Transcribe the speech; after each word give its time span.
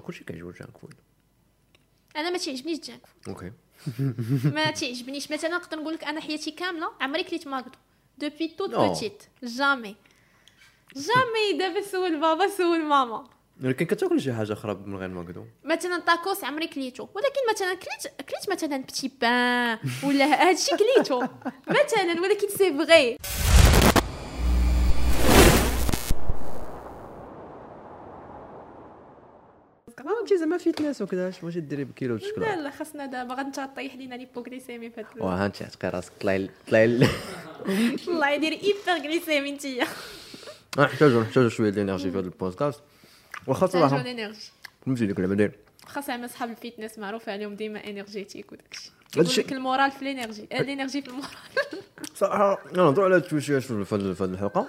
كلشي 0.00 0.24
كيعجبو 0.24 0.50
الجانك 0.50 0.78
فود 0.78 0.94
أنا 2.16 2.30
ما 2.30 2.38
تيعجبنيش 2.38 2.76
ال 2.78 2.84
junk 2.84 3.06
food 3.06 3.28
أوكي 3.28 3.52
ما 4.54 4.70
تيعجبنيش 4.70 5.30
مثلا 5.32 5.50
نقدر 5.50 5.76
نقول 5.78 5.94
لك 5.94 6.04
أنا 6.04 6.20
حياتي 6.20 6.50
كاملة 6.50 6.90
عمري 7.00 7.24
كليت 7.24 7.46
ماكدو 7.48 7.70
depuis 8.18 8.48
toute 8.48 8.74
petite 8.74 9.22
jamais 9.42 9.96
jamais 10.96 11.58
دابا 11.58 11.80
سول 11.80 12.20
بابا 12.20 12.48
سول 12.48 12.82
ماما. 12.84 13.28
ولكن 13.64 13.86
كتاكل 13.86 14.20
شي 14.20 14.32
حاجة 14.32 14.52
أخرى 14.52 14.74
من 14.74 14.96
غير 14.96 15.08
ماكدو 15.08 15.44
مثلا 15.64 15.98
تاكوس 15.98 16.44
عمري 16.44 16.66
كليتو 16.66 17.02
ولكن 17.14 17.40
مثلا 17.54 17.74
كليت 17.74 18.06
كليت 18.30 18.50
مثلا 18.50 18.76
petit 18.82 19.10
pain 19.20 19.78
ولا 20.04 20.48
هادشي 20.48 20.70
كليتو. 20.76 21.20
مثلا 21.84 22.20
ولكن 22.22 22.48
c'est 22.48 22.72
vrai 22.78 23.18
fitness 30.58 31.02
وكذا 31.02 31.28
اش 31.28 31.40
بغيتي 31.40 31.60
ديري 31.60 31.84
بكيلو 31.84 32.14
لا 32.16 32.20
الشكلاط 32.22 32.58
لا 32.58 32.70
خاصنا 32.70 33.06
دابا 33.06 33.34
غادي 33.34 33.50
طيح 33.76 33.94
لينا 33.94 34.14
l'hypoglycémie 34.14 34.90
في 34.90 35.00
هاد 35.00 35.06
واه 35.16 35.46
انت 35.46 35.62
عتقي 35.62 35.88
راسك 35.88 36.12
طلعي 36.20 36.50
طلعي 36.68 36.84
الله 38.08 38.30
يدير 38.30 38.52
hyperglycémie 38.52 39.52
نتيا 39.52 39.86
نحتاجو 40.78 41.20
نحتاجو 41.20 41.48
شوية 41.48 41.70
ديال 41.70 41.84
l'énergie 41.84 42.10
في 42.10 42.18
هذا 42.18 42.24
البودكاست 42.26 42.80
واخا 43.46 43.66
صراحة 43.66 44.02
فهمتي 44.86 45.06
ديك 45.06 45.16
اللعبه 45.16 45.34
داير 45.34 45.52
خاص 45.86 46.06
زعما 46.06 46.26
صحاب 46.26 46.50
ال 46.50 46.56
fitness 46.56 46.98
معروف 46.98 47.28
عليهم 47.28 47.54
ديما 47.54 47.90
énergétique 47.90 48.52
وداكشي. 48.52 48.90
هادشي- 49.16 49.40
يقول 49.40 49.46
لك 49.46 49.52
ال 49.52 49.58
moral 49.58 49.90
في 49.90 50.02
l'énergie 50.02 50.48
آه، 50.52 50.60
l'énergie 50.60 51.02
في 51.02 51.08
ال 51.08 51.11
moral. 51.11 51.28
صراحة 52.14 52.58
نهضروا 52.74 53.04
على 53.04 53.16
التويشيات 53.16 53.62
في 53.62 53.84
في 53.84 53.94
هذه 53.94 54.24
الحلقة. 54.24 54.68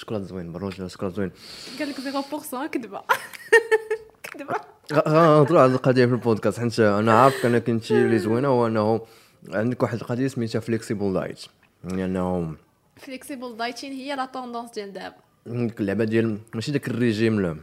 شكلاط 0.00 0.22
زوين 0.22 0.52
بروج 0.52 0.86
شكلاط 0.86 1.14
زوين. 1.14 1.30
قال 1.78 1.88
لك 1.88 1.96
0% 1.96 2.66
كذبة. 2.72 3.00
كذبة. 4.32 4.54
غنهضروا 4.92 5.60
على 5.60 5.72
القضية 5.72 6.06
في 6.06 6.12
البودكاست. 6.12 6.60
حيت 6.60 6.80
أنا 6.80 7.22
عارف 7.22 7.46
انك 7.46 7.68
انت 7.70 7.90
اللي 7.90 8.18
زوينة 8.18 8.48
هو 8.48 8.66
انه 8.66 9.00
عندك 9.48 9.82
واحد 9.82 9.94
القضية 10.00 10.26
سميتها 10.28 10.60
flexible 10.60 11.12
diet 11.12 11.40
يعني 11.84 12.04
انه 12.04 12.54
flexible 12.96 13.56
dieting 13.56 13.92
هي 13.92 14.16
la 14.16 14.24
tendance 14.26 14.70
ديال 14.70 14.92
دابا 14.92 15.14
ديك 15.46 15.80
اللعبة 15.80 16.04
ديال 16.04 16.38
ماشي 16.54 16.72
داك 16.72 16.88
الريجيم 16.88 17.38
اللي 17.38 17.56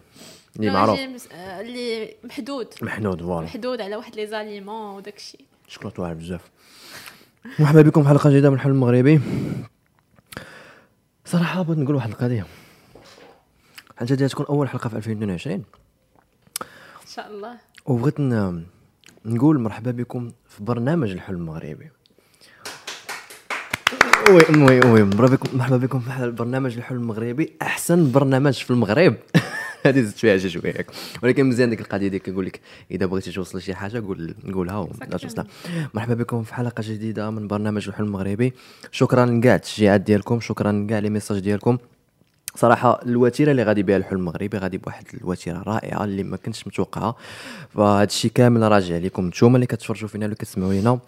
لا، 0.55 0.73
معروف. 0.73 0.99
جيمس، 0.99 1.27
آه، 1.31 1.61
اللي 1.61 2.15
محدود. 2.23 2.67
محدود 2.81 3.21
voilà. 3.21 3.45
محدود 3.45 3.81
على 3.81 3.95
واحد 3.95 4.15
les 4.15 4.27
aliments 4.27 4.95
وداكشي 4.95 5.37
شكلاط 5.67 5.99
واعر 5.99 6.13
بزاف. 6.13 6.41
مرحبا 7.59 7.81
بكم 7.81 8.03
في 8.03 8.09
حلقة 8.09 8.29
جديدة 8.29 8.49
من 8.49 8.55
الحلم 8.55 8.71
المغربي. 8.73 9.21
صراحة 11.31 11.61
بغيت 11.61 11.79
نقول 11.79 11.95
واحد 11.95 12.09
القضية. 12.09 12.45
حاجة 13.97 14.13
ديال 14.13 14.29
تكون 14.29 14.45
أول 14.45 14.69
حلقة 14.69 14.89
في 14.89 14.95
2022 14.95 15.55
إن 15.55 15.63
شاء 17.07 17.27
الله. 17.27 17.57
وبغيت 17.85 18.19
نقول 19.25 19.59
مرحبا 19.59 19.91
بكم 19.91 20.31
في 20.49 20.63
برنامج 20.63 21.11
الحلم 21.11 21.37
المغربي. 21.37 21.91
oui 24.29 24.63
oui 24.63 24.79
oui 24.79 25.03
مرحبا 25.03 25.27
بكم 25.27 25.57
مرحبا 25.57 25.77
بكم 25.77 25.99
في 25.99 26.31
برنامج 26.31 26.77
الحلم 26.77 26.97
المغربي. 26.97 27.53
أحسن 27.61 28.11
برنامج 28.11 28.53
في 28.53 28.71
المغرب. 28.71 29.15
هذه 29.85 30.01
زدت 30.01 30.17
فيها 30.17 30.37
شي 30.37 30.49
شوية. 30.49 30.85
ولكن 31.23 31.45
مزيان 31.45 31.69
ديك 31.69 31.81
القضية 31.81 32.07
ديال 32.07 32.21
كيقول 32.21 32.45
لك 32.45 32.59
إذا 32.91 33.05
بغيتي 33.05 33.31
توصل 33.31 33.61
شي 33.61 33.75
حاجة 33.75 33.99
قول 33.99 34.35
قولها 34.53 34.87
توصلها 35.11 35.45
مرحبا 35.93 36.13
بكم 36.13 36.43
في 36.43 36.53
حلقة 36.53 36.83
جديدة 36.85 37.29
من 37.29 37.47
برنامج 37.47 37.87
الحلم 37.87 38.07
المغربي. 38.07 38.53
شكرا 38.91 39.25
لكاع 39.25 39.55
التشجيعات 39.55 40.01
ديالكم 40.01 40.39
شكرا 40.39 40.71
لكاع 40.71 40.99
les 40.99 41.09
messages 41.09 41.39
ديالكم. 41.39 41.77
صراحة 42.55 43.01
الوتيرة 43.05 43.51
اللي 43.51 43.63
غادي 43.63 43.83
بها 43.83 43.97
الحلم 43.97 44.19
المغربي 44.19 44.57
غادي 44.57 44.77
بواحد 44.77 45.05
الوتيرة 45.13 45.63
رائعة 45.67 46.03
اللي 46.03 46.23
ما 46.23 46.37
كنتش 46.37 46.67
متوقعها. 46.67 47.15
فهاد 47.75 48.07
الشيء 48.07 48.31
كامل 48.31 48.71
راجع 48.71 48.97
لكم 48.97 49.27
نتوما 49.27 49.55
اللي 49.55 49.67
كتفرجوا 49.67 50.09
فينا 50.09 50.25
اللي 50.25 50.35
كتسمعوا 50.35 50.73
لينا. 50.73 50.99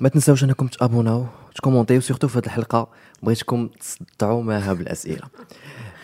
ما 0.00 0.08
تنساوش 0.08 0.44
أنكم 0.44 0.66
تابوناو 0.66 1.26
تكومونتيو 1.54 2.00
surtout 2.00 2.28
في 2.28 2.38
هذه 2.38 2.44
الحلقة. 2.44 2.88
بغيتكم 3.22 3.68
تصدعوا 3.68 4.42
معها 4.42 4.72
بالاسئلة 4.72 5.22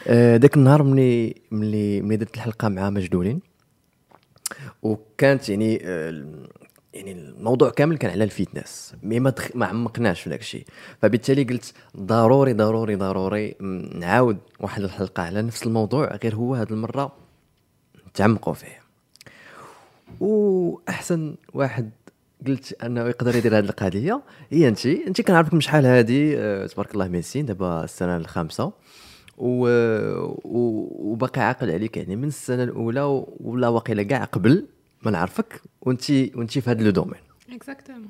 آه، 0.07 0.37
داك 0.37 0.57
النهار 0.57 0.83
ملي 0.83 1.35
ملي 1.51 2.03
ملي 2.03 2.17
درت 2.17 2.35
الحلقة 2.35 2.69
مع 2.69 2.91
مجدولين 2.91 3.41
وكانت 4.83 5.49
يعني 5.49 5.81
آه، 5.83 6.25
يعني 6.95 7.13
الموضوع 7.13 7.71
كامل 7.71 7.97
كان 7.97 8.11
على 8.11 8.25
ال 8.25 8.34
fitness 8.34 8.95
mais 9.03 9.21
ما. 9.21 9.35
ما 9.55 9.67
عمقناش 9.67 10.21
في 10.21 10.31
داك 10.31 10.41
الشيء. 10.41 10.65
فبالتالي 11.03 11.45
قلت 11.45 11.75
ضروري 11.97 12.53
ضروري 12.53 12.97
ضروري 12.97 13.55
نعاود 13.95 14.39
واحد 14.61 14.83
الحلقة 14.83 15.23
على 15.23 15.43
نفس 15.43 15.67
الموضوع 15.67 16.17
غير 16.23 16.35
هو 16.35 16.55
هذه 16.55 16.71
المرة 16.71 17.13
نتعمقوا 18.09 18.55
فيه. 18.55 18.83
وأحسن 20.21 21.35
واحد 21.55 21.91
قلت 22.47 22.83
أنه 22.83 23.01
يقدر 23.01 23.37
يدير 23.37 23.59
هذه 23.59 23.65
القضية 23.65 24.23
هي 24.51 24.69
انت 24.69 24.87
انت 24.87 25.21
كنعرفك 25.21 25.55
من 25.55 25.61
شحال 25.61 25.87
هادي 25.87 26.39
آه، 26.39 26.67
تبارك 26.67 26.95
الله 26.95 27.09
ميسين 27.09 27.47
دابا 27.47 27.85
السنة 27.85 28.17
الخامسة. 28.17 28.73
و... 29.39 29.67
و... 30.45 30.89
وباقي 31.13 31.41
عاقل 31.41 31.71
عليك. 31.71 31.97
يعني 31.97 32.17
من 32.17 32.29
السنة 32.29 32.63
الأولى 32.63 33.03
و- 33.03 33.37
ولا 33.41 33.69
واقيلا 33.69 34.03
كاع 34.03 34.25
قبل 34.25 34.67
ما 35.03 35.11
نعرفك 35.11 35.63
وانت 35.81 36.11
وانت 36.11 36.59
في 36.59 36.71
هذا 36.71 36.83
le 36.83 36.91
domaine. 36.91 37.21
Exactement 37.53 38.09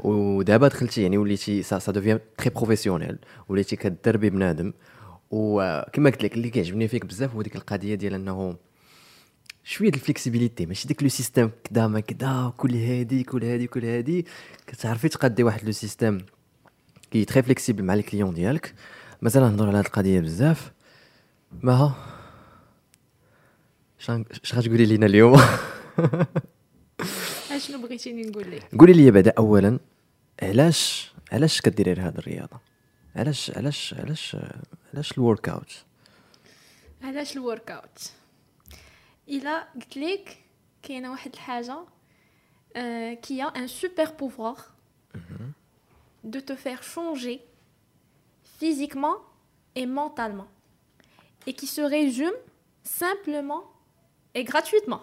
ودابا 0.00 0.68
دخلتي 0.68 1.02
يعني 1.02 1.18
وليتي 1.18 1.62
ça 1.62 1.78
ça 1.78 1.92
devient 1.92 2.20
très 2.38 2.50
professionnel 2.50 3.18
وليتي 3.48 3.76
كدربي 3.76 4.30
بنادم. 4.30 4.72
وكما 5.30 6.10
قلت 6.10 6.24
لك 6.24 6.34
اللي 6.34 6.50
كيعجبني 6.50 6.88
فيك 6.88 7.06
بزاف 7.06 7.34
هو 7.34 7.42
ديك 7.42 7.56
القضية 7.56 7.94
ديال 7.94 8.14
إنه 8.14 8.56
شوية 9.64 9.88
la 9.88 10.00
flexibilité 10.00 10.66
ماشي 10.66 10.88
داك 10.88 11.02
le 11.02 11.08
système 11.08 11.50
كدا 11.64 11.86
ما 11.86 12.00
كدا 12.00 12.52
كل 12.56 12.74
هادي 12.74 13.22
كل 13.22 13.44
هادي 13.44 13.66
كل 13.66 13.84
هادي. 13.84 14.26
كتعرفي 14.66 15.08
تقادي 15.08 15.42
واحد 15.42 15.64
le 15.64 15.72
système 15.72 16.18
qui 17.10 17.24
est 17.24 17.32
très 17.32 17.42
flexible 17.42 17.84
مع 17.84 17.94
les 17.94 18.06
clients 18.06 18.34
ديالك. 18.34 18.74
مازال 19.22 19.42
نهضر 19.42 19.68
على 19.68 19.78
هاد 19.78 19.84
القضية 19.84 20.20
بزاف. 20.20 20.72
ما 21.62 21.94
شان- 23.98 24.24
اش 24.44 24.54
غتقولي 24.54 24.86
لينا 24.86 25.06
اليوم؟ 25.06 25.40
أشنو 27.50 27.82
بغيتيني 27.82 28.22
نقول 28.22 28.50
لك؟ 28.50 28.74
قولي 28.78 28.92
لي 28.92 29.10
بعدا 29.10 29.32
اولا 29.38 29.78
علاش 30.42 31.12
علاش 31.32 31.60
كديري 31.60 32.00
هذه 32.00 32.18
الرياضة؟ 32.18 32.60
علاش 33.16 33.50
علاش 33.56 33.94
علاش 33.94 34.36
علاش 34.94 35.12
ال 35.18 35.48
workout 35.48 35.72
علاش 37.02 37.36
ال 37.36 37.70
workout 37.70 38.12
إلا 39.28 39.62
قلت 39.74 39.96
لك 39.96 40.38
كاينة 40.82 41.10
واحد 41.10 41.32
الحاجة 41.34 41.76
qui 43.26 43.36
a 43.42 43.48
un 43.62 43.66
super 43.66 44.08
pouvoir 44.20 44.56
de 46.24 46.40
te 46.48 46.54
faire 46.64 46.82
changer. 46.94 47.38
Physiquement 48.60 49.16
et 49.78 49.86
mentalement 49.86 50.48
et 51.46 51.52
qui 51.58 51.66
se 51.76 51.80
résume 51.96 52.36
simplement 53.02 53.62
et 54.34 54.42
gratuitement. 54.50 55.02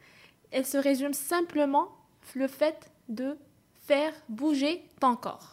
Elle 0.54 0.66
se 0.74 0.78
résume 0.88 1.14
simplement 1.32 1.86
le 2.34 2.46
fait 2.58 2.78
de 3.08 3.28
faire 3.88 4.14
bouger 4.28 4.74
ton 5.00 5.16
corps. 5.16 5.48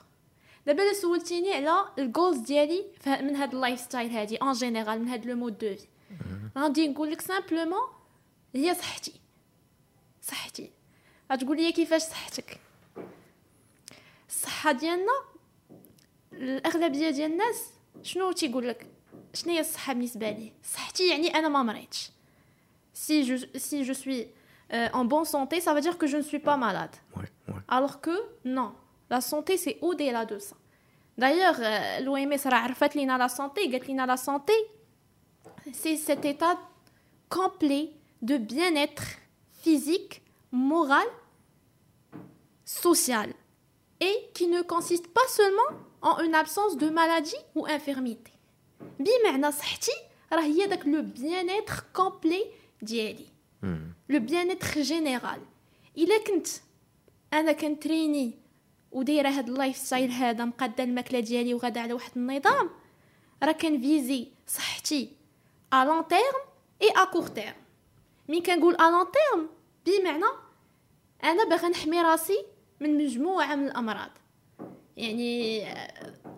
دابا 0.66 0.84
الا 0.84 0.94
سولتيني 0.94 1.54
على 1.54 1.86
الجولز 2.00 2.38
ديالي 2.38 2.86
ف- 3.02 3.08
من 3.08 3.36
هاد 3.36 3.54
اللايف 3.54 3.80
ستايل 3.80 4.12
هادي 4.12 4.38
اون 4.38 4.54
جينيرال 4.54 5.00
من 5.02 5.08
هاد 5.08 5.26
لو 5.26 5.36
مود 5.36 5.58
دو 5.58 5.76
في 5.76 5.88
غادي 6.58 6.88
نقول 6.88 7.12
لك 7.12 7.22
سامبلومون 7.22 7.82
هي 8.56 8.74
صحتي 8.76 9.14
صحتي 10.22 10.72
غتقول 11.32 11.58
لي 11.58 11.72
كيفاش 11.72 12.02
صحتك 12.02 12.60
الصحه 14.30 14.72
ديالنا 14.72 15.12
الاغلبيه 16.34 17.11
ديال 17.11 17.33
الناس 17.33 17.71
شنو 18.03 18.33
تيقول 18.33 18.69
لك 18.69 18.87
شنو 19.34 19.53
هي 19.53 19.61
الصحه 19.61 19.93
بالنسبه 19.93 20.31
لي 20.31 20.53
صحتي 20.65 21.09
يعني 21.09 21.28
انا 21.28 21.49
ما 21.49 21.62
مريضش 21.62 22.11
si 23.06 23.25
je 23.25 23.37
si 23.67 23.85
je 23.85 23.94
suis 24.02 24.26
euh, 24.73 24.88
en 24.93 25.05
bonne 25.05 25.25
santé 25.25 25.61
ça 25.61 25.75
veut 25.75 25.81
dire 25.81 25.97
que 26.00 26.06
je 26.06 26.17
ne 26.17 26.23
suis 26.23 26.38
pas 26.38 26.56
malade 26.56 26.97
وي 27.17 27.25
وي 27.49 27.62
alors 27.69 28.00
que 28.00 28.17
non 28.44 28.73
la 29.11 29.20
santé 29.20 29.56
c'est 29.56 29.79
au-delà 29.81 30.25
de 30.25 30.38
ça 30.38 30.56
d'ailleurs 31.19 31.58
euh, 31.61 32.00
l'OMS 32.00 32.47
راه 32.47 32.58
عرفت 32.58 32.97
لينا 32.97 33.19
la 33.19 33.29
santé 33.29 33.73
قالت 33.73 33.88
لينا 33.88 34.06
la 34.06 34.17
santé 34.17 34.52
c'est 35.73 35.97
cet 35.97 36.25
état 36.25 36.58
complet 37.29 37.91
de 38.23 38.37
bien-être 38.37 39.06
physique 39.62 40.23
moral 40.52 41.08
social 42.64 43.32
et 44.00 44.17
qui 44.35 44.47
ne 44.47 44.62
consiste 44.62 45.08
pas 45.08 45.29
seulement 45.29 45.70
en 46.10 46.16
une 46.25 46.36
absence 46.36 46.78
de 46.78 46.90
maladie 46.90 47.42
ou 47.56 47.66
infirmité. 47.66 48.31
بمعنى 49.00 49.52
صحتي 49.52 49.92
راه 50.34 50.42
هي 50.42 50.68
داك 50.68 50.88
لو 50.88 51.06
bien-être 51.16 51.74
complet 51.98 52.48
ديالي 52.81 53.28
لو 54.10 54.28
bien-être 54.28 54.84
général. 54.84 55.40
الا 55.98 56.24
كنت 56.28 56.48
أنا 57.34 57.52
كنتريني 57.52 58.34
ودايره 58.92 59.30
هاد 59.30 59.50
ال 59.50 59.77
lifestyle 59.77 60.12
هذا 60.12 60.46
مقاده 60.46 60.84
الماكله 60.84 61.19
ديالي 61.19 61.54
وغادا 61.54 61.81
على 61.81 61.94
واحد 61.94 62.12
النظام 62.16 62.69
راه 63.44 63.51
كن 63.51 63.73
viser 63.73 64.27
صحتي 64.48 65.10
à 65.74 65.86
long 65.86 66.07
terme 66.07 66.42
et 66.81 66.89
à 66.89 67.06
court 67.06 67.27
terme 67.27 67.56
مين 68.30 68.44
كنقول 68.44 68.75
à 68.75 68.89
long 68.92 69.06
terme 69.12 69.50
بمعنى 69.86 70.25
أنا 71.24 71.44
باغا 71.44 71.69
نحمي 71.69 72.01
راسي 72.01 72.46
من 72.80 72.98
مجموعه 72.98 73.56
من 73.56 73.68
الامراض 73.68 74.12
يعني 74.97 75.65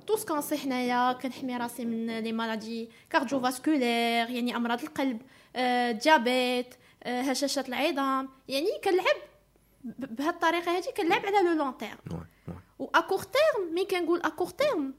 tout 0.07 0.16
ce 0.16 0.23
qu'on 0.23 0.42
sait 0.42 0.57
حنايا 0.57 1.13
كنحمي 1.13 1.57
راسي 1.57 1.86
من 1.86 2.19
les 2.19 2.31
maladies 2.31 2.89
cardiovasculaires 3.10 4.30
يعني 4.30 4.56
أمراض 4.56 4.81
القلب 4.81 5.21
آه، 5.56 5.92
diabète 5.92 6.75
آه، 7.04 7.21
هشاشه 7.21 7.63
العظام 7.68 8.30
يعني 8.48 8.68
كنلعب 8.83 9.15
بهذه 9.83 10.30
الطريقة 10.30 10.77
هذه 10.77 10.92
كنلعب 10.98 11.25
على 11.25 11.50
le 11.50 11.54
long 11.54 11.78
terme 11.78 12.25
و 12.80 12.86
à 12.95 13.00
court 13.00 13.19
terme 13.19 13.74
مي 13.74 13.86
كنقول 13.86 14.21
à 14.22 14.26
court 14.26 14.50
terme 14.50 14.94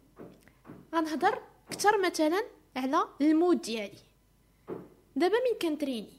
غنهضر 0.95 1.39
أكثر 1.73 2.07
مثلا 2.07 2.45
على 2.77 3.05
ال 3.21 3.29
mood 3.29 3.61
ديالي. 3.61 3.99
دابا 5.17 5.35
مين 5.35 5.59
كنتريني؟ 5.63 6.19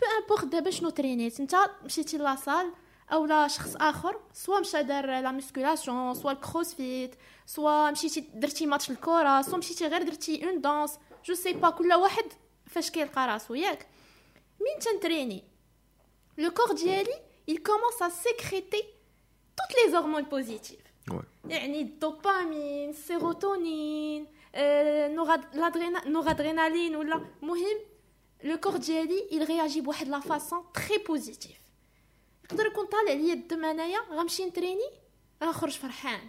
peu 0.00 0.06
importe 0.18 0.44
دابا 0.44 0.70
شنو 0.70 0.90
ترينيت 0.90 1.40
انت 1.40 1.56
مشيتي 1.84 2.18
la 2.18 2.33
salle 2.33 2.72
أو 3.12 3.26
لا 3.26 3.48
شخص 3.48 3.76
آخر 3.76 4.20
soit 4.32 4.60
مشى 4.60 4.82
دار 4.82 5.06
la 5.06 5.30
musculation 5.30 6.14
soit 6.14 6.32
ال 6.32 6.41
CrossFit 6.41 7.14
soit 7.46 7.90
مشيتي 7.90 8.20
درتي 8.34 8.66
ماتش 8.66 8.90
الكره 8.90 9.42
soit 9.42 9.58
مشيتي 9.58 9.86
غير 9.86 10.02
درتي 10.02 10.46
une 10.48 10.60
danse 10.60 10.98
je 11.24 11.34
sais 11.34 11.52
pas 11.52 11.70
كل 11.70 11.92
واحد 11.92 12.24
فاش 12.66 12.90
كيلقى 12.90 13.26
راسو 13.26 13.54
ياك. 13.54 13.86
مين 14.60 14.78
تنتريني؟ 14.80 15.44
le 16.38 16.50
corps 16.50 16.72
ديالي 16.72 17.14
il 17.50 17.58
commence 17.58 18.00
à 18.02 18.10
sécréter 18.10 18.82
toutes 19.56 19.74
les 19.80 19.94
hormones 19.94 20.28
positives. 20.28 20.86
Ouais. 21.10 21.24
يعني 21.50 21.80
الدوبامين 21.80 22.90
السيروتونين 22.90 24.26
آه، 24.54 25.08
norad- 25.08 25.54
l'adréna- 25.54 26.06
noradrénaline 26.06 26.96
ولا 26.96 27.16
مهم 27.42 27.78
le 28.44 28.56
corps 28.56 28.76
ديالي 28.76 29.24
il 29.30 29.46
réagit 29.46 29.78
بواحد 29.80 30.08
la 30.08 30.20
façon 30.20 30.64
très 30.74 30.98
positive 30.98 31.59
يقدر 32.50 32.66
يكون 32.66 32.86
طالع 32.86 33.12
ليا 33.12 33.34
الدم 33.34 33.64
انايا 33.64 33.98
غنمشي 34.10 34.44
نتريني 34.44 34.90
غنخرج 35.44 35.72
فرحان. 35.72 36.20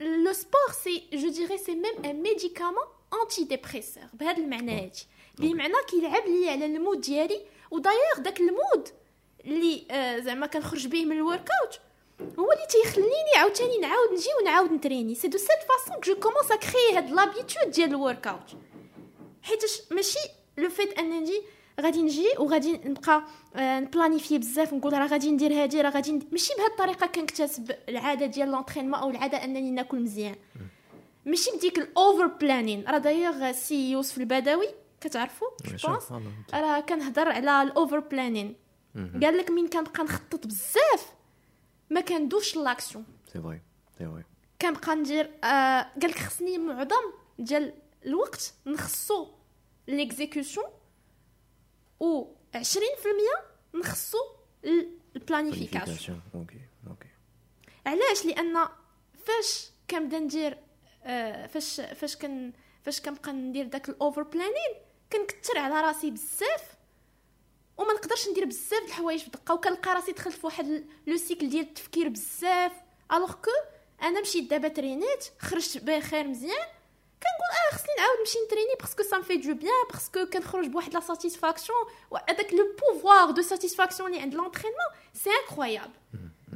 le 0.00 0.32
sport 0.32 0.72
c'est 0.84 1.08
je 1.12 1.28
dirais 1.28 1.58
c'est 1.58 1.74
même 1.74 2.04
un 2.04 2.22
médicament 2.22 2.84
antidépresseur 3.22 4.04
بهذا 4.14 4.38
المعنى 4.38 4.80
هادي 4.84 5.02
بمعنى 5.38 5.74
كيلعب 5.90 6.26
لي 6.26 6.50
على 6.50 6.66
ال 6.66 6.73
mood 6.73 7.00
ديالي 7.00 7.40
و 7.70 7.74
d'ailleurs 7.74 8.18
داك 8.18 8.40
ال 8.40 8.50
mood 8.50 8.88
اللي 9.44 9.86
آه، 9.90 10.18
زعما 10.18 10.46
كنخرج 10.46 10.86
به 10.86 11.04
من 11.04 11.16
ال 11.16 11.48
workout 11.62 11.80
هو 12.38 12.52
اللي 12.52 12.66
تيخليني 12.70 13.36
عاوتاني 13.36 13.78
نعاود 13.78 14.12
نجي 14.12 14.28
ونعاود 14.40 14.72
نتريني. 14.72 15.14
c'est 15.14 15.28
de 15.28 15.38
cette 15.38 15.48
façon 15.68 15.96
que 15.96 16.00
je 16.00 16.20
commence 16.20 16.50
à 16.52 16.56
créer 16.56 16.96
هاد 16.96 17.10
l'habitude 17.10 17.70
ديال 17.70 17.88
ال 17.88 18.26
workout 18.26 18.56
حيتاش 19.42 19.82
ماشي 19.90 20.18
le 20.58 20.68
fait 20.68 20.98
أن 20.98 21.20
نجي 21.20 21.42
غادي 21.80 22.02
نجي 22.02 22.26
وغادي 22.38 22.72
نبقى 22.72 23.24
آه، 23.56 23.80
نبلانيفي 23.80 24.38
بزاف 24.38 24.74
نقول 24.74 24.92
راه 24.92 25.06
غادي 25.06 25.30
ندير 25.30 25.52
هادي 25.62 25.80
راه 25.80 25.90
غادي. 25.90 26.20
ماشي 26.32 26.54
بهاد 26.58 26.70
الطريقة 26.70 27.06
كنكتسب 27.06 27.70
العادة 27.88 28.26
ديال 28.26 28.48
l'entraînement 28.48 28.94
أو 29.00 29.10
العادة 29.10 29.44
أنني 29.44 29.70
ناكل 29.70 30.00
مزيان. 30.00 30.34
ماشي 31.26 31.50
بديك 31.56 31.78
ال 31.78 31.88
over 31.88 32.26
planning 32.26 32.84
راه 32.88 32.98
دايوغ 32.98 33.52
سي 33.52 33.90
يوسف 33.90 34.18
البدوي 34.18 34.68
كتعرفوا 35.00 35.48
راه 36.54 36.80
كنهضر 36.80 37.28
على 37.28 37.62
ال 37.62 37.69
over 37.69 37.98
planning 38.00 38.54
قال 39.22 39.36
لك 39.38 39.50
مين 39.50 39.68
كنبقى 39.68 40.04
نخطط 40.04 40.46
بزاف 40.46 41.12
ما 41.90 42.00
كندوش 42.00 42.56
l'action 42.56 43.04
c'est 43.32 43.40
vrai 43.42 43.60
سي 43.98 44.04
فري 44.04 44.24
كنبقى 44.62 44.96
ندير 44.96 45.30
آه 45.44 45.80
قال 46.02 46.10
لك 46.10 46.18
خصني 46.18 46.58
معظم 46.58 47.12
ديال 47.38 47.72
الوقت 48.06 48.54
نخصو 48.66 49.26
l'exécution 49.88 50.66
و 52.00 52.24
20% 52.56 52.58
نخصو 53.74 54.18
ال 55.16 55.24
planification 55.24 56.22
OK 56.34 56.60
OK 56.86 57.08
علاش؟ 57.86 58.24
لأن 58.24 58.68
فاش 59.24 59.70
كنبدا 59.90 60.18
ندير 60.18 60.58
آه 61.04 61.46
فاش 61.46 61.80
فاش 61.80 62.16
كن 62.16 62.52
فاش 62.82 63.00
كنبقى 63.00 63.32
ندير 63.32 63.66
داك 63.66 63.88
ال 63.88 63.95
over 63.95 64.22
planning 64.22 64.74
كنكثر 65.12 65.58
على 65.58 65.80
راسي 65.80 66.10
بزاف 66.10 66.76
وما 67.76 67.92
نقدرش 67.92 68.28
ندير 68.28 68.44
بزاف 68.44 68.82
د 68.82 68.86
الحوايج 68.86 69.26
بدقة 69.28 69.54
وكنلقى 69.54 69.94
راسي 69.94 70.12
دخلت 70.12 70.36
في 70.36 70.46
واحد 70.46 70.84
le 71.06 71.16
cycle 71.16 71.48
ديال 71.48 71.64
التفكير 71.64 72.08
بزاف 72.08 72.72
alors 73.12 73.32
que 73.32 73.50
أنا 74.02 74.20
مشيت 74.20 74.50
دابا 74.50 74.68
ترينيت 74.68 75.24
خرجت 75.38 75.78
بخير 75.78 76.28
مزيان 76.28 76.66
كنقول 77.22 77.52
آه 77.72 77.76
خصني 77.76 77.94
نعاود 77.98 78.18
نمشي 78.18 78.38
نتريني 78.46 78.74
parce 78.80 78.94
que 78.94 79.02
ça 79.02 79.18
me 79.18 79.24
fait 79.24 79.36
du 79.36 79.54
bien 79.54 79.72
parce 79.92 80.13
que 80.13 80.26
كنخرج 80.26 80.66
بواحد 80.66 80.94
la 80.94 81.00
satisfaction 81.00 81.78
وهذاك 82.10 82.52
le 82.52 82.76
pouvoir 82.94 83.30
de 83.30 83.42
satisfaction 83.42 84.10
اللي 84.10 84.22
عند 84.22 84.34
l'entraînement 84.34 84.86
c'est 85.14 85.30
incroyable 85.30 85.90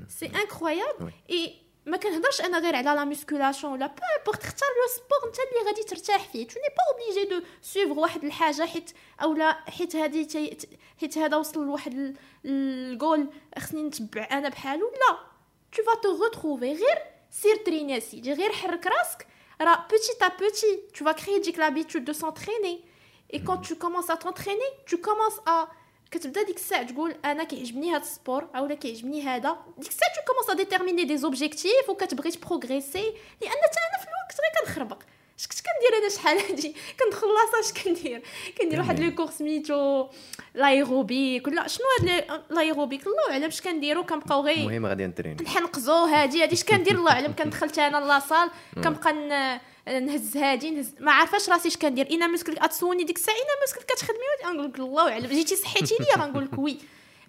c'est 0.09 0.27
incroyable. 0.27 1.13
et 1.31 1.57
ما 1.87 1.97
كنهضرش 1.97 2.41
أنا 2.41 2.59
غير 2.59 2.77
على 2.77 2.85
la 2.95 3.05
musculation 3.05 3.73
ولا 3.73 3.87
peu 3.87 4.03
importe 4.19 4.45
اختار 4.45 4.69
le 4.69 4.95
sport 4.95 5.29
أنت 5.29 5.37
اللي 5.39 5.67
غادي 5.71 5.83
ترتاح 5.83 6.29
فيه. 6.29 6.47
tu 6.47 6.55
n'es 6.61 6.67
pas 6.77 6.83
obligé 6.93 7.35
de 7.35 7.47
suivre 7.63 7.99
واحد 7.99 8.25
الحاجة 8.25 8.67
حيت 8.67 8.91
اولا 9.23 9.71
حيت 9.71 9.97
هادي 9.97 10.25
تي 10.25 10.59
حيت 11.01 11.19
هذا 11.19 11.37
وصل 11.37 11.65
لواحد 11.67 11.93
ال- 11.95 12.17
الجول 12.45 13.29
خصني 13.59 13.83
نتبع 13.83 14.29
أنا 14.31 14.49
بحالو. 14.49 14.91
لا. 14.91 15.31
Tu 15.77 15.83
vas 15.83 15.97
te 16.03 16.09
retrouver 16.09 16.63
غير 16.63 16.99
سير 17.31 17.57
تريني 17.57 17.99
اسيدي 17.99 18.33
غير 18.33 18.53
حرك 18.53 18.87
راسك. 18.87 19.27
راه 19.62 19.88
petit 19.88 20.24
à 20.24 20.30
petit 20.30 20.74
tu 20.94 21.04
vas 21.04 21.14
créer 21.14 21.40
ديك 21.40 21.58
l'habitude 21.58 22.04
de 22.04 22.14
s'entraîner 22.14 22.84
et 23.30 23.40
quand 23.44 23.58
tu 23.68 23.76
commences 23.76 24.10
à 24.10 24.18
t'entraîner 24.18 24.70
tu 24.86 24.98
commences 24.98 25.40
à 25.46 25.68
كتبدا 26.12 26.42
ديك 26.42 26.56
الساعه 26.56 26.84
تقول 26.84 27.16
انا 27.26 27.44
كيعجبني 27.44 27.92
هذا 27.92 28.02
السبور 28.02 28.48
اولا 28.56 28.76
كيعجبني 28.76 29.22
هذا 29.22 29.58
ديك 29.78 29.90
الساعه 29.90 30.12
tu 30.14 30.22
commences 30.30 30.50
à 30.50 30.56
déterminer 30.56 31.06
des 31.06 31.26
objectifs 31.26 31.90
وكتبغي 31.90 32.32
تبروغريسي 32.32 33.14
لان 33.42 33.52
حتى 33.52 33.80
انا 33.90 34.04
في 34.04 34.08
الوقت 34.08 34.42
غير 34.42 34.66
كنخربق 34.66 35.04
اش 35.41 35.47
كنت 35.47 35.61
كندير 35.61 35.99
أنا 35.99 36.09
شحال 36.09 36.39
هادي؟ 36.39 36.75
كندخل 37.01 37.27
la 37.27 37.37
salle 37.37 37.61
اش 37.61 37.83
كندير؟ 37.83 38.23
كندير 38.59 38.79
واحد 38.79 39.01
le 39.01 39.15
cours 39.15 39.39
سميتو 39.39 40.07
l'aérobic 40.55 41.47
ولا 41.47 41.69
شنو 41.69 41.87
هاد 42.01 42.43
l'aérobic؟ 42.51 43.07
الله 43.07 43.31
أعلم 43.31 43.45
اش 43.45 43.61
كنديرو 43.61 44.05
كنبقاو 44.07 44.41
غير 44.41 44.57
المهم 44.57 44.87
غادي 44.87 45.07
نتريني. 45.07 45.43
نحنقزو 45.43 46.05
هادي 46.05 46.43
هادي 46.43 46.55
اش 46.55 46.65
كندير؟ 46.65 46.95
الله 46.95 47.13
أعلم 47.13 47.33
كندخلت 47.33 47.79
أنا 47.79 48.07
la 48.07 48.19
salle 48.19 48.51
كنبقى 48.85 49.61
نهز 49.87 50.37
هادي 50.37 50.71
نهز 50.71 50.95
ما 51.01 51.13
عارفاش 51.13 51.49
راسي 51.49 51.69
اش 51.69 51.77
كندير. 51.77 52.11
إنا 52.11 52.27
muscle 52.27 52.59
اتسوني 52.59 53.05
ديك 53.05 53.17
الساعة 53.17 53.35
إنا 53.35 53.65
muscle 53.65 53.83
كتخدمي؟ 53.83 54.19
غنقول 54.47 54.69
لك 54.69 54.79
الله 54.79 55.13
أعلم. 55.13 55.27
جيتي 55.27 55.57
صحيتي 55.57 55.95
ليا 56.01 56.25
غنقول 56.25 56.45
لك 56.45 56.59
oui 56.59 56.79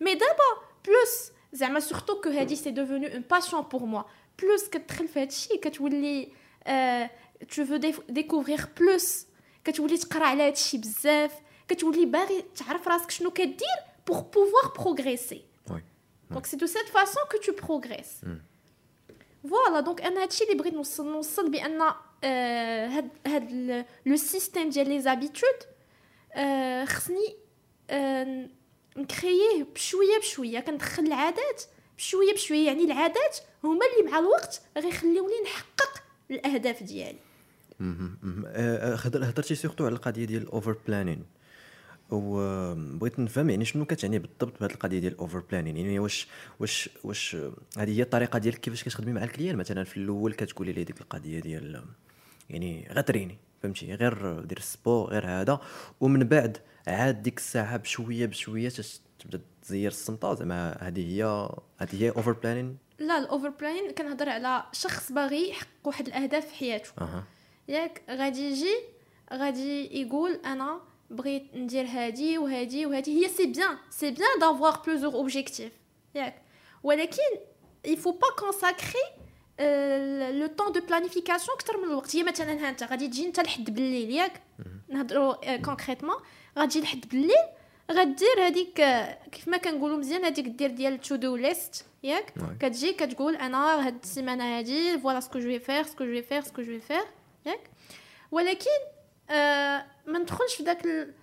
mais 0.01 0.13
دابا 0.13 0.61
plus 0.87 1.31
زعما 1.53 1.79
surtout 1.79 2.21
que 2.21 2.29
هادي 2.29 2.55
c'est 2.55 2.71
devenu 2.71 3.07
une 3.07 3.23
passion 3.31 3.61
pour 3.61 3.83
moi 3.83 4.03
plus 4.41 4.69
كتدخل 4.69 5.07
في 5.07 5.21
هادشي 5.21 5.57
كتولي 5.57 6.31
tu 7.49 7.65
veux 7.65 8.01
découvrir 8.09 8.65
plus 8.79 9.25
كتولي 9.63 9.97
تقرا 9.97 10.25
على 10.25 10.43
هادشي 10.43 10.77
بزاف 10.77 11.31
كتولي 11.67 12.05
باغي 12.05 12.45
تعرف 12.55 12.87
راسك 12.87 13.11
شنو 13.11 13.31
كدير 13.31 13.77
pour 14.07 14.19
pouvoir 14.19 14.73
progresser 14.77 15.45
oui 15.71 15.83
Donc 16.31 16.47
c'est 16.47 16.61
de 16.65 16.69
cette 16.75 16.91
façon 16.99 17.19
que 17.31 17.37
tu 17.45 17.51
progresses. 17.53 18.21
Voilà, 19.43 19.81
donc 19.81 20.01
أنا 20.01 20.21
هادشي 20.21 20.43
اللي 20.43 20.55
بغيت 20.55 20.73
نوصل 20.73 21.11
نوصل 21.11 21.51
بان 21.51 21.81
آه، 22.23 22.87
هاد 22.87 23.09
هاد 23.27 23.85
le 24.05 24.15
système 24.15 24.69
ديال 24.69 24.89
les 24.89 25.01
habitudes 25.01 25.59
خصني 26.85 27.35
آه، 27.89 28.49
نكرييه 28.97 29.63
بشويه 29.63 30.17
بشويه 30.19 30.59
كندخل 30.59 31.03
العادات 31.03 31.63
بشويه 31.97 32.33
بشويه 32.33 32.67
يعني 32.67 32.83
العادات 32.83 33.37
هما 33.63 33.85
اللي 33.85 34.11
مع 34.11 34.19
الوقت 34.19 34.61
غيخليوني 34.77 35.41
نحقق 35.43 36.03
الاهداف 36.31 36.83
ديالي 36.83 37.19
هضرتي 39.23 39.55
surtout 39.55 39.85
على 39.85 39.95
القضية 39.95 40.25
ديال 40.25 40.41
ال 40.41 40.48
over 40.48 40.75
planning 40.87 41.23
وبغيت 42.09 43.19
نفهم 43.19 43.49
يعني 43.49 43.65
شنو 43.65 43.85
كتعني 43.85 44.19
بالضبط 44.19 44.59
بهذه 44.59 44.71
القضية 44.71 44.99
ديال 44.99 45.13
ال 45.13 45.19
over 45.19 45.39
planning 45.39 45.77
يعني 45.77 45.99
واش 45.99 46.27
واش 46.59 46.89
واش 47.03 47.37
هذه 47.77 47.97
هي 47.97 48.01
الطريقة 48.01 48.39
ديالك 48.39 48.57
كيفاش 48.57 48.83
كتخدمي 48.83 49.13
مع 49.13 49.23
ال 49.23 49.27
client؟ 49.27 49.55
مثلا 49.55 49.83
في 49.83 49.97
الأول 49.97 50.33
كتقولي 50.33 50.73
ليه 50.73 50.83
ديك 50.83 51.01
القضية 51.01 51.39
ديال 51.39 51.83
يعني 52.49 52.87
غير 52.91 53.01
تريني 53.01 53.37
فهمتي؟ 53.63 53.93
غير 53.95 54.39
دير 54.39 54.57
ال 54.57 54.66
sport 54.66 55.09
غير 55.09 55.27
هذا. 55.27 55.59
ومن 56.01 56.23
بعد 56.23 56.57
عاد 56.87 57.23
ديك 57.23 57.37
الساعة 57.37 57.77
بشويه 57.77 58.25
بشوية 58.25 58.71
تبدأ 59.19 59.41
تزير 59.61 59.91
السمطه 59.91 60.33
زعما 60.33 60.77
هذه 60.81 60.99
هي 60.99 61.49
هذه 61.77 62.03
هي 62.03 62.09
over 62.09 62.31
planning 62.31 62.77
لا 62.99 63.17
ال 63.17 63.24
over 63.24 63.49
planning 63.49 63.91
كنهضر 63.91 64.29
على 64.29 64.63
شخص 64.71 65.11
باغي 65.11 65.49
يحقق 65.49 65.67
واحد 65.83 66.07
الأهداف 66.07 66.45
في 66.45 66.55
حياته. 66.55 66.91
أها. 67.01 67.23
ياك 67.67 68.01
غادي 68.09 68.51
يجي 68.51 68.75
غادي 69.33 70.01
يقول 70.01 70.31
أنا 70.45 70.81
بغيت 71.09 71.55
ندير 71.55 71.85
هادي 71.85 72.37
وهادي 72.37 72.85
وهادي. 72.85 73.25
هي 73.25 73.29
c'est 73.29 73.45
bien 73.45 73.77
c'est 73.89 74.11
bien 74.11 74.39
d'avoir 74.41 74.81
plusieurs 74.87 75.13
objectifs 75.13 75.71
ياك. 76.15 76.41
ولكن 76.83 77.23
il 77.87 77.97
faut 77.97 78.13
pas 78.13 78.43
consacrer 78.43 79.21
le 80.31 80.47
temps 80.47 80.71
de 80.71 80.79
planification 80.79 81.57
أكثر 81.57 81.77
من 81.77 81.83
الوقت. 81.83 82.15
هي 82.15 82.23
مثلا 82.23 82.65
ها 82.65 82.69
أنت 82.69 82.83
غادي 82.83 83.07
تجي 83.07 83.25
أنت 83.25 83.39
لحد 83.39 83.73
بالليل 83.73 84.11
ياك؟ 84.11 84.41
نهضروا 84.89 85.55
concrètement 85.55 86.15
غتجي 86.59 86.81
لحد 86.81 87.05
بالليل 87.09 87.45
غدير 87.91 88.47
هذيك 88.47 88.79
آه، 88.79 89.17
كيف 89.31 89.47
ما 89.47 89.57
كنقولوا 89.57 89.97
مزيان 89.97 90.25
هذيك 90.25 90.45
دير 90.45 90.71
ديال 90.71 91.01
to-do 91.01 91.35
list 91.35 91.85
ياك؟ 92.03 92.33
Ouais. 92.39 92.43
كتجي 92.59 92.93
كتقول 92.93 93.35
أنا 93.35 93.87
هاد 93.87 93.99
السيمانة 94.03 94.57
هادي 94.57 94.99
voilà 94.99 95.19
ce 95.19 95.27
que 95.27 95.39
je 95.39 95.49
vais 95.49 95.59
faire 95.59 95.83
ce 95.83 95.92
que 95.92 96.05
je 96.05 96.11
vais 96.11 96.21
faire 96.21 96.41
ce 96.41 96.49
que 96.49 96.61
je 96.61 96.79
vais 96.79 96.79
faire 96.79 97.03
ياك. 97.45 97.69
ولكن 98.31 98.69
آه 99.29 99.85
ما 100.05 100.19
ندخلش 100.19 100.55
في 100.55 100.63
داك 100.63 100.85
ال- 100.85 101.13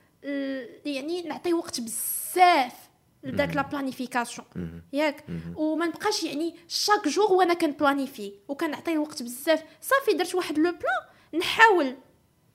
يعني 0.87 1.23
نعطي 1.23 1.53
وقت 1.53 1.81
بزاف 1.81 2.73
لداك 3.23 3.57
la 3.57 3.63
planification. 3.63 4.47
ياك. 4.93 5.25
وما 5.57 5.87
نبقاش 5.87 6.23
يعني 6.23 6.55
chaque 6.69 7.09
jour 7.09 7.33
وأنا 7.33 7.55
كنبلانيفي 7.55 8.33
وكنعطي 8.49 8.93
الوقت 8.93 9.23
بزاف. 9.23 9.63
صافي 9.81 10.13
درت 10.17 10.35
واحد 10.35 10.59
le 10.59 10.71
plan 10.71 11.41
نحاول 11.41 11.97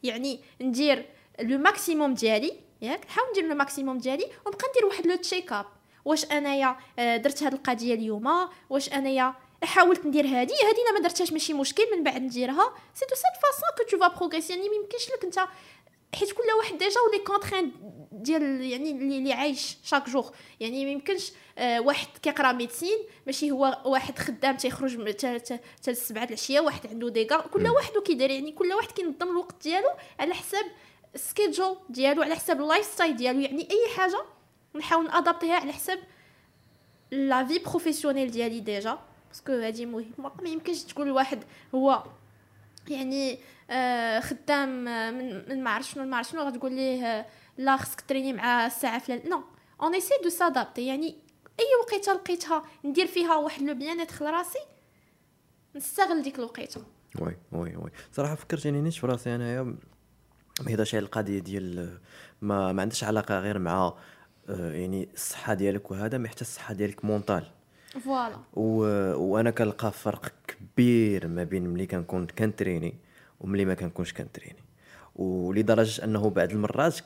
يعني 0.04 0.40
ندير 0.62 1.06
le 1.42 1.58
maximum 1.58 2.14
ديالي 2.14 2.60
ياك. 2.82 3.06
نحاول 3.06 3.30
ندير 3.32 3.48
le 3.48 3.56
maximum 3.56 3.98
ديالي 3.98 4.26
ونبقى 4.46 4.68
ندير 4.70 4.86
واحد 4.86 5.08
le 5.08 5.16
check-up 5.16 5.66
واش 6.06 6.26
أنايا 6.26 6.76
آه، 7.00 7.18
درت 7.18 7.44
هاد 7.44 7.54
القضية 7.54 7.94
اليوم؟ 7.94 8.48
واش 8.70 8.94
أنايا 8.94 9.36
حاولت 9.64 10.06
ندير 10.06 10.26
هادي 10.26 10.54
هادي 10.54 10.82
أنا 10.90 10.94
ما 10.94 11.00
درتهاش 11.00 11.32
ماشي 11.32 11.54
مشكل 11.54 11.84
من 11.98 12.04
بعد 12.04 12.22
نديرها. 12.22 12.74
c'est 12.94 13.06
de 13.06 13.16
cette 13.16 13.42
façon 13.44 13.70
que 13.78 13.84
tu 13.84 13.98
vas 13.98 14.08
progresser 14.08 14.54
يعني 14.54 14.70
ما 14.70 14.76
يمكنش 14.76 15.10
لك 15.10 15.24
أنت 15.24 15.40
حيت 16.16 16.32
كل 16.32 16.44
واحد 16.58 16.78
déjà 16.78 17.02
و 17.02 17.06
les 17.06 17.20
contraintes 17.20 17.72
ديال 18.12 18.62
يعني 18.62 18.92
اللي, 18.92 19.34
عايش 19.34 19.78
chaque 19.84 20.10
jour 20.10 20.32
يعني 20.60 20.86
ما 20.86 20.92
يمكنش 20.92 21.32
آه 21.58 21.80
واحد 21.80 22.08
كيقرأ 22.22 22.52
médecine 22.52 22.98
ماشي 23.26 23.52
هو 23.52 23.82
واحد 23.86 24.20
خدام 24.20 24.58
تيخرج 24.58 25.12
تا 25.12 25.60
السبعة 25.88 26.24
العشية 26.24 26.60
واحد 26.60 26.88
عنده 26.88 27.10
déjà 27.10 27.38
كل 27.38 27.68
واحد 27.68 27.98
وكيدير 27.98 28.30
يعني 28.30 28.52
كل 28.52 28.74
واحد 28.74 28.92
كينظم 28.92 29.30
الوقت 29.30 29.64
ديالو 29.64 29.90
على 30.20 30.34
حساب 30.34 30.66
ال 31.16 31.23
schedule 31.23 31.78
ديالو 31.90 32.22
على 32.22 32.36
حساب 32.36 32.62
ال 32.62 32.86
lifestyle 32.86 33.16
ديالو. 33.16 33.40
يعني 33.40 33.68
أي 33.72 33.96
حاجة 33.96 34.24
نحاول 34.76 35.06
نادابتيها 35.06 35.56
على 35.56 35.74
حساب 35.74 36.00
la 37.12 37.46
vie 37.46 37.60
professionnelle 37.60 38.32
ديالي 38.32 38.60
déjà. 38.60 39.00
parce 39.34 39.45
que 39.45 39.52
هادي 39.52 39.86
مهم. 39.86 40.06
ما 40.18 40.50
يمكنش 40.50 40.84
تقول 40.84 41.08
لواحد 41.08 41.44
هو 41.76 42.04
يعني 42.88 43.40
آه 43.70 44.20
خدام 44.20 44.88
آه، 44.88 45.12
من 45.12 45.50
من 45.50 45.64
ما 45.64 45.70
عرفت 45.70 45.90
شنو 45.90 46.06
ما 46.06 46.18
عرفت 46.18 46.32
شنو 46.32 46.42
غتقول 46.42 46.74
ليه 46.74 47.06
آه، 47.06 47.26
لا 47.58 47.78
خصك 47.78 48.02
تريني 48.02 48.34
مع 48.34 48.66
الساعة 48.66 49.00
فلان. 49.00 49.30
non. 49.30 49.44
on 49.82 49.94
essaie 49.94 50.14
de 50.24 50.30
s'adapter 50.30 50.88
يعني 50.88 51.08
أي 51.60 51.66
وقيتة 51.82 52.14
لقيتها 52.14 52.64
ندير 52.86 53.08
فيها 53.08 53.36
واحد 53.36 53.62
le 53.62 53.74
bien-être 53.74 54.26
لراسي 54.26 54.60
نستغل 55.76 56.22
ديك 56.22 56.40
الوقيتة. 56.40 56.84
oui 57.20 57.38
oui 57.52 57.76
oui. 57.76 57.92
صراحة 58.12 58.36
فكرتيني 58.36 58.82
نيت 58.82 58.94
في 58.94 59.08
راسي 59.08 59.36
أنايا 59.36 59.62
ما 60.62 60.74
هضرش 60.74 60.96
على 60.96 61.06
القضية 61.06 61.40
ديال 61.40 62.00
ما 62.42 62.72
ما 62.72 62.82
عندهاش 62.82 63.04
علاقة 63.04 63.40
غير 63.40 63.60
مع 63.60 63.94
يعني 64.50 65.10
الصحة 65.14 65.54
ديالك 65.54 65.92
وهذا 65.92 66.18
ما 66.18 66.28
حتى 66.28 66.42
الصحة 66.42 66.74
ديالك 66.74 67.06
mentale 67.06 67.46
voilà. 68.00 68.40
و... 68.54 68.64
وأنا 69.16 69.52
كنلقى 69.52 69.92
فرق 69.92 70.34
كبير 70.48 71.28
ما 71.28 71.44
بين 71.44 71.68
ملي 71.68 71.86
كنكون 71.86 72.28
كنتريني 72.28 72.94
وملي 73.40 73.66
ما 73.66 73.74
كنكونش 73.74 74.14
كنتريني. 74.14 74.64
ولدرجة 75.16 76.04
أنه 76.04 76.30
بعض 76.30 76.52
المرات 76.52 77.00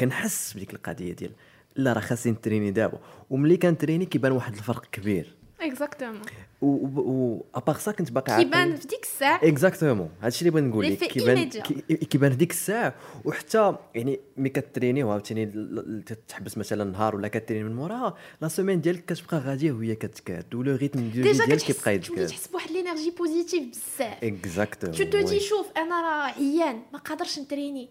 كنحس 0.00 0.56
بديك 0.56 0.74
القضية 0.74 1.12
ديال 1.12 1.30
لا 1.76 1.92
راه 1.92 2.00
خاصني 2.00 2.32
نتريني 2.32 2.70
دابا. 2.70 2.98
وملي 3.30 3.56
كنتريني 3.56 4.06
كيبان 4.06 4.32
واحد 4.32 4.54
الفرق 4.54 4.84
كبير. 4.92 5.34
exactement 5.60 6.22
و 6.62 6.66
و 7.00 7.44
à 7.54 7.58
part 7.58 7.76
ça 7.76 7.92
كنت 7.92 8.12
باقي 8.12 8.36
كيبان 8.36 8.76
في 8.76 8.86
ديك 8.88 9.02
الساعة 9.02 9.40
exactement 9.42 10.10
هادشي 10.22 10.40
اللي 10.40 10.50
بغيت 10.50 10.64
نقول 10.64 10.86
لك 10.86 10.98
كيبان 11.04 11.48
كيبان 11.88 12.30
في 12.30 12.36
ديك 12.36 12.50
الساعة 12.50 12.94
وحتى 13.24 13.76
يعني 13.94 14.20
ملي 14.36 14.48
كتريني 14.48 15.02
ل- 15.02 16.04
تحبس 16.28 16.58
مثلا 16.58 16.84
نهار 16.90 17.16
ولا 17.16 17.28
كتريني 17.28 17.64
من 17.64 17.76
موراها 17.76 18.16
la 18.42 18.48
semaine 18.48 18.80
ديالك 18.80 19.04
كتبقى 19.04 19.38
غاديه 19.38 19.72
وهي 19.72 19.94
كتكاد 19.94 20.54
و 20.54 20.61
le 20.61 20.74
rythme 20.76 21.10
ديالك 21.10 21.56
كيبقى 21.58 21.94
يتكاد 21.94 22.26
تحس 22.26 22.46
بواحد 22.46 22.70
l'énergie 22.70 23.10
positive 23.10 23.62
بزاف 23.62 24.24
exactement 24.24 24.96
tu 24.96 25.04
te 25.04 25.20
dis 25.20 25.40
شوف 25.40 25.66
أنا 25.76 26.00
راه 26.00 26.22
عيان 26.38 26.82
ما 26.92 26.98
قادرش 26.98 27.38
نتريني 27.38 27.88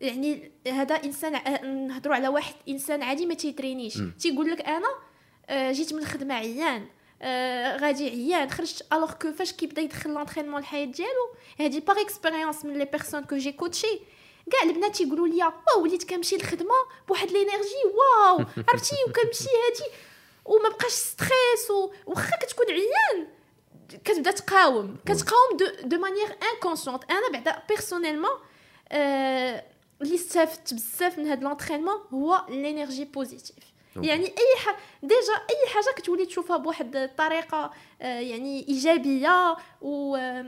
يعني 0.00 0.50
هذا 0.66 0.94
انسان 0.94 1.32
نهضروا 1.88 2.14
على 2.14 2.28
واحد 2.28 2.54
انسان 2.68 3.02
عادي 3.02 3.26
ما 3.26 3.34
تيترينيش 3.34 3.98
تيقول 4.18 4.50
لك 4.50 4.60
أنا 4.60 4.88
جيت 5.72 5.92
من 5.94 5.98
الخدمه 6.00 6.34
عيان 6.34 6.84
غادي 7.80 8.08
عيان 8.08 8.50
خرجت 8.50 8.86
alors 8.92 9.12
que 9.12 9.32
فاش 9.32 9.52
كيبدا 9.52 9.82
يدخل 9.82 10.10
l'entraînement 10.10 10.60
الحياة 10.60 10.84
ديالو 10.84 11.34
هادي 11.60 11.80
par 11.80 12.00
expérience 12.00 12.64
من 12.64 12.78
les 12.78 12.84
personnes 12.84 13.24
que 13.24 13.36
j'ai 13.36 13.52
coachées 13.52 14.00
كاع 14.52 14.62
البنات 14.62 14.96
تيقولوا 14.96 15.28
لي 15.28 15.42
واو 15.44 15.82
وليت 15.82 16.10
كنمشي 16.10 16.36
للخدمه 16.36 16.74
بواحد 17.08 17.30
l'énergie 17.30 17.82
واو 17.94 18.44
عرفتي 18.68 18.96
وكنمشي 19.08 19.44
هادي 19.44 19.90
وما 20.44 20.68
بقاش 20.68 20.92
stress 20.92 21.70
و- 21.70 21.90
واخا 22.06 22.36
كتكون 22.36 22.66
عيان 22.70 23.26
كتبدا 24.04 24.30
تقاوم 24.30 24.96
كتقاوم 25.06 25.56
de 25.58 25.66
de 25.88 25.98
manière 25.98 26.28
inconsciente 26.54 27.04
أنا 27.10 27.30
بعدا 27.32 27.62
personnellement 27.68 28.30
آه، 28.92 29.64
اللي 30.02 30.14
استفدت 30.14 30.74
بزاف 30.74 31.18
من 31.18 31.26
هاد 31.26 31.42
l'entraînement 31.42 32.00
هو 32.14 32.42
l'énergie 32.48 33.04
positive 33.04 33.50
OK. 33.56 33.66
يعني 34.04 34.24
أي 34.26 34.56
حاجة 34.64 34.76
déjà 35.02 35.34
أي 35.50 35.68
حاجة 35.74 35.94
كتولي 35.96 36.26
تشوفها 36.26 36.56
بواحد 36.56 36.96
الطريقة 36.96 37.70
آه، 38.02 38.20
يعني 38.20 38.68
إيجابية 38.68 39.56
و 39.80 40.16
آه، 40.16 40.42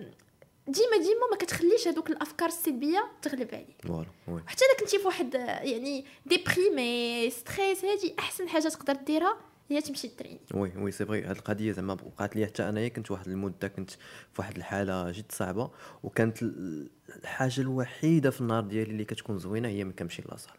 ديما 0.69 0.97
ديما 0.97 1.27
ما 1.31 1.37
كتخليش 1.39 1.89
هذوك 1.89 2.11
الأفكار 2.11 2.49
السلبية 2.49 3.05
تغلب 3.23 3.49
عليك. 3.55 3.77
voilà 3.87 4.07
حتى 4.47 4.65
إلا 4.65 4.81
كنتي 4.81 4.99
في 4.99 5.07
واحد 5.07 5.37
آه، 5.37 5.61
يعني 5.61 6.05
déprimé 6.27 7.31
stress 7.31 7.85
هادي 7.85 8.15
أحسن 8.19 8.49
حاجة 8.49 8.69
تقدر 8.69 8.95
ديرها 8.95 9.37
هي 9.71 9.81
تمشي 9.81 10.09
تريني 10.09 10.41
oui 10.55 10.73
oui 10.77 10.91
c'est 10.91 11.07
vrai 11.07 11.23
هاد 11.25 11.37
القضية 11.37 11.73
زعما 11.73 11.97
وقعت 12.07 12.37
لي 12.37 12.47
حتى 12.47 12.69
أنايا 12.69 12.89
كنت 12.89 13.11
واحد 13.11 13.29
المدة 13.29 13.69
كنت 13.69 13.91
في 13.91 13.99
واحد 14.39 14.57
الحالة 14.57 15.11
جد 15.11 15.33
صعبة 15.33 15.71
وكانت 16.03 16.43
ال- 16.43 16.91
الحاجة 17.17 17.61
الوحيدة 17.61 18.31
في 18.31 18.41
النهار 18.41 18.63
ديالي 18.65 18.91
اللي 18.91 19.05
كتكون 19.05 19.39
زوينة 19.39 19.69
هي 19.69 19.85
ملي 19.85 19.93
كنمشي 19.95 20.23
la 20.23 20.32
salle 20.32 20.55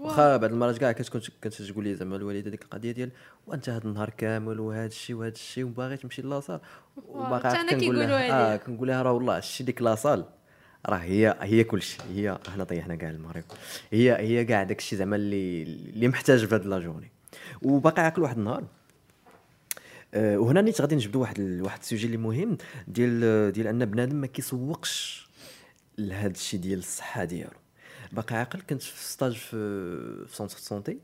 واخا 0.00 0.36
بعض 0.36 0.52
المرات 0.52 0.78
كاع 0.78 0.92
كتكون 0.92 1.20
كانت 1.42 1.62
تقول 1.62 1.84
لي 1.84 1.94
زعما 1.94 2.16
الوالدة 2.16 2.50
ديك 2.50 2.62
القضية 2.62 2.92
ديال 2.92 3.10
وانت 3.46 3.68
هاد 3.68 3.86
النهار 3.86 4.10
كامل 4.10 4.60
وهذا 4.60 4.86
الشيء 4.86 5.16
وهذا 5.16 5.32
الشيء 5.34 5.64
وباغي 5.64 5.96
تمشي 5.96 6.22
la 6.22 6.33
salle 6.33 6.60
أنا 7.60 7.70
كنقول 7.80 7.96
لها 7.98 8.54
آه. 8.54 8.56
كنقول 8.56 8.88
لها 8.88 9.02
راه 9.02 9.12
والله 9.12 9.40
شتي 9.40 9.64
ديك 9.64 9.82
la 9.82 9.92
salle. 9.92 10.24
راه 10.86 10.96
هي 10.96 11.36
هي 11.40 11.64
كلشي. 11.64 11.98
هي 12.14 12.38
حنا 12.54 12.64
طيحنا 12.64 12.94
كاع 12.94 13.10
المغرب. 13.10 13.44
هي 13.92 14.16
هي 14.16 14.44
كاع 14.44 14.62
داك 14.62 14.78
الشيء 14.78 14.98
زعما 14.98 15.16
اللي 15.16 15.62
اللي 15.62 16.08
محتاج 16.08 16.44
في 16.46 16.54
هاد 16.54 16.66
la 16.66 16.78
journée. 16.78 17.10
وباقي 17.62 18.02
عاقل 18.02 18.22
واحد 18.22 18.38
النهار 18.38 18.64
آه، 20.14 20.38
وهنا 20.38 20.60
نيت 20.60 20.80
غادي 20.80 20.94
نجبدوا 20.94 21.20
واحد 21.20 21.38
ال- 21.40 21.62
واحد 21.62 21.78
ال 21.80 21.84
sujet 21.84 22.06
اللي 22.06 22.16
مهم 22.16 22.56
ديال 22.88 23.52
ديال 23.52 23.66
أن 23.66 23.84
بنادم 23.84 24.16
ما 24.16 24.26
كيسوقش 24.26 25.28
لهذا 25.98 26.30
الشيء 26.32 26.60
ديال 26.60 26.78
الصحة 26.78 27.24
ديالو. 27.24 27.50
باقي 28.14 28.36
عاقل 28.36 28.60
كنت 28.60 28.82
في 28.82 29.04
stage 29.04 29.32
في 29.32 30.26
في 30.26 30.36
centre 30.36 30.56
santé 30.56 30.98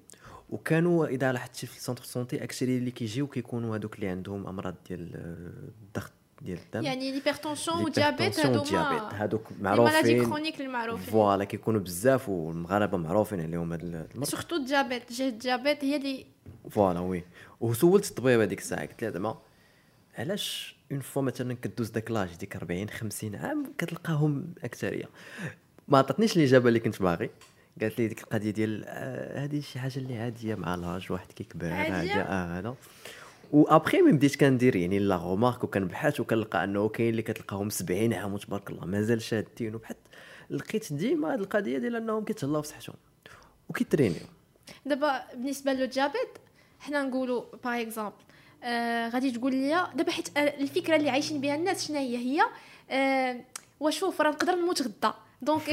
وكانوا 0.50 1.06
إذا 1.06 1.32
لاحظتي 1.32 1.66
في 1.66 1.80
centre 1.80 2.04
santé 2.04 2.44
اكثريه 2.44 2.78
اللي 2.78 2.90
كيجيو 2.90 3.26
كيكونوا 3.26 3.76
هذوك 3.76 3.94
اللي 3.94 4.08
عندهم 4.08 4.46
أمراض 4.46 4.74
ديال 4.88 5.14
آه، 5.14 5.70
الضغط 5.86 6.12
ديال 6.42 6.58
الدم. 6.58 6.82
يعني 6.82 7.12
l'hypertension 7.12 7.84
و 7.84 7.91
diabète 7.91 8.40
هادوما 8.40 9.08
هذوك 9.12 9.46
معروفين. 9.60 10.24
chroniques 10.24 10.60
المعروفين. 10.60 11.12
voilà 11.12 11.44
كيكونوا 11.44 11.80
بزاف 11.80 12.28
والمغاربة 12.28 12.98
معروفين 12.98 13.40
عليهم 13.40 13.72
هذا 13.72 13.82
المرض. 13.82 14.28
surtout 14.28 14.56
ال 14.56 14.63
diabète 14.63 15.12
جهه 15.12 15.28
ال 15.28 15.35
diabète 15.35 15.84
هي 15.84 15.96
اللي 15.96 16.26
voilà 16.70 17.00
oui. 17.00 17.24
وسولت 17.60 18.10
الطبيب 18.10 18.40
هذيك 18.40 18.58
الساعة 18.58 18.86
قلت 18.86 19.02
لها 19.02 19.10
زعما 19.10 19.38
علاش 20.18 20.76
en 20.92 21.00
fait 21.00 21.22
مثلا 21.22 21.54
كدوز 21.54 21.90
داك 21.90 22.10
l'âge 22.10 22.36
ديك 22.36 22.56
40 22.56 22.88
50 22.88 23.34
عام 23.34 23.72
كتلقاهم 23.78 24.54
أكثرية. 24.64 25.08
ما 25.90 25.98
عطاتنيش 25.98 26.36
الاجابه 26.36 26.68
اللي 26.68 26.80
كنت 26.80 27.02
باغي. 27.02 27.30
قالت 27.80 27.98
لي 27.98 28.08
ديك 28.08 28.22
القضية 28.22 28.50
ديال 28.50 28.84
آه، 28.86 29.44
هذه 29.44 29.60
شي 29.60 29.78
حاجة 29.78 29.96
اللي 29.96 30.18
عاديه 30.18 30.54
مع 30.54 30.74
l'âge 30.74 31.12
واحد 31.12 31.32
كيكبر 31.32 31.72
عادية؟ 31.72 31.92
عاديه 31.92 32.22
آه 32.22 32.58
هذا. 32.58 32.74
وابخي 33.52 34.02
ملي 34.02 34.12
بديت 34.12 34.36
كندير 34.36 34.76
يعني 34.76 34.98
la 34.98 35.16
remarque 35.16 35.64
وكنبحث 35.64 36.20
وكنلقى 36.20 36.64
أنه 36.64 36.88
كاين 36.88 37.10
اللي 37.10 37.22
كتلقاهم 37.22 37.70
70 37.70 38.14
عام 38.14 38.34
وتبارك 38.34 38.70
الله 38.70 38.86
مازال 38.86 39.22
شادين. 39.22 39.74
وبحث 39.74 39.96
لقيت 40.50 40.92
ديما 40.92 41.34
هذه 41.34 41.38
القضية 41.38 41.78
ديال 41.78 41.96
أنهم 41.96 42.24
كيتهلاو 42.24 42.62
في 42.62 42.68
صحتهم 42.68 42.96
وكيترينيو. 43.68 44.22
دابا 44.86 45.22
بالنسبة 45.34 45.72
لل 45.72 45.87
diabète 45.87 46.38
حنا 46.80 47.02
نقولوا 47.02 47.44
par 47.64 47.80
exemple 47.80 48.12
آه 48.64 49.08
غادي 49.08 49.30
تقول 49.30 49.54
لي 49.54 49.86
دابا 49.94 50.10
حيت 50.10 50.38
آه، 50.38 50.40
الفكرة 50.40 50.96
اللي 50.96 51.10
عايشين 51.10 51.40
بها 51.40 51.54
الناس 51.54 51.88
شنو 51.88 51.96
هي 51.96 52.16
هي؟ 52.16 52.40
آه 52.90 53.40
وشوف 53.80 54.20
راه 54.20 54.30
نقدر 54.30 54.54
نموت 54.54 54.82
غدا. 54.82 55.14
donc 55.42 55.70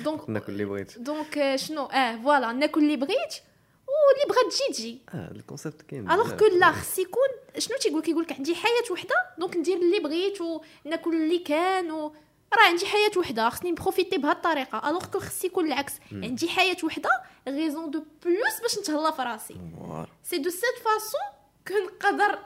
donc 0.00 0.30
ناكل 0.30 0.52
اللي 0.52 0.64
بغيت 0.64 0.98
donc 0.98 1.56
شنو 1.56 1.84
آه 1.84 2.16
voilà 2.16 2.52
ناكل 2.52 2.80
اللي 2.80 2.96
بغيت 2.96 3.34
واللي 3.86 4.24
بغات 4.28 4.52
تجي 4.52 4.72
تجي 4.74 4.98
آه 5.14 5.30
ال 5.30 5.37
concept 5.37 5.82
كاين 5.82 6.10
alors. 6.10 6.36
que 6.36 6.44
لا 6.46 6.72
خص 6.72 6.98
يكون 6.98 7.28
شنو 7.58 7.76
تيقول 7.76 8.02
كيقول 8.02 8.22
لك 8.22 8.32
عندي 8.32 8.54
حياه 8.54 8.92
وحده 8.92 9.14
donc 9.38 9.56
ندير 9.56 9.76
اللي 9.76 10.00
بغيت 10.00 10.38
وناكل 10.40 11.14
اللي 11.14 11.38
كان 11.38 11.90
و 11.90 12.14
راه 12.54 12.62
عندي 12.66 12.86
حياه 12.86 13.10
وحده 13.16 13.50
خصني 13.50 13.70
نبروفيتي 13.70 14.18
بهاد 14.18 14.36
الطريقة 14.36 14.88
alors 14.90 15.04
que 15.06 15.18
خص 15.18 15.44
يكون 15.44 15.66
العكس 15.66 15.92
عندي 16.12 16.48
حياه 16.48 16.76
وحده 16.84 17.10
raison 17.48 17.90
de 17.90 18.04
plus 18.24 18.60
باش 18.62 18.78
نتهلا 18.78 19.10
في 19.10 19.22
راسي 19.22 19.56
c'est 20.22 20.38
de 20.38 20.50
cette 20.50 20.78
façon 20.84 21.20
que 21.68 21.74
نقدر 21.86 22.38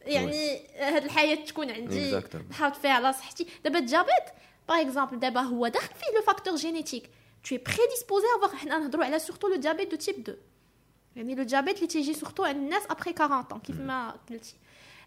يعني 0.00 0.60
هاد 0.76 1.04
الحياة 1.04 1.34
تكون 1.44 1.70
عندي. 1.70 2.22
نحافظ 2.50 2.80
فيها 2.80 2.90
على 2.90 3.12
صحتي 3.12 3.46
دابا 3.64 3.78
ال 3.78 3.84
diabète 3.84 4.24
par 4.68 4.80
exemple 4.80 5.18
دابا 5.18 5.40
هو 5.40 5.68
داخل 5.68 5.94
فيه 5.94 6.16
le 6.16 6.22
facteur 6.22 6.54
génétique 6.56 7.10
tu 7.44 7.54
es 7.54 7.58
prédisposé 7.58 8.26
à 8.34 8.36
avoir 8.36 8.54
حنا 8.54 8.78
نهضروا 8.78 9.04
على 9.04 9.18
surtout 9.18 9.48
le 9.48 9.56
diabète 9.56 9.90
de 9.90 9.96
type 9.96 10.18
2 10.18 10.38
يعني 11.16 11.34
le 11.34 11.42
diabète 11.42 11.76
اللي 11.76 11.86
تيجي 11.86 12.14
surtout 12.14 12.44
عند 12.44 12.56
الناس 12.56 12.82
après 12.90 13.14
40 13.20 13.44
ans 13.44 13.66
كيف 13.66 13.80
ما 13.80 14.14
قلتي 14.30 14.54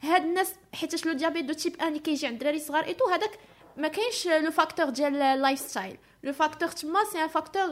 هاد 0.01 0.23
الناس 0.23 0.53
حيتاش 0.73 1.05
le 1.05 1.13
diabète 1.13 1.45
de 1.45 1.53
type 1.53 1.73
1 1.73 1.87
اللي 1.87 1.99
كيجي 1.99 2.27
عند 2.27 2.35
الدراري 2.35 2.59
صغار 2.59 2.83
et 2.83 2.90
tout 2.90 3.05
هذاك 3.09 3.39
ما 3.77 3.87
كاينش 3.87 4.27
le 4.27 4.51
facteur 4.51 4.89
ديال 4.89 5.21
ال 5.21 5.59
lifestyle 5.59 5.97
le 6.23 6.33
facteur 6.33 6.69
تما 6.69 7.03
c'est 7.03 7.23
un 7.23 7.27
facteur 7.27 7.67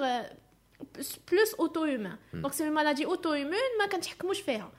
plus 1.32 1.54
auto-immune 1.60 2.18
donc 2.34 2.54
c'est 2.54 2.70
maladie 2.70 3.06
auto-immune 3.06 3.78
ما 3.80 3.86
كنتحكموش 3.86 4.42
فيها 4.42 4.72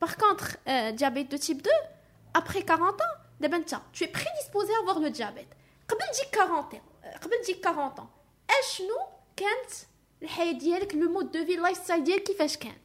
par 0.00 0.12
contre 0.14 0.46
diabète 0.90 1.30
de 1.30 1.36
type 1.36 1.60
2 1.60 1.76
après 2.36 2.64
40 2.70 2.92
ans 2.92 3.24
دابا 3.40 3.56
انت 3.56 3.74
tu 3.74 4.04
es 4.04 4.08
prédisposé 4.08 4.72
à 4.74 4.80
avoir 4.82 5.00
le 5.00 5.10
diabète. 5.10 5.52
قبل 5.88 6.00
تجيك 6.12 6.38
40 6.38 6.80
قبل 7.22 7.36
تجيك 7.44 7.66
40 7.66 7.94
ans 7.96 8.00
أشنو 8.58 8.98
كانت 9.36 9.70
الحياة 10.22 10.52
ديالك 10.52 10.94
le 10.94 11.08
mode 11.12 11.32
de 11.32 11.44
vie 11.44 11.54
ال 11.54 11.78
lifestyle 11.78 12.04
ديالك 12.04 12.22
كيفاش 12.22 12.56
كان. 12.56 12.76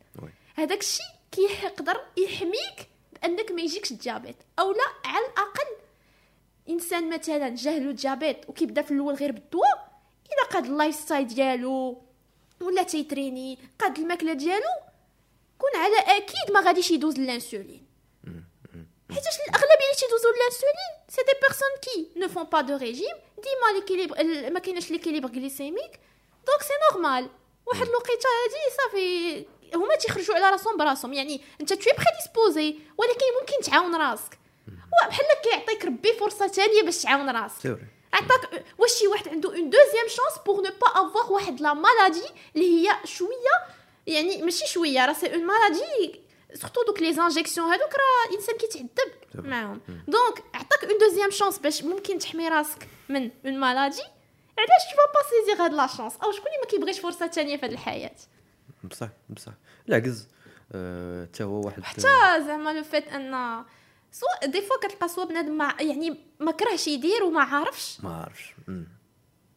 هذاك 0.56 0.80
الشيء 0.80 1.06
كيقدر 1.32 2.02
يحميك 2.18 2.90
بأنك 3.14 3.52
ما 3.52 3.62
يجيكش 3.62 3.92
ال 3.92 3.97
diabète 3.97 4.36
أو 4.60 4.72
لا 4.72 4.84
على 5.10 5.26
الأقل 5.26 5.76
إنسان 6.70 7.10
مثلا 7.10 7.50
جاه 7.56 7.90
ال 7.90 7.97
diabète 7.97 8.50
وكيبدا 8.50 8.82
في 8.82 8.92
الأول 8.92 9.14
غير 9.14 9.32
بالدواء 9.32 9.92
إلا 10.26 10.54
قاد 10.54 10.66
ال 10.66 10.96
lifestyle 10.96 11.28
ديالو 11.28 12.02
ولا 12.62 12.84
تيتريني 12.84 13.58
قاد 13.80 13.98
الماكلة 14.00 14.34
ديالو 14.34 14.72
كون 15.58 15.82
على 15.82 15.98
أكيد 16.18 16.54
ما 16.54 16.60
غاديش 16.60 16.92
يدوز 16.92 17.20
الانسولين 17.20 17.86
حيتاش 19.10 19.36
الاغلبيه 19.48 19.86
اللي 19.86 19.96
تيدوزو 20.00 20.30
الانسولين 20.30 20.92
c'est 21.10 21.22
des 21.22 21.34
personnes 21.42 21.70
qui 21.82 22.20
ne 22.20 22.28
font 22.28 22.44
pas 22.44 22.62
de 22.62 22.78
régime 22.78 23.16
ديما 23.38 23.80
l'équilibre 23.80 24.24
ما 24.50 24.60
كايناش 24.60 24.92
l'équilibre 24.92 25.30
glycémique 25.30 26.00
donc 26.48 26.62
c'est 26.62 26.74
normal 26.92 27.30
واحد 27.66 27.88
الوقيته 27.88 28.30
هادي 28.44 28.76
صافي 28.78 29.46
هما 29.76 29.96
تيخرجوا 29.96 30.36
على 30.36 30.50
راسهم 30.50 30.78
براسهم 30.78 31.14
يعني 31.14 31.42
انت 31.62 31.74
t'es 31.74 31.94
prédisposé 31.94 32.80
ولكن 32.98 33.26
ممكن 33.40 33.72
تعاون 33.72 33.96
راسك 33.96 34.40
بحال 35.08 35.26
كيعطيك 35.44 35.86
ربي 35.86 36.14
فرصه 36.14 36.48
ثانية 36.48 36.84
باش 36.84 37.02
تعاون 37.02 37.30
راسك 37.30 37.78
عطاك 38.14 38.66
واش 38.78 38.92
شي 38.92 39.08
واحد 39.08 39.28
عنده 39.28 39.50
une 39.50 39.70
deuxième 39.70 40.08
chance 40.08 40.46
pour 40.46 40.56
ne 40.56 40.72
pas 40.82 40.88
avoir 40.88 41.32
واحد 41.32 41.62
la 41.62 41.74
maladie 41.74 42.24
اللي 42.56 42.90
هي 42.90 42.96
شوية 43.06 43.56
يعني 44.08 44.42
ماشي 44.42 44.68
شوية 44.68 45.06
راه 45.06 45.14
c'est 45.14 45.34
une 45.34 45.46
maladie 45.46 46.22
surtout 46.54 46.84
دوك 46.88 47.02
les 47.02 47.14
injections 47.14 47.68
هادوك 47.68 47.94
راه 47.94 48.30
الانسان 48.32 48.58
كيتعذب. 48.58 49.46
معاهم 49.48 49.82
donc 49.88 50.44
عطاك 50.54 50.84
une 50.84 50.98
deuxième 50.98 51.32
chance 51.32 51.60
باش 51.60 51.84
ممكن 51.84 52.18
تحمي 52.20 52.50
راسك 52.50 52.88
من 53.10 53.32
une 53.46 53.60
maladie 53.60 54.02
علاش 54.58 54.84
tu 54.92 55.14
pas 55.14 55.30
saisir 55.30 55.66
هاد 55.66 55.74
la 55.74 55.88
chance 55.88 56.14
أو 56.24 56.32
شكون 56.32 56.48
اللي 56.48 56.58
ما 56.64 56.70
كيبغيش 56.70 57.00
فرصه 57.00 57.28
ثانية 57.28 57.58
في 57.58 57.66
هاد 57.66 57.72
الحياة 57.72 58.16
بصح 58.84 59.10
بصح 59.30 59.52
العكس 59.90 60.28
آه، 60.72 61.26
حتى 61.26 61.44
هو 61.44 61.66
واحد 61.66 61.84
حتى 61.84 62.02
زعما 62.46 62.74
le 62.74 62.84
fait 62.84 63.08
en 63.08 63.64
soi 64.12 64.26
des 64.46 64.62
fois 64.62 64.78
كتلقى 64.78 65.08
soit 65.08 65.24
بنادم 65.26 65.62
يعني 65.80 66.18
ما 66.40 66.52
كرهش 66.52 66.88
يدير 66.88 67.24
وما 67.24 67.42
عارفش 67.42 67.98
ما 68.04 68.16
عرفش 68.16 68.54
مم. 68.68 68.88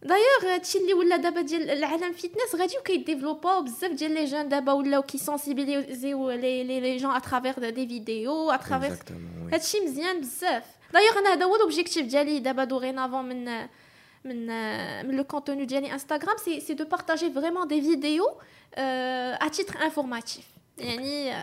دايوغ 0.02 0.54
هادشي 0.54 0.78
اللي 0.78 0.94
ولا 0.94 1.16
دابا 1.16 1.40
ديال 1.40 1.70
العالم 1.70 2.12
fitness 2.12 2.54
غادي 2.54 2.78
وكي 2.78 2.96
développer 2.96 3.56
او 3.56 3.62
بزاف 3.62 3.92
ديال 3.92 4.12
les 4.14 4.24
jeunes 4.24 4.48
دابا 4.48 4.72
ولاو 4.72 5.02
كي 5.02 5.18
sensibiliser 5.18 6.64
يو 6.64 6.71
les 6.71 6.80
les 6.80 6.96
les 6.96 7.01
jeunes 7.01 7.10
à 7.14 7.21
travers 7.21 7.70
des 7.70 7.86
vidéos 7.88 8.50
à 8.50 8.55
travers 8.55 8.90
Exactement, 8.90 9.50
oui. 9.50 9.54
هادشي 9.54 9.80
مزيان 9.80 10.20
بزاف 10.20 10.64
دايوغ 10.92 11.18
أنا 11.18 11.32
هذا 11.32 11.44
هو 11.44 11.56
l'objectif 11.56 12.06
ديالي 12.06 12.38
دابا 12.38 12.64
dorénavant 12.64 13.24
من 13.24 13.44
من 14.24 14.46
من 15.06 15.16
le 15.16 15.24
contenu 15.24 15.64
ديالي 15.64 15.92
انستغرام 15.92 16.36
c'est 16.36 16.60
c'est 16.60 16.74
de 16.74 16.84
partager 16.84 17.30
vraiment 17.30 17.68
des 17.68 17.82
vidéos 17.82 18.36
à 18.74 19.48
titre 19.48 19.82
informatif 19.82 20.44
يعني 20.78 21.34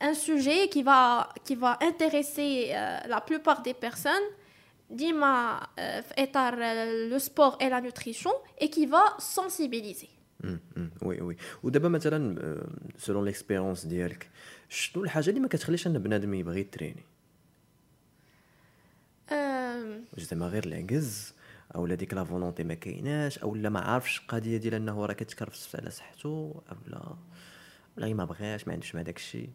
un 0.00 0.14
sujet 0.14 0.68
qui 0.72 0.82
va 0.82 1.28
qui 1.46 1.54
va 1.54 1.78
intéresser 1.80 2.50
euh, 2.72 2.98
la 3.14 3.20
plupart 3.20 3.62
des 3.62 3.74
personnes. 3.86 4.28
ديما 4.96 5.60
في 5.76 6.14
اطار 6.18 6.54
le 7.10 7.18
sport 7.18 7.48
et 7.60 7.68
la 7.70 7.80
nutrition 7.80 8.34
va 8.62 9.20
sensibiliser. 9.20 10.08
مم، 10.40 10.60
مم، 10.76 10.90
oui 11.02 11.20
oui 11.20 11.36
ودابا 11.62 11.88
مثلا 11.88 12.36
selon 12.98 13.24
l'expérience 13.24 13.86
ديالك 13.86 14.30
شنو 14.68 15.04
الحاجة 15.04 15.28
اللي 15.30 15.40
ما 15.40 15.48
كتخليش 15.48 15.86
أن 15.86 15.98
بنادم 15.98 16.34
يبغي 16.34 16.60
يتريني؟ 16.60 17.02
آم، 19.32 20.04
واش 20.12 20.22
زعما 20.22 20.46
غير 20.46 20.64
العجز 20.66 21.34
أو 21.74 21.86
لا 21.86 21.94
ديك 21.94 22.14
la 22.14 22.24
volonté 22.24 22.64
ما 22.64 22.74
كايناش 22.74 23.38
أو 23.38 23.54
لا 23.54 23.68
ما 23.68 23.80
عارفش 23.80 24.18
القضية 24.20 24.56
ديال 24.56 24.74
أنه 24.74 25.06
راه 25.06 25.12
كتكرفس 25.14 25.76
على 25.76 25.90
صحته 25.90 26.62
أو 26.70 26.76
لا 26.86 27.16
ولا 27.98 28.14
ما 28.14 28.24
بغاش 28.24 28.66
ما 28.66 28.72
عندوش 28.72 28.94
مع 28.94 29.02
داك 29.02 29.16
الشيء 29.16 29.48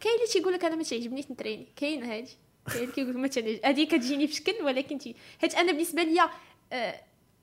كاين 0.00 0.14
اللي 0.14 0.26
تيقول 0.32 0.52
لك 0.52 0.64
أنا 0.64 0.76
ما 0.76 0.82
تعجبنيش 0.82 1.30
نتريني 1.30 1.66
كاين 1.76 2.04
هادي. 2.04 2.30
كاين 2.66 2.82
اللي 2.82 2.92
كيقول 2.92 3.10
لك 3.10 3.16
ما 3.16 3.28
تعجبنيش 3.28 3.60
هذه 3.64 3.84
كتجيني 3.84 4.26
في 4.26 4.34
شكل 4.34 4.64
ولكن 4.64 4.98
تي 4.98 5.14
حيت 5.40 5.54
أنا 5.54 5.72
بالنسبة 5.72 6.02
ليا 6.02 6.30
آه، 6.72 7.00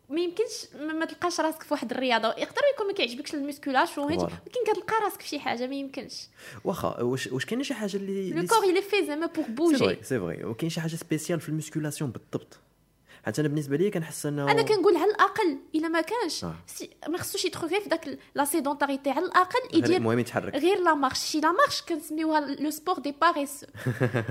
ما 0.10 0.22
يمكنش 0.22 0.68
ما 0.76 1.06
تلقاش 1.06 1.40
راسك 1.40 1.64
في 1.64 1.74
واحد 1.74 1.92
الرياضة. 1.92 2.28
يقدر 2.28 2.62
يكون 2.74 2.88
ما 2.88 2.94
كيعجبكش 2.94 3.34
ال 3.34 3.40
musculation. 3.40 4.08
ولكن 4.08 4.64
كتلقى 4.68 5.04
راسك 5.04 5.22
في 5.22 5.28
شي 5.28 5.40
حاجة 5.40 5.68
ما 5.68 5.76
يمكنش. 5.76 6.28
واخا 6.64 7.02
واش 7.02 7.28
واش 7.28 7.46
كاينة 7.46 7.64
شي 7.64 7.74
حاجة 7.74 7.96
اللي 7.98 8.30
le 8.30 8.38
اللي 8.38 8.48
corps 8.48 8.62
il 8.62 8.84
est 8.84 8.92
fait 8.92 9.08
زعما 9.08 9.30
c'est 9.36 9.44
bouger 9.50 9.78
vrai 9.78 9.98
c'est 10.04 10.20
vrai 10.20 10.44
وكاين 10.44 10.70
شي 10.70 10.82
حاجة 10.82 10.96
spéciale 10.96 11.40
في 11.40 11.50
ال 11.50 11.55
musculation 11.55 12.12
بالضبط؟ 12.12 12.60
حتى 13.24 13.42
أنا 13.42 13.50
بالنسبة 13.50 13.78
لي 13.78 13.92
كنحس 13.92 14.26
إنه 14.26 14.52
أنا 14.52 14.62
كنقول 14.62 14.98
على 14.98 15.12
الأقل 15.12 15.58
إلا 15.76 15.88
ما 15.88 16.02
كانش. 16.02 16.44
آه. 16.44 16.56
c'est 16.68 16.90
ما 17.10 17.18
خصوش 17.18 17.58
غير 17.58 17.82
في 17.82 17.90
داك 17.90 18.20
la 18.36 18.46
sédentarité 18.46 19.10
على 19.10 19.26
الأقل 19.26 19.60
يدير 19.78 19.98
المهم 19.98 20.20
يتحرك. 20.20 20.56
غير 20.56 20.78
la 20.84 20.94
marche 20.94 21.20
شي 21.20 21.40
la 21.40 21.52
marche 21.52 21.82
كنسميوها 21.82 22.40
le 22.40 22.70
sport 22.70 23.00
des 23.00 23.16
paresseux 23.22 23.66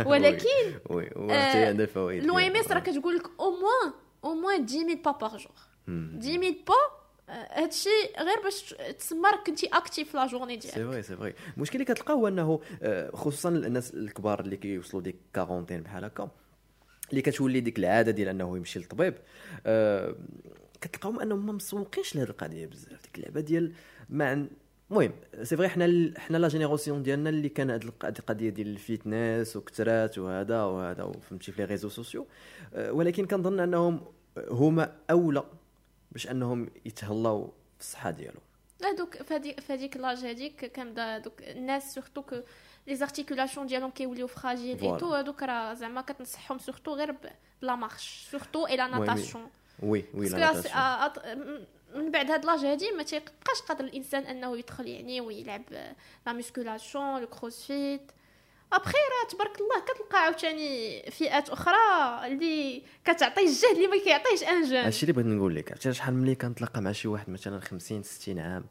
ولكن 0.06 0.46
oui. 0.90 1.06
آه، 1.06 1.18
وحتى 1.18 1.64
عندها 1.64 1.84
الفوائد 1.86 2.24
l'OM 2.24 2.56
S. 2.56 2.72
راه 2.72 2.78
كتقول 2.80 3.16
لك 3.16 3.26
au 3.40 3.50
moins 3.50 3.92
au 4.24 4.34
moins 4.34 4.62
10000 4.64 5.04
pas 5.04 5.10
par 5.10 5.36
jour 5.36 5.52
مم. 5.86 6.18
10000 6.22 6.54
pas 6.66 6.74
آه، 7.28 7.62
هادشي 7.62 7.88
غير 8.18 8.40
باش 8.44 8.74
تسمى 8.98 9.28
راك 9.30 9.46
كنتي 9.46 9.66
actif 9.66 10.14
la 10.14 10.26
journée 10.26 10.60
سي 10.60 10.68
ديالك 10.74 10.90
vrai 10.90 11.02
c'est 11.02 11.16
vrai 11.16 11.34
المشكل 11.56 11.74
اللي 11.74 11.94
كتلقاه 11.94 12.14
هو 12.14 12.28
أنه 12.28 12.60
آه، 12.82 13.10
خصوصا 13.16 13.48
الناس 13.48 13.94
الكبار 13.94 14.40
اللي 14.40 14.56
كيوصلوا 14.56 15.02
ديك 15.02 15.16
quarantaine 15.34 15.80
بحال 15.80 16.04
هكا 16.04 16.30
اللي 17.12 17.22
كتولي 17.22 17.60
ديك 17.60 17.78
العادة 17.78 18.12
ديال 18.12 18.28
أنه 18.28 18.56
يمشي 18.56 18.78
للطبيب. 18.78 19.14
آه، 19.66 20.14
كتلقاهم 20.80 21.20
أنهم 21.20 21.46
ما 21.46 21.52
مسوقينش 21.52 22.16
لهاد 22.16 22.28
القضية 22.28 22.66
بزاف. 22.66 23.02
ديك 23.02 23.18
اللعبة 23.18 23.40
ديال 23.40 23.72
ما 24.08 24.46
المهم 24.90 25.12
c'est 25.42 25.56
vrai 25.56 25.68
حنا 25.68 26.12
حنا 26.18 26.36
la 26.38 26.48
génération 26.48 27.02
ديالنا 27.02 27.30
اللي 27.30 27.48
كان 27.48 27.70
هاد 27.70 27.82
الق- 27.84 28.04
هاد 28.04 28.18
القضية 28.18 28.50
ديال 28.50 28.68
ال 28.68 28.79
fitness 28.79 29.56
وكثرات 29.56 30.18
وهذا 30.18 30.62
وهذا 30.62 31.02
وفهمتي 31.02 31.52
في 31.52 31.62
les 31.62 31.64
réseaux 31.68 31.88
sociaux. 31.88 32.26
آه، 32.74 32.92
ولكن 32.92 33.26
كنظن 33.26 33.60
أنهم 33.60 34.00
هما 34.50 34.92
أولى 35.10 35.44
باش 36.12 36.30
أنهم 36.30 36.68
يتهلاو 36.84 37.44
في 37.78 37.80
الصحة 37.80 38.10
ديالهم. 38.10 38.40
هادوك 38.84 39.16
فهاديك 39.60 39.96
l'âge 39.96 40.18
هاديك 40.18 40.64
كنبدا 40.76 41.18
دوك 41.18 41.42
الناس 41.42 41.94
surtout 41.94 42.22
que 42.22 42.36
les 42.86 42.96
articulations 42.96 43.66
ديالهم 43.66 43.90
كيوليو 43.90 44.26
fragiles 44.26 44.80
et. 44.80 44.98
tout 44.98 45.14
هادوك 45.14 45.42
راه 45.42 45.74
زعما 45.74 46.00
كتنصحهم 46.00 46.58
surtout 46.58 46.94
غير 46.94 47.16
ب 47.62 47.67
la 47.67 47.76
marche 47.76 48.28
surtout 48.30 48.58
et 48.58 48.66
la 48.66 48.86
natation 48.86 49.50
oui 49.82 50.04
oui 50.14 50.28
لا 50.28 51.12
من 51.94 52.10
بعد 52.10 52.30
هاد 52.30 52.44
l'âge 52.44 52.64
هادي 52.64 52.90
ما 52.90 53.02
تيبقاش 53.02 53.62
قادر 53.68 53.84
الإنسان 53.84 54.22
أنه 54.22 54.58
يدخل 54.58 54.86
يعني 54.86 55.20
ويلعب 55.20 55.62
la 56.26 56.32
musculation 56.32 57.20
le 57.20 57.26
crossfit 57.26 58.12
après 58.72 58.92
راه 58.92 59.28
تبارك 59.30 59.60
الله 59.60 59.80
كتلقى 59.80 60.18
عاوتاني 60.24 61.02
فئات 61.10 61.48
أخرى 61.48 62.26
اللي 62.26 62.82
كتعطي 63.04 63.40
الجهد 63.40 63.74
اللي 63.74 63.86
ما 63.86 63.96
كيعطيهش 64.04 64.42
un 64.42 64.62
jeune 64.62 64.76
هادشي 64.76 65.02
اللي 65.02 65.12
بغيت 65.12 65.26
نقول 65.26 65.56
لك 65.56 65.70
عرفتي 65.70 65.92
شحال 65.92 66.14
ملي 66.14 66.34
كنتلاقى 66.34 66.80
مع 66.80 66.92
شي 66.92 67.08
واحد 67.08 67.30
مثلا 67.30 67.60
50 67.60 68.02
60 68.02 68.38
عام 68.38 68.64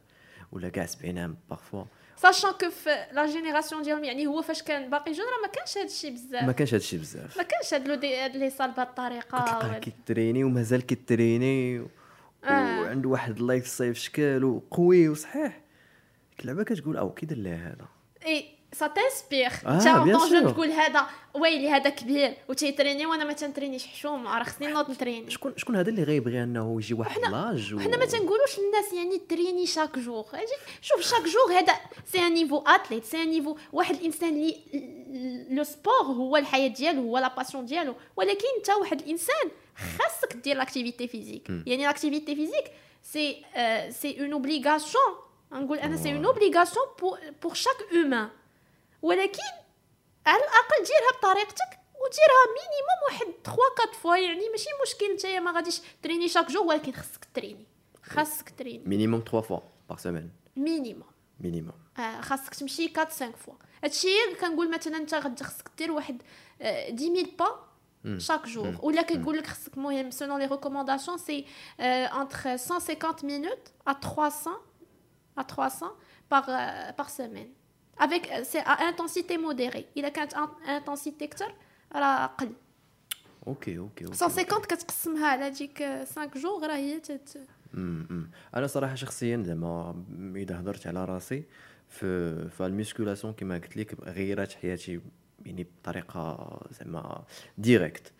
ولا 0.52 0.69
كاع 0.69 0.86
70 0.86 1.17
عام 1.17 1.38
parfois 1.50 1.84
sachant 2.22 2.52
que 2.52 2.70
في 2.70 3.06
la 3.12 3.26
génération 3.26 3.82
ديالهم 3.82 4.04
يعني 4.04 4.28
هو 4.28 4.42
فاش 4.42 4.64
كان 4.64 4.90
باقي 4.90 5.12
jeune 5.12 5.26
راه 5.26 5.42
ما 5.42 5.54
كانش 5.54 5.78
هادشي 5.78 6.10
بزاف 6.10 6.44
ما 6.44 6.52
كانش 6.52 6.74
هادشي 6.74 6.98
بزاف 6.98 7.38
ما 7.38 7.44
كانش 7.44 7.74
هاد 7.74 7.88
لو 7.88 7.96
دي 7.96 8.16
هاد 8.16 8.36
les 8.38 8.50
salles 8.50 8.72
بهاد 8.72 8.88
الطريقة 8.88 9.22
كتلقاه 9.22 9.80
كيتريني 9.80 10.44
ومازال 10.44 10.82
كيتريني 10.86 11.80
و- 11.80 11.88
آه. 12.44 12.82
وعنده 12.82 13.10
واحد 13.10 13.38
ال 13.40 13.68
lifestyle 13.68 13.94
في 13.94 14.00
شكل 14.00 14.44
وقوي 14.44 15.10
وصحيح 15.10 15.62
اللعبه 16.40 16.64
كتقول 16.64 16.98
أو 16.98 17.14
كي 17.14 17.26
دار 17.26 17.38
لها 17.38 17.68
هذا. 17.68 17.86
إي. 18.26 18.46
سا 18.82 20.04
انت 20.04 20.15
طونجو. 20.17 20.50
تقول 20.50 20.72
هذا 20.72 21.08
ويلي 21.34 21.70
هذا 21.70 21.89
كبير 21.89 22.38
وتيتريني 22.50 23.06
وأنا 23.06 23.24
ما 23.24 23.34
تنترينيش 23.34 23.88
حشوم 23.88 24.28
راه 24.28 24.44
خصني 24.44 24.67
نوض 24.67 24.91
نتريني. 24.91 25.32
شكون 25.32 25.54
شكون 25.58 25.76
هذا 25.76 25.89
اللي 25.89 26.04
غيبغي 26.04 26.44
أنه 26.44 26.78
يجي 26.80 26.94
واحد 26.94 27.22
l'âge 27.22 27.74
و... 27.74 27.80
حنا 27.80 27.98
ما 27.98 28.06
تنقولوش 28.06 28.60
للناس 28.60 28.94
يعني 28.94 29.22
تريني 29.30 29.65
chaque 29.66 30.00
jour 30.00 30.26
شوف 30.82 31.02
chaque 31.02 31.22
jour 31.22 31.60
هذا 31.60 31.74
c'est 32.12 32.20
un 32.20 32.34
niveau 32.34 32.64
athlète 32.68 33.06
c'est 33.06 33.22
un 33.22 33.30
niveau 33.30 33.58
واحد 33.74 33.96
الإنسان 33.96 34.30
اللي 34.30 34.58
le 35.50 35.64
sport 35.64 35.94
هو 36.02 36.38
الحياة 36.38 36.67
ديالو 36.67 37.02
هو 37.02 37.17
la 37.18 37.36
passion 37.36 37.66
ديالو. 37.65 37.96
ولكن 38.15 38.46
انت 38.58 38.70
واحد 38.70 39.02
الإنسان 39.02 39.52
خاصك 40.00 40.36
دير 40.36 40.58
l'activité 40.58 41.08
physique 41.08 41.50
يعني 41.50 41.84
l'activité 41.84 42.36
physique 42.36 42.72
c'est 43.04 43.44
c'est 43.90 44.22
une 44.22 44.34
obligation 44.34 45.14
نقول 45.52 45.78
أنا 45.78 45.98
c'est 45.98 46.14
une 46.14 46.26
obligation 46.26 46.86
pour 47.44 47.54
chaque 47.54 47.76
humain 47.94 48.30
ولكن 49.02 49.44
على 50.26 50.38
الأقل 50.44 50.78
ديرها 50.86 51.18
بطريقتك 51.20 51.80
وديرها 52.02 52.46
minimum 52.58 53.00
واحد 53.10 53.26
3 53.44 53.60
4 53.84 53.94
fois 54.02 54.16
يعني 54.16 54.50
ماشي 54.50 54.70
مشكل 54.84 55.14
نتايا 55.14 55.40
ما 55.40 55.52
غاديش 55.52 55.82
تريني 56.04 56.30
chaque 56.30 56.52
jour 56.52 56.64
ولكن 56.68 56.92
خاصك 56.92 57.28
تريني. 57.34 57.66
خاصك 58.04 58.50
تريني. 58.58 58.84
minimum 58.86 59.20
3 59.20 59.42
fois 59.42 59.60
par 59.90 59.98
semaine 59.98 60.32
minimum 60.56 61.08
minimum 61.40 61.74
آه 62.00 62.22
خاصك 62.22 62.56
تمشي 62.56 62.86
4 62.98 63.06
5 63.10 63.32
fois 63.32 63.54
هادشي 63.84 64.08
كنقول 64.42 64.72
مثلا 64.72 64.98
أنت 64.98 65.14
غادي 65.14 65.44
خاصك 65.44 65.72
دير 65.78 65.92
واحد 65.92 66.22
آه، 66.62 66.92
10000 66.92 67.28
pas 67.40 67.72
chaque 68.20 68.48
jour. 68.48 68.84
ولا 68.84 69.02
كيقول 69.02 69.38
لك 69.38 69.48
خاصك 69.48 69.78
المهم 69.78 70.12
selon 70.12 70.38
les 70.44 70.48
recommandations 70.56 71.18
c'est 71.18 71.44
euh, 71.80 72.08
entre 72.22 72.58
150 72.58 73.24
minutes 73.24 73.74
à 73.86 73.94
300 73.96 74.52
à 75.38 75.44
300 75.44 75.86
par 76.30 76.50
euh, 76.50 76.92
par 76.98 77.10
semaine. 77.10 77.52
Avec 78.06 78.24
euh, 78.32 78.44
c'est 78.52 78.64
à 78.66 78.76
intensité 78.90 79.38
modérée 79.38 79.86
الا 79.98 80.10
كانت 80.10 80.34
in- 80.34 80.80
intensité 80.80 81.24
كتر 81.26 81.54
راه 81.96 82.26
قل 82.26 82.52
OK 83.48 83.78
OK 83.78 84.06
OK 84.06 84.26
150 84.26 84.62
كتقسمها 84.62 85.28
على 85.28 85.50
ديك 85.50 85.84
5 85.84 86.26
جوغ 86.26 86.66
راه 86.66 86.76
هي 86.76 87.00
تت. 87.00 87.38
أنا 88.56 88.68
صراحة 88.68 88.96
شخصيا 88.96 89.44
زعما 89.46 90.04
اذا 90.36 90.60
هضرت 90.60 90.88
على 90.88 91.06
راسي 91.06 91.44
في 91.90 92.50
في 92.50 92.66
ال 92.66 92.71
musculation 92.71 93.34
كما 93.34 93.56
قلت 93.56 93.78
لك 93.78 94.00
غيرات 94.04 94.54
حياتي 94.54 95.02
يعني 95.46 95.64
بطريقه 95.82 96.60
زعما 96.80 97.24
directe 97.58 98.12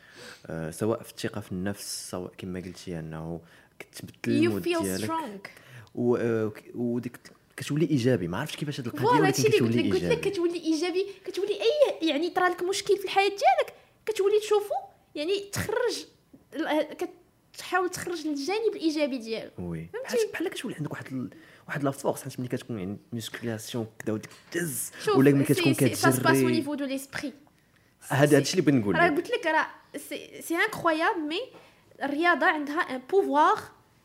أه 0.46 0.72
سواء 0.72 1.04
في 1.04 1.12
الثقه 1.12 1.42
في 1.42 1.52
النفس 1.52 2.10
سواء 2.12 2.32
كما 2.38 2.60
قلتي 2.60 3.00
انه 3.00 3.42
كتبدل 3.80 4.46
ال 4.46 4.49
mood 4.49 4.62
ديالك 4.62 5.52
آه، 5.98 6.52
وديك 6.76 7.20
كتولي 7.58 7.90
إيجابي 7.90 8.28
ما 8.28 8.38
عرفتش 8.38 8.56
كيفاش 8.56 8.80
هاد 8.80 8.88
القضية 8.88 9.22
ولكن 9.22 9.44
كتولي 9.44 9.82
لك 9.82 9.94
قلت 9.94 10.04
لك 10.04 10.04
إيجابي. 10.04 10.30
كتولي 10.30 10.60
إيجابي 10.64 11.06
كتولي 11.26 11.54
أي 11.62 12.08
يعني 12.08 12.30
طرا 12.30 12.50
لك 12.50 12.64
مشكل 12.64 12.98
في 12.98 13.06
الحياة 13.06 13.28
ديالك. 13.28 13.74
كتولي 14.06 14.40
تشوفو 14.40 14.74
يعني 15.16 15.40
تخرج 15.52 16.06
كتحاول 17.54 17.90
تخرج 17.90 18.28
الجانب 18.28 18.76
الإيجابي 18.76 19.18
ديالو. 19.18 19.52
oui. 19.60 19.90
بحال 20.34 20.48
كتولي 20.48 20.76
عندك 20.76 20.92
واحد 20.92 21.08
ال... 21.08 21.30
واحد 21.68 21.84
la 21.84 21.92
force 21.92 22.24
حيت 22.24 22.40
ملي 22.40 22.50
كتكون 22.50 22.80
يعني 22.80 22.98
musculation 23.14 23.88
كدا 24.00 24.14
وديك 24.14 24.30
شوف 25.06 25.16
ولا 25.16 25.32
ملي 25.32 25.44
كتكون 25.44 25.74
ça 25.74 25.94
se 25.94 25.97
passe 25.97 26.06
أو 26.06 26.22
كتجري. 26.22 26.52
niveau 26.52 26.74
de 26.76 26.86
l'esprit 26.86 27.34
هذا 28.08 28.38
هادشي 28.38 28.60
اللي 28.60 28.72
بغيت 28.72 28.82
نقول 28.82 28.96
راه 28.96 29.10
قلت 29.10 29.30
لك 29.30 29.46
راه 29.46 29.68
c'est 29.98 30.42
c'est 30.42 30.56
incroyable 30.56 31.20
mais 31.20 31.42
الرياضة 32.04 32.46
عندها 32.46 32.80
un 32.80 33.02
pouvoir 33.12 33.60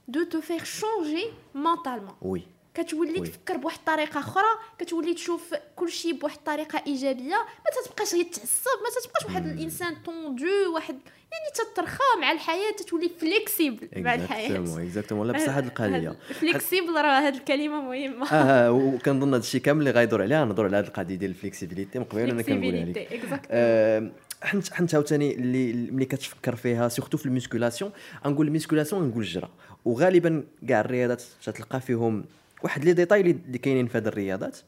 de 0.09 0.25
tout 0.25 0.41
faire 0.41 0.65
changer 0.65 1.27
mentalement 1.55 2.17
oui. 2.23 2.43
كتولي 2.77 3.21
oui. 3.21 3.27
تفكر 3.27 3.57
بواحد 3.57 3.79
الطريقة 3.79 4.21
أخرى 4.21 4.45
كتولي 4.79 5.15
تشوف 5.15 5.55
كل 5.77 5.91
شيء 5.91 6.19
بواحد 6.19 6.37
الطريقة 6.37 6.83
إيجابية 6.87 7.37
ما 7.37 7.83
تتبقاش 7.83 8.15
غير 8.15 8.25
تعصب 8.25 8.79
ما 8.83 9.01
تتبقاش 9.01 9.25
واحد 9.25 9.47
الإنسان 9.47 9.95
tendu 10.05 10.75
واحد 10.75 10.99
يعني 11.33 11.73
تترخى 11.73 12.21
مع 12.21 12.33
الحياة 12.33 12.71
تتولي 12.71 13.11
flexible 13.21 13.89
مع 13.97 14.15
الحياة. 14.15 14.47
Exactement 14.47 14.83
Exactement 14.83 15.27
لا 15.27 15.33
بصح 15.33 15.57
هاد 15.57 15.65
القضية. 15.65 16.17
flexible 16.35 16.95
راه 16.95 17.27
هاد 17.27 17.35
الكلمة 17.35 17.81
مهمة. 17.81 18.33
آه 18.33 18.73
وكنظن 18.73 19.29
هذا 19.29 19.43
الشيء 19.43 19.61
كامل 19.61 19.81
اللي 19.81 19.91
غيدور 19.91 20.23
عليها 20.23 20.45
نهضروا 20.45 20.69
على 20.69 20.77
هاد 20.77 20.87
القضية 20.87 21.15
ديال 21.15 21.31
ال 21.31 21.37
flexibilité 21.37 21.99
من 21.99 22.05
قبل 22.05 22.21
أنا 22.21 22.43
كنقولها 22.43 22.85
لك. 22.85 23.49
آه، 23.51 24.11
حنت 24.43 24.73
حنت 24.73 24.95
عاوتاني 24.95 25.35
اللي 25.35 25.73
ملي 25.73 26.05
كتفكر 26.05 26.57
فيها 26.57 26.89
surtout 26.89 27.19
في 27.19 27.27
ال 27.27 27.32
musculation 27.32 27.93
غنقول 28.27 28.47
ال 28.47 28.52
musculation 28.52 29.09
نقول 29.09 29.23
الجرا. 29.23 29.51
وغالبا 29.85 30.45
كاع 30.69 30.81
الرياضات 30.81 31.23
تتلقى 31.45 31.81
فيهم 31.81 32.25
واحد 32.63 32.85
les 32.85 32.93
détails 32.93 33.21
اللي 33.21 33.59
كاينين 33.59 33.87
في 33.87 33.99
هاد 33.99 34.07
الرياضات 34.07 34.59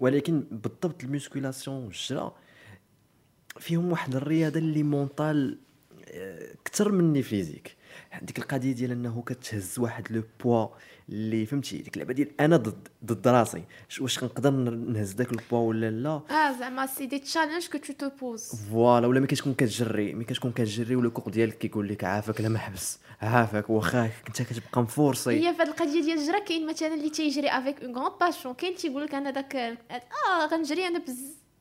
ولكن 0.00 0.44
بالضبط 0.50 1.04
ال 1.04 1.11
musculation 1.11 1.84
والجرا 1.84 2.34
فيهم 3.58 3.90
واحد 3.90 4.16
الرياضة 4.16 4.58
اللي 4.58 4.82
mental 4.82 5.58
آه، 6.08 6.52
أكثر 6.52 6.92
مني 6.92 7.22
physique. 7.22 7.76
ديك 8.22 8.38
القضية 8.38 8.72
ديال 8.72 8.90
إنه 8.90 9.22
كتهز 9.26 9.78
واحد 9.78 10.12
le 10.12 10.22
poids 10.44 10.66
اللي 11.08 11.46
فهمتي 11.46 11.78
ديك 11.78 11.94
اللعبة 11.94 12.12
ديال 12.14 12.40
أنا 12.40 12.56
ضد 12.56 12.88
ضد 13.04 13.28
راسي. 13.28 13.62
واش 14.00 14.18
كنقدر 14.18 14.50
نهز 14.50 15.12
داك 15.12 15.32
البوا 15.32 15.68
ولا 15.68 15.90
لا؟ 15.90 16.20
آه 16.30 16.52
زعما 16.58 16.86
c'est 16.86 17.06
des 17.06 17.18
challenges 17.18 17.68
que 17.68 17.78
tu 17.78 17.92
te 17.92 18.08
poses 18.20 18.50
voilà 18.70 19.06
ولا 19.06 19.20
ملي 19.20 19.26
كتكون 19.26 19.54
كتجري 19.54 20.14
ملي 20.14 20.24
كتكون 20.24 20.52
كتجري 20.52 20.96
ولا 20.96 21.08
الكوق 21.08 21.28
ديالك 21.28 21.58
كيقول 21.58 21.88
لك 21.88 22.04
عافاك 22.04 22.40
لا 22.40 22.48
ما 22.48 22.58
حبس 22.58 22.98
عافاك 23.22 23.70
واخا 23.70 24.10
انت 24.28 24.42
كتبقى 24.42 24.82
م 24.82 24.89
forcé. 24.89 25.30
هي 25.30 25.54
في 25.54 25.62
هاد 25.62 25.68
القضية 25.68 26.02
ديال 26.02 26.18
الجرا 26.18 26.38
كاين 26.38 26.66
مثلا 26.66 26.94
اللي 26.94 27.10
تيجري 27.10 27.48
avec 27.48 27.82
une 27.82 27.98
grande 27.98 28.10
passion 28.20 28.54
كاين 28.54 28.74
تيقول 28.74 29.04
لك 29.04 29.14
أنا 29.14 29.30
داك 29.30 29.56
آه 29.56 30.46
غنجري 30.52 30.86
أنا 30.86 30.98
بز 30.98 31.18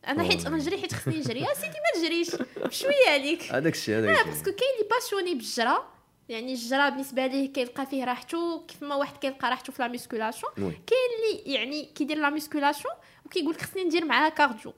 أنا 0.08 0.24
حيت 0.24 0.48
غنجري 0.48 0.78
حيت 0.78 0.93
خصني 0.93 1.17
نجري. 1.19 1.39
يا 1.39 1.54
سيدي 1.54 1.67
ما 1.67 2.02
تجريش. 2.02 2.36
بشوية 2.69 3.10
عليك. 3.10 3.43
هذاك 3.52 3.74
الشيء 3.74 3.98
هذاك 3.98 4.10
الشيء. 4.12 4.26
parce 4.25 4.37
que 4.37 4.43
كاين 4.52 4.69
اللي 4.80 4.89
passionné 4.91 5.34
بالجرا. 5.36 5.92
يعني 6.29 6.53
الجرا 6.53 6.89
بالنسبة 6.89 7.27
ليه 7.27 7.53
كيلقى 7.53 7.86
فيه 7.86 8.03
راحته 8.03 8.63
كيف 8.67 8.83
ما 8.83 8.95
واحد 8.95 9.17
كيلقى 9.17 9.49
راحته 9.49 9.73
في 9.73 9.81
la 9.82 9.88
musculation. 9.88 10.53
كاين 10.55 11.09
اللي 11.19 11.53
يعني 11.53 11.86
كيدير 11.86 12.17
la 12.17 12.29
musculation 12.29 12.93
وكيقول 13.25 13.53
لك 13.53 13.62
خصني 13.62 13.83
ندير 13.83 14.05
معاها 14.05 14.29
cardio 14.29 14.73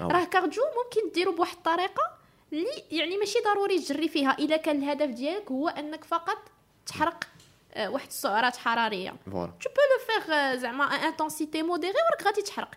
آه. 0.00 0.04
راه 0.04 0.24
cardio 0.24 0.62
ممكن 0.62 1.12
ديرو 1.14 1.32
بواحد 1.32 1.56
الطريقة 1.56 2.02
اللي 2.52 2.82
يعني 2.90 3.16
ماشي 3.16 3.38
ضروري 3.44 3.78
تجري 3.78 4.08
فيها 4.08 4.36
إلا 4.38 4.56
كان 4.56 4.76
الهدف 4.82 5.10
ديالك 5.10 5.50
هو 5.50 5.68
أنك 5.68 6.04
فقط 6.04 6.38
تحرق 6.86 7.24
آه، 7.74 7.90
واحد 7.90 8.06
السعرات 8.06 8.56
حرارية. 8.56 9.14
Peux 9.64 9.88
le 9.94 10.00
faire 10.06 10.28
euh, 10.28 10.56
زعما 10.56 10.84
intensité 10.84 11.62
modérée 11.62 11.92
وراك 11.92 12.26
غادي 12.26 12.42
تحرق. 12.42 12.70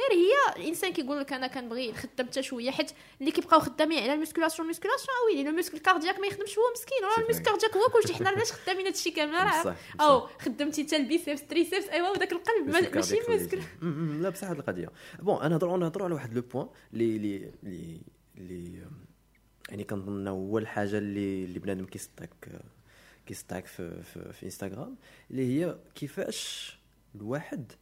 غير 0.00 0.18
هي 0.20 0.62
الإنسان 0.62 0.92
كيقول 0.92 1.20
لك 1.20 1.32
أنا 1.32 1.46
كنبغي 1.46 1.90
نخدم 1.90 2.26
حتى 2.26 2.42
شوية 2.42 2.70
حيت 2.70 2.90
اللي 3.20 3.30
كيبقاو 3.30 3.60
خدامين 3.60 3.98
على 3.98 4.14
ال 4.14 4.18
musculation 4.18 4.64
ال 4.66 4.70
musculation 4.70 5.08
آه 5.08 5.26
ويلي 5.26 5.50
le 5.50 5.56
muscle 5.56 5.78
cardiaque 5.78 6.18
ما 6.18 6.26
يخدمش 6.26 6.58
هو 6.58 6.64
مسكين 6.74 6.98
راه 7.04 7.22
ال 7.22 7.25
muscle. 7.25 7.44
cardiaque 7.44 7.76
هو 7.76 7.88
كلشي 7.88 8.14
حنا 8.14 8.28
علاش 8.28 8.52
خدامين 8.52 8.86
هادشي 8.86 9.10
كامل؟ 9.10 9.34
راه. 9.34 9.76
أو 10.00 10.20
خدمتي 10.26 10.84
حتى 10.84 10.96
ال 10.96 11.03
biceps 11.03 11.46
triceps 11.46 11.88
أيوا 11.88 12.08
وداك 12.10 12.32
القلب 12.32 12.68
ماشي 12.68 12.86
cardiaque 12.86 13.30
muscle 13.30 13.58
أمم، 13.82 13.92
أمم، 14.12 14.22
لا 14.22 14.28
بصح 14.28 14.48
هاد 14.48 14.58
القضية. 14.58 14.88
bon 15.18 15.36
أنا 15.40 15.48
نهضروا 15.48 15.78
نهضروا 15.78 16.04
على 16.06 16.14
واحد 16.14 16.34
le 16.34 16.42
point 16.42 16.66
اللي 16.94 17.16
اللي 17.16 17.50
اللي 17.64 18.00
اللي 18.38 18.82
أم، 18.82 19.04
يعني 19.68 19.84
كنظن 19.84 20.28
هو 20.28 20.58
الحاجة 20.58 20.98
اللي 20.98 21.44
اللي 21.44 21.58
بنادم 21.58 21.84
كيصدق 21.86 22.28
كيصدق 23.26 23.66
في, 23.66 24.02
في 24.02 24.32
في 24.32 24.42
انستغرام 24.46 24.96
اللي 25.30 25.46
هي 25.64 25.78
كيفاش 25.94 26.78
الواحد 27.14 27.72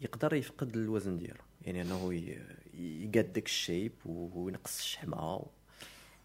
يقدر 0.00 0.34
يفقد 0.34 0.76
الوزن 0.76 1.18
ديالو. 1.18 1.43
يعني 1.64 1.82
انه 1.82 2.14
ي- 2.14 2.38
يقاد 2.74 3.32
داك 3.32 3.46
ال 3.46 3.54
shape 3.54 3.92
وينقص 4.06 4.78
الشحمة 4.78 5.46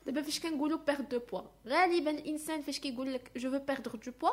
دابا 0.05 0.21
فاش 0.21 0.39
كنقولوا 0.39 0.77
perte 0.87 1.09
de 1.09 1.19
poids 1.19 1.41
غالبا 1.67 2.11
الإنسان 2.11 2.61
فاش 2.61 2.79
كيقول 2.79 3.13
لك 3.13 3.31
je 3.37 3.51
veux 3.51 3.59
perdre 3.65 3.95
du 3.95 4.11
poids 4.21 4.29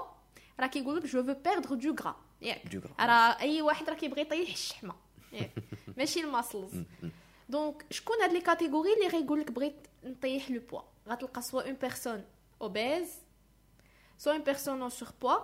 راه 0.60 0.66
كيقول 0.66 0.96
لك 0.96 1.06
je 1.06 1.22
veux 1.22 1.32
perdre 1.32 1.74
du 1.74 1.96
gras 2.00 2.16
ياك. 2.42 2.74
راه 3.00 3.40
أي 3.40 3.62
واحد 3.62 3.88
راه 3.90 3.94
كيبغي 3.94 4.20
يطيح 4.20 4.50
الشحمة. 4.50 4.94
ياك. 5.32 5.50
ماشي 5.98 6.20
ال 6.20 6.28
muscles 6.28 6.82
donc 7.48 7.86
شكون 7.90 8.16
هاد 8.22 8.32
les 8.32 8.40
catégories 8.40 8.92
اللي 8.94 9.06
غيقول 9.08 9.40
لك 9.40 9.50
بغيت 9.50 9.76
نطيح 10.04 10.50
le 10.50 10.60
poids 10.70 10.80
غتلقى 11.08 11.42
soit 11.42 11.62
une 11.62 11.74
personne 11.74 12.24
obèse 12.62 13.08
soit 14.18 14.32
une 14.32 14.42
personne 14.42 14.80
en 14.80 14.90
surpoids 14.90 15.36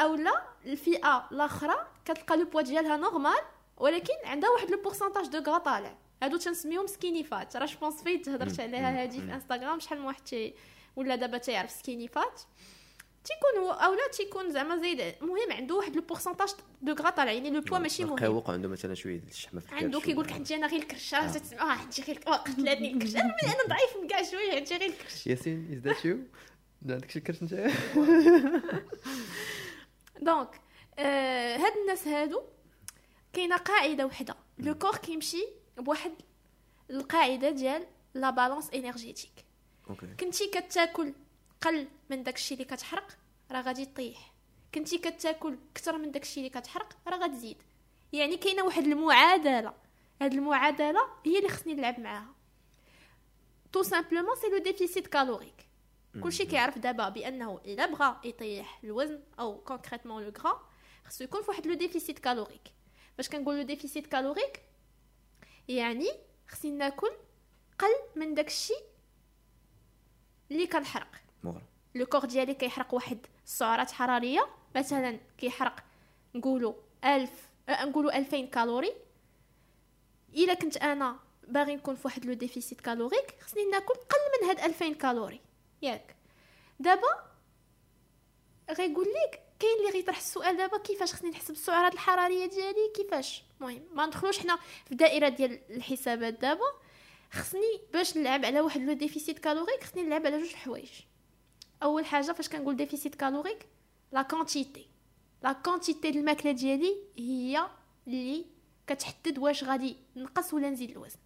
اولا 0.00 0.42
الفئة 0.64 1.28
الأخرى 1.32 1.74
كتلقى 2.04 2.36
le 2.36 2.44
poids 2.44 2.62
ديالها 2.62 2.96
normal 2.96 3.38
ولكن 3.80 4.14
عندها 4.24 4.50
واحد 4.50 4.70
le 4.70 4.82
pourcentage 4.82 5.26
de 5.26 5.38
gras 5.38 5.58
طالع. 5.58 5.98
هادو 6.22 6.36
تنسميهم 6.36 6.86
skinny 6.86 7.24
fat. 7.24 7.56
راه 7.56 7.66
je 7.66 7.76
pense 7.76 8.02
فايت 8.02 8.28
هضرت 8.28 8.60
عليها 8.60 9.02
هادي 9.02 9.20
في 9.20 9.34
انستغرام 9.34 9.80
شحال 9.80 9.98
من 9.98 10.04
واحد 10.06 10.24
تي 10.24 10.54
ولا 10.96 11.16
دابا 11.16 11.38
تيعرف 11.38 11.70
skinny 11.70 12.08
fat. 12.08 12.40
تيكون 13.24 13.64
هو 13.64 13.70
اولا 13.70 14.08
تيكون 14.12 14.50
زعما 14.50 14.76
زايد 14.76 15.00
المهم 15.00 15.52
عنده 15.52 15.74
واحد 15.74 15.96
le 15.96 16.02
pourcentage 16.02 16.48
de 16.82 16.92
gras 16.92 17.10
طالع. 17.10 17.32
يعني 17.32 17.50
le 17.50 17.60
poids 17.60 17.78
ماشي 17.78 18.04
مهم. 18.04 18.12
القهوق 18.14 18.50
عنده 18.50 18.68
مثلا 18.68 18.94
شوية 18.94 19.16
ديال 19.16 19.28
الشحمة 19.30 19.60
في 19.60 19.66
الكرش 19.66 19.82
عنده 19.82 20.00
كيقول 20.00 20.24
لك 20.24 20.32
عندي 20.32 20.54
أنا 20.54 20.66
غير 20.66 20.80
الكرشه 20.82 21.32
تسمع 21.38 21.62
آه. 21.62 21.64
عندي 21.78 22.02
غير 22.02 22.20
آه 22.26 22.36
قتلاتني 22.36 22.92
الكرش. 22.92 23.14
أنا 23.16 23.22
أنا 23.42 23.64
ضعيف 23.68 23.96
من 24.02 24.08
كاع 24.08 24.22
شوية 24.22 24.52
عندي 24.56 24.76
غير 24.76 24.90
الكرش. 24.90 25.26
ياسين 25.26 25.72
is 25.72 25.78
that 25.78 26.04
you 26.04 26.18
عندك 26.88 27.10
شي 27.10 27.20
كرش 27.20 27.42
أنت؟ 27.42 27.54
donc 30.22 30.60
آه 30.98 31.56
هاد 31.56 31.72
الناس 31.82 32.08
هادو 32.08 32.42
كاينة 33.38 33.56
قاعدة 33.56 34.06
وحدة. 34.06 34.36
le 34.58 34.74
corps 34.74 34.96
كيمشي 34.96 35.46
بواحد 35.76 36.12
القاعدة 36.90 37.50
ديال 37.50 37.86
la 38.14 38.30
balance 38.30 38.70
énergétique 38.70 39.44
كنتي 40.20 40.48
كتاكل 40.48 41.12
قل 41.60 41.88
من 42.10 42.22
داكشي 42.22 42.54
اللي 42.54 42.64
كتحرق 42.64 43.18
راه 43.50 43.60
غادي 43.60 43.84
طيح 43.84 44.34
كنتي 44.74 44.98
كتاكل 44.98 45.58
كثر 45.74 45.98
من 45.98 46.10
داكشي 46.10 46.40
اللي 46.40 46.50
كتحرق 46.50 46.96
راه 47.08 47.16
غتزيد 47.16 47.56
يعني 48.12 48.36
كاينة 48.36 48.62
واحد 48.62 48.84
المعادلة. 48.84 49.74
هاد 50.22 50.32
المعادلة 50.32 51.00
هي 51.26 51.38
اللي 51.38 51.48
خصني 51.48 51.74
نلعب 51.74 52.00
معاها. 52.00 52.34
tout 53.72 53.82
simplement 53.82 54.36
c'est 54.36 54.46
le 54.46 54.58
déficit 54.58 55.06
calorique 55.06 55.68
كلشي 56.22 56.46
كيعرف 56.46 56.78
دابا 56.78 57.08
بأنه 57.08 57.60
إلا 57.64 57.86
بغى 57.86 58.16
يطيح 58.24 58.80
الوزن 58.84 59.20
أو 59.40 59.58
concrètement 59.58 60.22
le 60.22 60.32
gras 60.38 60.68
خصو 61.06 61.24
يكون 61.24 61.42
فواحد 61.42 61.66
le 61.66 61.74
déficit 61.74 62.18
calorique 62.18 62.77
باش 63.18 63.28
كنقول 63.28 63.56
le 63.56 63.62
déficit 63.62 64.06
calorique 64.06 64.62
يعني 65.68 66.08
خصني 66.48 66.70
ناكل 66.70 67.10
قل 67.78 68.20
من 68.20 68.34
داكشي 68.34 68.74
اللي 70.50 70.66
كنحرق. 70.66 71.08
le 71.94 72.06
corps 72.06 72.24
ديالي 72.24 72.54
كيحرق 72.54 72.94
واحد 72.94 73.18
السعرات 73.44 73.90
حرارية. 73.90 74.48
مثلا 74.76 75.18
كيحرق 75.38 75.84
نقولوا 76.34 76.74
1000 77.04 77.48
أه 77.68 77.84
نقولوا 77.84 78.18
2000 78.18 78.46
calories. 78.46 78.92
إلا 80.34 80.54
كنت 80.54 80.76
أنا 80.76 81.16
باغي 81.48 81.76
نكون 81.76 81.94
فواحد 81.94 82.24
le 82.26 82.32
déficit 82.32 82.80
calorique 82.80 83.36
خصني 83.40 83.64
ناكل 83.64 83.94
قل 83.94 84.18
من 84.42 84.48
هاد 84.48 84.60
2000 84.60 84.92
calories. 84.92 85.40
ياك. 85.82 86.16
دابا 86.80 87.28
غيقول 88.70 89.06
لك 89.06 89.47
كاين 89.58 89.78
اللي 89.78 89.90
غيطرح 89.90 90.16
السؤال 90.16 90.56
دابا 90.56 90.78
كيفاش 90.78 91.14
خصني 91.14 91.30
نحسب 91.30 91.50
السعرات 91.50 91.94
الحرارية 91.94 92.46
ديالي؟ 92.46 92.92
كيفاش؟ 92.96 93.42
المهم 93.60 93.82
ما 93.92 94.06
ندخلوش 94.06 94.38
حنا 94.38 94.58
في 94.86 94.94
دائرة 94.94 95.28
ديال 95.28 95.60
الحسابات 95.70 96.34
دابا. 96.34 96.66
خصني 97.32 97.80
باش 97.92 98.16
نلعب 98.16 98.44
على 98.44 98.60
واحد 98.60 98.80
le 98.80 98.92
déficit 98.92 99.38
calorique 99.38 99.84
خصني 99.84 100.02
نلعب 100.02 100.26
على 100.26 100.38
جوج 100.38 100.54
حوايج. 100.54 100.90
أول 101.82 102.04
حاجة 102.04 102.32
فاش 102.32 102.48
كنقول 102.48 102.76
déficit 102.76 103.14
calorique؟ 103.14 103.66
la 104.12 104.22
quantité 104.22 104.86
la 105.42 105.52
quantité 105.52 106.00
ديال 106.00 106.16
الماكلة 106.16 106.52
ديالي 106.52 106.96
هي 107.18 107.66
اللي 108.06 108.44
كتحدد 108.86 109.38
واش 109.38 109.64
غادي 109.64 109.96
نقص 110.16 110.54
ولا 110.54 110.70
نزيد 110.70 110.90
الوزن. 110.90 111.18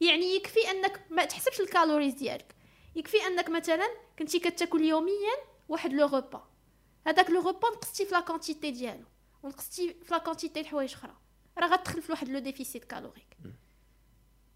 يعني 0.00 0.36
يكفي 0.36 0.70
أنك 0.70 1.06
ما 1.10 1.24
تحسبش 1.24 1.60
ال 1.60 1.66
calories 1.66 2.14
ديالك. 2.14 2.54
يكفي 2.96 3.26
أنك 3.26 3.48
مثلا 3.48 3.86
كنتي 4.18 4.38
كتاكل 4.38 4.84
يوميا 4.84 5.34
واحد 5.68 5.92
لو 5.92 6.06
غوبا 6.06 6.48
هذاك 7.06 7.30
لو 7.30 7.40
غوبا 7.40 7.68
نقصتي 7.68 8.06
في 8.06 8.14
la 8.14 8.20
quantité 8.20 8.70
ديالو 8.70 9.04
ونقصتي 9.42 9.94
في 9.94 10.14
la 10.14 10.18
quantité 10.18 10.62
د 10.62 10.66
حوايج 10.66 10.92
أخرى 10.92 11.16
راه 11.58 11.66
غتدخل 11.66 12.02
في 12.02 12.12
واحد 12.12 12.28
le 12.28 12.38
déficit 12.38 12.84
calorique. 12.84 13.36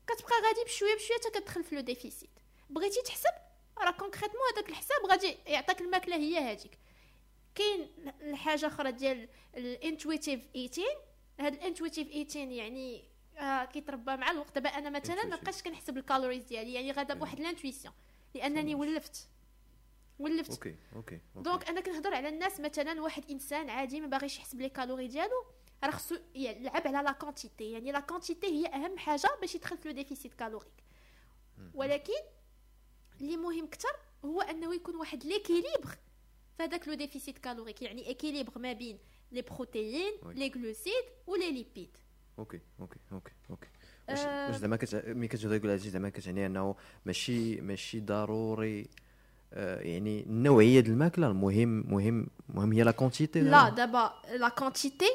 كتبقى 0.06 0.34
غادي 0.46 0.64
بشوية 0.64 0.94
بشوية 0.94 1.18
حتى 1.18 1.40
كتدخل 1.40 1.64
في 1.64 1.74
le 1.74 1.81
déficit. 1.81 2.31
بغيتي 2.70 3.02
تحسب؟ 3.02 3.30
راه 3.78 3.90
concrètement 3.90 4.42
هذاك 4.52 4.68
الحساب 4.68 5.06
غادي 5.10 5.36
يعطيك 5.46 5.80
الماكلة 5.80 6.16
هي 6.16 6.38
هذيك. 6.38 6.78
كاين 7.54 7.88
الحاجة 8.20 8.66
أخرى 8.66 8.92
ديال 8.92 9.28
ال 9.57 9.65
intuitive 9.65 10.40
eating 10.55 10.96
هاد 11.40 11.54
ال 11.55 11.60
intuitive 11.60 12.11
eating 12.11 12.53
يعني 12.52 13.04
آه 13.38 13.64
كيتربى 13.64 14.16
مع 14.16 14.30
الوقت. 14.30 14.54
دابا 14.54 14.68
أنا 14.68 14.90
مثلا 14.90 15.24
ما 15.24 15.36
بقيتش 15.36 15.62
كنحسب 15.62 15.98
ال 15.98 16.04
calories 16.04 16.44
ديالي 16.44 16.74
يعني 16.74 16.92
غادا 16.92 17.14
بواحد 17.14 17.40
l'intuition 17.40 17.94
لأنني 18.34 18.74
ولفت. 18.74 19.28
ولفت 20.20 20.50
okay 20.50 20.76
okay 20.96 21.18
donc 21.37 21.68
أنا 21.68 21.80
كنهضر 21.80 22.14
على 22.14 22.28
الناس 22.28 22.61
مثلا 22.61 23.02
واحد 23.02 23.22
إنسان 23.30 23.70
عادي 23.70 24.00
ما 24.00 24.06
باغيش 24.06 24.38
يحسب 24.38 24.61
les 24.61 24.68
calories 24.68 25.09
ديالو 25.09 25.44
راه 25.85 25.90
خصو 25.90 26.16
يلعب 26.35 26.87
على 26.87 27.02
la 27.03 27.12
quantité 27.12 27.72
يعني 27.72 27.92
la 27.92 28.00
quantité 28.00 28.46
هي 28.46 28.66
أهم 28.66 28.98
حاجة 28.98 29.28
باش 29.40 29.54
يدخل 29.54 29.78
في 29.78 29.88
le 29.88 29.94
déficit 29.94 30.35
calorique 30.35 30.85
ولكن 31.74 32.22
اللي 33.20 33.37
مهم 33.37 33.64
أكثر 33.64 33.96
هو 34.24 34.40
أنه 34.40 34.74
يكون 34.74 34.96
واحد 34.96 35.24
l'équilibre 35.24 35.98
فهذاك 36.59 36.88
le 36.88 36.94
déficit 36.94 37.38
calorique 37.38 37.83
يعني 37.83 38.06
équilibre 38.07 38.59
ما 38.59 38.72
بين 38.72 38.98
les 39.33 39.42
protéines 39.42 40.12
les 40.26 40.48
glucides 40.48 41.05
و 41.26 41.33
les 41.33 41.53
lipides 41.53 41.96
okay 42.38 42.61
okay 42.81 42.98
okay 43.12 43.33
okay. 43.50 43.68
واش 44.09 44.18
واش 44.18 44.56
زعما 44.56 44.78
ملي 44.92 45.28
كتهضر 45.28 45.72
هادشي 45.72 45.90
زعما 45.90 46.09
كتعني 46.09 46.46
أنه 46.46 46.76
ماشي 47.06 47.61
ماشي 47.61 48.00
ضروري 48.00 48.80
آه 48.80 49.10
يعني 49.52 50.20
النوعية 50.22 50.80
ديال 50.80 50.92
الماكلة 50.92 51.26
المهم 51.26 51.84
مهم 51.88 52.26
مهم 52.54 52.72
هي 52.72 52.82
لا 52.82 52.90
كونتيتي 52.90 53.40
لا 53.40 53.68
دابا. 53.68 54.12
لا 54.36 54.48
كونتيتي 54.48 55.10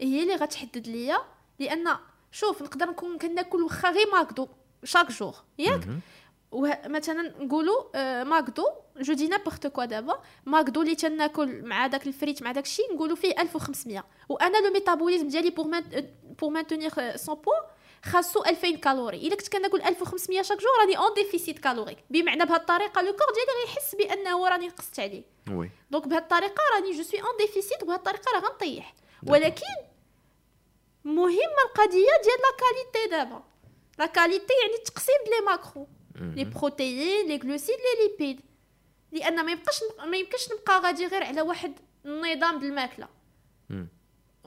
هي 0.00 0.22
اللي 0.22 0.34
غتحدد 0.34 0.88
ليا 0.88 1.18
لأن 1.58 1.88
شوف 2.32 2.62
نقدر 2.62 2.86
نكون 2.86 3.18
كناكل 3.18 3.62
واخا 3.62 3.90
غير 3.90 4.06
ماكدو 4.12 4.48
chaque 4.84 5.10
jour 5.12 5.34
ياك؟ 5.58 5.88
مثلا 6.86 7.32
نقولوا 7.44 7.82
آه 7.94 8.24
ماكدو 8.24 8.64
je 9.00 9.12
dis 9.14 9.28
n'importe 9.28 9.66
quoi 9.66 9.84
دابا 9.84 10.18
ماكدو 10.46 10.82
اللي 10.82 10.94
تناكل 10.94 11.62
مع 11.62 11.86
داك 11.86 12.06
الفريت 12.06 12.42
مع 12.42 12.52
داك 12.52 12.64
الشيء 12.64 12.94
نقولوا 12.94 13.16
فيه 13.16 13.34
1500 13.40 14.04
وأنا 14.28 14.66
le 14.66 14.72
métabolisme 14.72 15.28
ديالي 15.28 15.50
pour 15.50 15.80
pour 16.40 16.50
maintenir 16.50 17.16
son 17.16 17.34
poids 17.34 17.50
خاصو 18.06 18.44
2000 18.44 18.76
calories. 18.76 19.16
إلا 19.16 19.36
كنت 19.36 19.48
كناكل 19.48 19.82
1500 19.82 20.42
chaque 20.42 20.58
jour 20.58 20.70
راني 20.80 20.98
en 20.98 21.14
déficit 21.14 21.58
calorique. 21.58 21.98
بمعنى 22.10 22.44
بهذه 22.44 22.60
الطريقة 22.60 23.02
le 23.02 23.12
corps 23.12 23.26
ديالي 23.34 23.60
غيحس 23.66 23.94
بأنه 23.94 24.48
راني 24.48 24.66
نقصت 24.66 25.00
عليه. 25.00 25.22
oui. 25.50 25.70
donc 25.90 26.06
بهذه 26.06 26.22
الطريقة 26.22 26.62
راني 26.74 26.92
je 26.92 27.02
suis 27.02 27.20
en 27.20 27.36
déficit 27.38 27.82
وبهذه 27.82 27.96
الطريقة 27.96 28.30
راه 28.34 28.40
غنطيح. 28.40 28.94
ولكن 29.26 29.74
مهمة 31.04 31.62
القضية 31.68 32.16
ديال 32.24 32.40
la 32.42 32.56
qualité 32.58 33.10
دابا. 33.10 33.42
la 33.98 34.06
qualité 34.06 34.52
يعني 34.62 34.84
ديال 34.84 35.40
les 35.40 35.46
macros. 35.46 35.88
les 36.20 36.44
protéines 36.44 37.28
les 37.28 37.36
glucides 37.36 37.76
les 37.76 38.08
lipides. 38.08 38.40
لأن 39.12 39.44
ما 39.44 39.52
يبقاش 39.52 39.80
ما 40.06 40.16
يمكنش 40.16 40.52
نبقى 40.52 40.80
غادي 40.80 41.06
غير 41.06 41.24
على 41.24 41.42
واحد 41.42 41.78
النظام 42.04 42.58
ديال 42.58 42.70
الماكلة. 42.70 43.08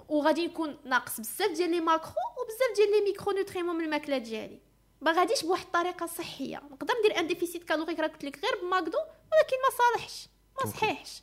وغادي 0.09 0.41
يكون 0.41 0.77
ناقص 0.85 1.19
بزاف 1.19 1.51
ديال 1.51 1.71
les 1.71 1.79
macros 1.79 2.13
وبزاف 2.41 2.75
ديال 2.75 2.91
les 2.91 3.11
micronutriments 3.11 3.75
من 3.75 3.85
الماكله 3.85 4.17
ديالي. 4.17 4.59
ما 5.01 5.11
غاديش 5.11 5.43
بواحد 5.43 5.65
الطريقة 5.65 6.05
صحية. 6.05 6.61
نقدر 6.71 6.93
ندير 6.99 7.19
un 7.19 7.27
déficit 7.27 7.63
calorique 7.63 7.99
راه 7.99 8.07
قلت 8.07 8.25
لك 8.25 8.39
غير 8.45 8.61
بماكدو 8.61 8.97
ولكن 8.97 9.57
ما 9.63 9.77
صالحش. 9.77 10.27
ما 10.59 10.71
صحيحش. 10.71 11.21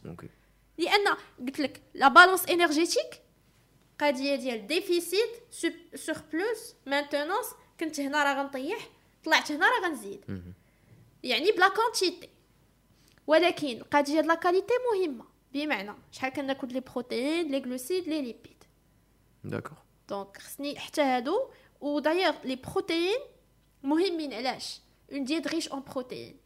لأن 0.78 1.08
قلت 1.46 1.60
لك 1.60 1.82
la 1.94 2.08
balance 2.08 2.48
énergétique 2.48 3.22
قضية 4.00 4.34
ديال 4.34 4.66
déficit 4.66 5.30
surplus 5.94 6.74
maintenance 6.86 7.46
كنت 7.80 8.00
هنا 8.00 8.24
راه 8.24 8.42
غنطيح 8.42 8.88
طلعت 9.24 9.52
هنا 9.52 9.66
راه 9.66 9.88
غنزيد. 9.88 10.42
يعني 11.22 11.52
بلا 11.52 11.68
quantité 11.68 12.28
ولكن 13.26 13.68
القضية 13.68 14.12
ديال 14.12 14.26
la 14.26 14.34
qualité 14.34 14.74
مهمة. 14.92 15.24
بمعنى 15.52 15.94
شحال 16.12 16.32
كناكل 16.32 16.68
les 16.72 16.80
protéines 16.80 17.50
les 17.50 17.58
glucides 17.58 18.08
les 18.08 18.22
lipides 18.22 18.55
d'accord 19.50 19.78
donc 20.08 20.38
خصني 20.38 20.78
حتى 20.78 21.02
هادو 21.02 21.50
و 21.80 21.85
d'ailleurs 21.85 22.34
les 22.44 22.56
protéines 22.56 23.18
مهمين 23.82 24.32
علاش 24.34 24.80
une 25.12 25.24
diète 25.24 25.48
riche 25.48 25.68
en 25.68 25.82
protéines 25.82 26.36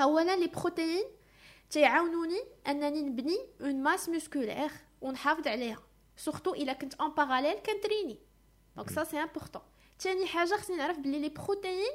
اولا 0.00 0.36
les 0.36 0.46
protéines 0.46 1.04
تيعاونوني 1.70 2.42
انني 2.66 3.02
نبني 3.02 3.38
une 3.60 3.82
masse 3.82 4.08
musculaire 4.08 4.70
ونحافظ 5.00 5.48
عليها 5.48 5.82
surtout 6.16 6.54
الا 6.54 6.72
كنت 6.72 6.94
en 6.94 7.10
parallèle 7.10 7.54
كنتريني 7.58 8.18
donc 8.76 8.90
ça 8.90 9.04
c'est 9.04 9.18
important 9.18 9.62
ثاني 10.00 10.26
حاجة 10.26 10.54
خصني 10.54 10.76
نعرف 10.76 10.98
بلي 10.98 11.18
les 11.18 11.28
protéines 11.28 11.92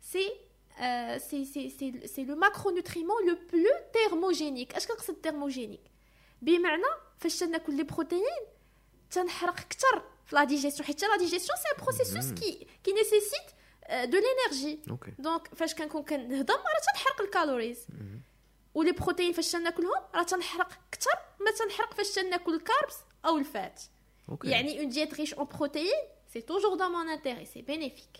c'est 0.00 0.32
c'est 1.18 1.44
c'est 1.44 1.70
c'est 1.70 2.06
c'est 2.06 2.24
le 2.24 2.36
macronutriment 2.36 3.28
le 3.28 3.36
plus 3.52 3.70
thermogénique 3.92 4.74
اش 4.74 4.86
كنقصد 4.86 5.14
thermogénique 5.14 5.80
بمعنى 6.42 6.82
فاش 7.18 7.38
تناكل 7.38 7.76
les 7.76 7.82
protéines 7.82 8.22
تنحرق 9.14 9.60
أكثر 9.60 10.02
في 10.26 10.36
la 10.36 10.44
digestion 10.44 10.86
حيت 10.86 11.02
la 11.02 11.16
digestion 11.16 11.58
c'est 11.58 11.82
processus 11.84 12.32
qui 12.32 12.66
qui 12.84 12.92
nécessite 12.92 13.50
de 13.90 14.18
l'énergie 14.18 14.80
donc 15.18 15.54
فاش 15.54 15.74
كنكون 15.74 16.04
كنهضم 16.04 16.54
راه 16.54 16.92
تنحرق 16.92 17.20
ال 17.20 17.27
calories. 17.27 17.86
و 18.74 18.78
les 18.78 18.92
protéines 18.92 19.32
فاش 19.32 19.52
تناكلهم 19.52 20.02
راه 20.14 20.22
تنحرق 20.22 20.72
أكثر 20.88 21.18
ما 21.40 21.50
تنحرق 21.50 21.94
فاش 21.94 22.10
تناكل 22.10 22.54
ال 22.54 22.61
carbs 22.61 22.96
أو 23.24 23.38
ال 23.38 23.47
fat. 23.47 23.82
يعني 24.44 24.80
une 24.80 24.88
diète 24.88 25.14
riche 25.14 25.34
en 25.34 25.46
protéines 25.46 26.04
سي 26.32 26.40
توجور 26.40 26.74
دون 26.74 26.92
مون 26.92 27.08
انتيري 27.08 27.46
سي 27.46 27.62
بينيفيك 27.62 28.16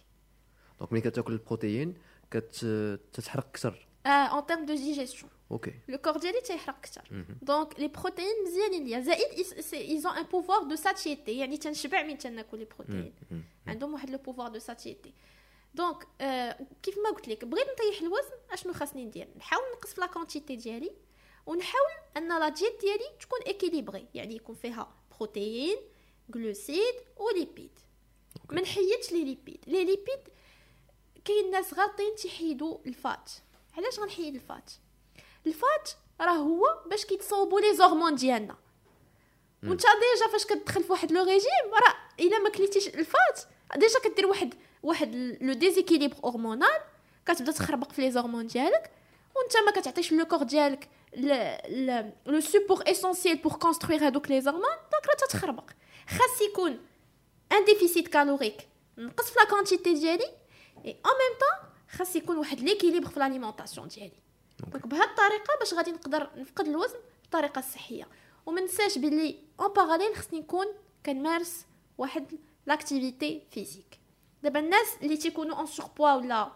دونك 0.78 0.92
ملي 0.92 1.00
كتاكل 1.00 1.33
ال 1.33 1.39
protéines 1.39 1.94
كتحرق 2.30 3.46
أكثر 3.46 3.87
en 4.07 4.46
termes 4.46 4.66
de 4.66 4.74
digestion 4.74 5.31
okay 5.50 5.74
le 5.88 5.98
corps 5.98 6.16
ديالي 6.17 6.40
تيحرق 6.40 6.77
أكثر 6.77 7.03
donc 7.42 7.81
les 7.81 7.88
protéines 7.88 8.44
مزيانين 8.47 8.85
ليا 8.85 9.01
زائد 9.01 9.47
ils 9.74 9.93
ont 9.93 10.12
un 10.12 10.22
pouvoir 10.22 10.62
de 10.62 10.77
satiété 10.77 11.38
يعني 11.38 11.57
تنشبع 11.57 12.03
من 12.03 12.19
تناكل 12.19 12.59
les 12.59 12.64
protéines 12.64 13.14
عندهم 13.67 13.93
واحد 13.93 14.11
le 14.11 14.18
pouvoir 14.18 14.48
de 14.48 14.59
satiété 14.59 15.12
donc 15.74 16.07
آه 16.21 16.59
كيف 16.83 16.99
ما 16.99 17.11
قلت 17.11 17.29
لك 17.29 17.45
بغيت 17.45 17.67
نطيح 17.67 18.01
الوزن 18.03 18.35
اشنو 18.51 18.73
خاصني 18.73 19.05
ندير 19.05 19.29
نحاول 19.37 19.64
نقص 19.77 19.95
في 19.95 20.01
la 20.00 20.07
quantité 20.07 20.57
ديالي 20.57 20.90
ونحاول 21.47 21.93
ان 22.17 22.29
la 22.29 22.48
diète 22.48 22.81
ديالي 22.81 23.05
تكون 23.21 23.38
équilibrée 23.46 24.07
يعني 24.14 24.37
يكون 24.37 24.55
فيها 24.55 24.95
protéines 25.18 25.77
glucides 26.29 26.94
و 27.16 27.24
lipides 27.24 27.79
ما 28.51 28.61
نحيدش 28.61 29.12
les 29.12 29.24
lipides 29.24 29.64
les 29.66 29.85
lipides 29.85 30.29
كاين 31.25 31.51
ناس 31.51 31.75
غالطين 31.75 32.14
تيحيدوا 32.14 32.79
ال 32.87 32.97
fat 32.97 33.31
علاش 33.76 34.00
غنحيد 34.00 34.34
ال 34.35 34.42
fat؟ 34.42 34.70
ال 35.46 35.58
fat 35.58 35.90
راه 36.20 36.32
هو 36.32 36.64
باش 36.87 37.04
كيتصوبوا 37.04 37.60
les 37.61 37.74
hormones 37.74 38.14
ديالنا. 38.14 38.56
وانت 39.64 39.82
déjà 39.83 40.33
فاش 40.32 40.44
كتدخل 40.46 40.82
في 40.84 40.92
واحد 40.92 41.12
le 41.12 41.24
régime 41.24 41.74
راه 41.74 41.94
إلا 42.20 42.38
ما 42.38 42.50
كليتيش 42.50 42.88
ال 42.88 43.02
fat 43.02 43.40
déjà 43.77 43.98
كدير 44.04 44.26
واحد 44.26 44.54
واحد 44.82 45.14
لو 45.40 45.52
déséquilibre 45.53 46.16
hormonal 46.24 46.81
كتبدا 47.26 47.52
تخربق 47.52 47.92
في 47.92 48.02
les 48.03 48.11
hormones 48.11 48.46
ديالك 48.46 48.90
وانت 49.37 49.56
ما 49.56 49.70
كتعطيش 49.80 50.12
le 50.12 50.24
corps 50.24 50.42
ديالك 50.42 50.88
le 52.27 52.40
support 52.40 52.83
essentiel 52.87 53.37
pour 53.37 53.53
construire 53.53 54.07
هادوك 54.06 54.30
les 54.31 54.40
hormones 54.40 54.62
donc 54.62 55.07
راه 55.06 55.14
تتخربق. 55.28 55.70
خاص 56.08 56.40
يكون 56.50 56.80
un 57.53 57.64
déficit 57.64 58.09
calorique 58.09 58.68
نقص 58.98 59.30
في 59.30 59.38
la 59.38 59.44
quantité 59.44 59.94
ديالي 59.94 60.24
et 60.24 60.90
en 60.90 61.11
même 61.18 61.38
temps 61.40 61.63
خاص 61.98 62.16
يكون 62.16 62.37
واحد 62.37 62.61
l'équilibre 62.61 63.09
في 63.09 63.20
l'alimentation 63.20 63.88
ديالي. 63.88 64.18
donc 64.59 64.87
بهاد 64.87 65.09
الطريقة 65.09 65.59
باش 65.61 65.74
غادي 65.74 65.92
نقدر 65.92 66.30
نفقد 66.37 66.68
الوزن 66.68 66.98
بطريقة 67.24 67.61
صحية. 67.61 68.09
وما 68.46 68.61
ننساش 68.61 68.98
بلي 68.98 69.38
en 69.61 69.72
parallèle 69.72 70.16
خصني 70.16 70.40
نكون 70.40 70.66
كنمارس 71.07 71.66
واحد 71.98 72.38
l'activité 72.66 73.42
physique 73.50 74.00
دابا 74.42 74.61
الناس 74.61 74.87
اللي 75.02 75.16
تيكونوا 75.16 75.57
en 75.57 75.66
surpoids 75.66 76.12
ولا 76.12 76.52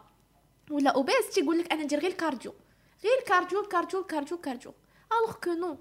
ولا 0.71 0.91
obèses 0.91 1.31
تيقول 1.35 1.59
لك 1.59 1.73
أنا 1.73 1.83
ندير 1.83 2.01
غير 2.01 2.11
ال 2.11 2.16
cardio. 2.16 2.55
غير 3.05 3.19
الكارديو 3.19 3.61
الكارديو 3.61 4.01
الكارديو 4.01 4.37
الكارديو. 4.37 4.75
الوغ 5.13 5.33
كو 5.33 5.53
نو 5.53 5.79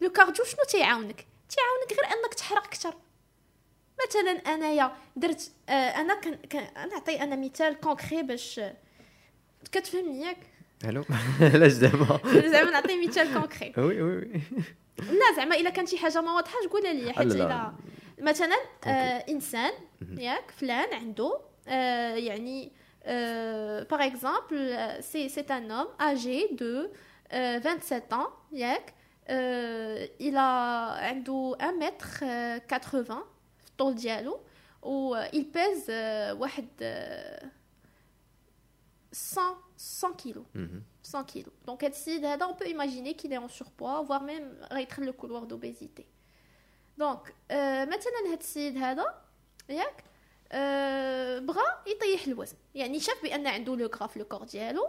لو 0.00 0.10
كارديو 0.10 0.44
شنو 0.44 0.64
تيعاونك؟ 0.68 1.26
تيعاونك 1.48 1.92
غير 1.92 2.18
أنك 2.18 2.34
تحرق 2.34 2.64
أكثر. 2.64 2.94
مثلا 4.08 4.30
أنايا 4.54 4.92
درت 5.16 5.52
آه 5.68 5.72
أنا 5.72 6.14
كان 6.20 6.34
كان 6.34 6.88
نعطي 6.88 7.22
أنا 7.22 7.36
مثال 7.36 7.80
concret 7.80 8.22
باش 8.22 8.60
كتفهمني 9.72 10.20
ياك؟ 10.20 10.36
ألو 10.84 11.04
علاش 11.40 11.72
دابا 11.72 12.20
زعما 12.48 12.70
نعطي 12.70 13.06
مثال 13.06 13.34
كونكري 13.34 13.72
وي 13.84 14.02
وي 14.02 14.16
وي. 14.16 14.40
لا 15.20 15.36
زعما 15.36 15.56
إلا 15.56 15.70
كانت 15.70 15.88
شي 15.88 15.98
حاجة 15.98 16.20
ما 16.20 16.32
واضحاش 16.34 16.64
قولها 16.66 16.92
لي 16.92 17.12
حيت 17.12 17.26
لا، 17.26 17.34
لا. 17.34 17.44
إلا؟ 17.44 17.72
مثلا 18.18 18.56
آه. 18.84 19.24
إنسان 19.28 19.72
ياك 20.18 20.50
فلان 20.50 20.94
عنده 20.94 21.40
آه 21.68 22.14
يعني 22.14 22.72
par 23.90 24.06
exemple 24.06 24.78
c'est 25.02 25.28
c'est 25.28 25.40
un 25.40 25.70
homme 25.70 25.88
âgé 26.00 26.56
de 26.56 26.88
آه 27.32 27.58
27 27.58 28.02
ans 28.12 28.28
ياك 28.52 28.94
آه 29.28 30.08
إلى 30.20 30.38
عنده 31.08 31.32
1 31.32 31.74
متر 33.80 33.84
آه 33.84 33.94
80 33.94 33.94
في 33.94 33.94
الطول 33.94 33.94
ديالو 33.94 34.40
و 34.82 35.24
il 35.26 35.44
pèse 35.54 35.90
آه 35.90 36.34
واحد 36.34 36.68
آه 36.82 37.50
100 39.12 39.56
100 40.02 40.16
كيلو 40.16 40.44
مهم. 40.54 40.82
100 41.04 41.24
kilos. 41.24 41.52
Donc, 41.66 41.82
il 41.82 41.90
décide, 41.90 42.24
on 42.40 42.54
peut 42.54 42.68
imaginer 42.68 43.14
qu'il 43.14 43.32
est 43.32 43.38
en 43.38 43.48
surpoids, 43.48 44.02
voire 44.02 44.22
même 44.22 44.48
être 44.70 45.00
الكولوار 45.00 45.46
d'obésité. 45.46 46.06
Donc, 46.98 47.28
euh, 47.50 47.86
مثلا 47.86 48.32
هاد 48.32 48.38
السيد 48.40 48.76
هذا 48.76 49.14
ياك 49.68 50.04
آه 50.52 51.38
بغى 51.38 51.62
يطيح 51.86 52.26
الوزن. 52.26 52.56
يعني 52.74 53.00
شاف 53.00 53.22
بأن 53.22 53.46
عنده 53.46 53.76
le 53.76 53.86
gras 53.86 54.06
في 54.06 54.18
le 54.18 54.24
corps 54.24 54.44
ديالو 54.44 54.88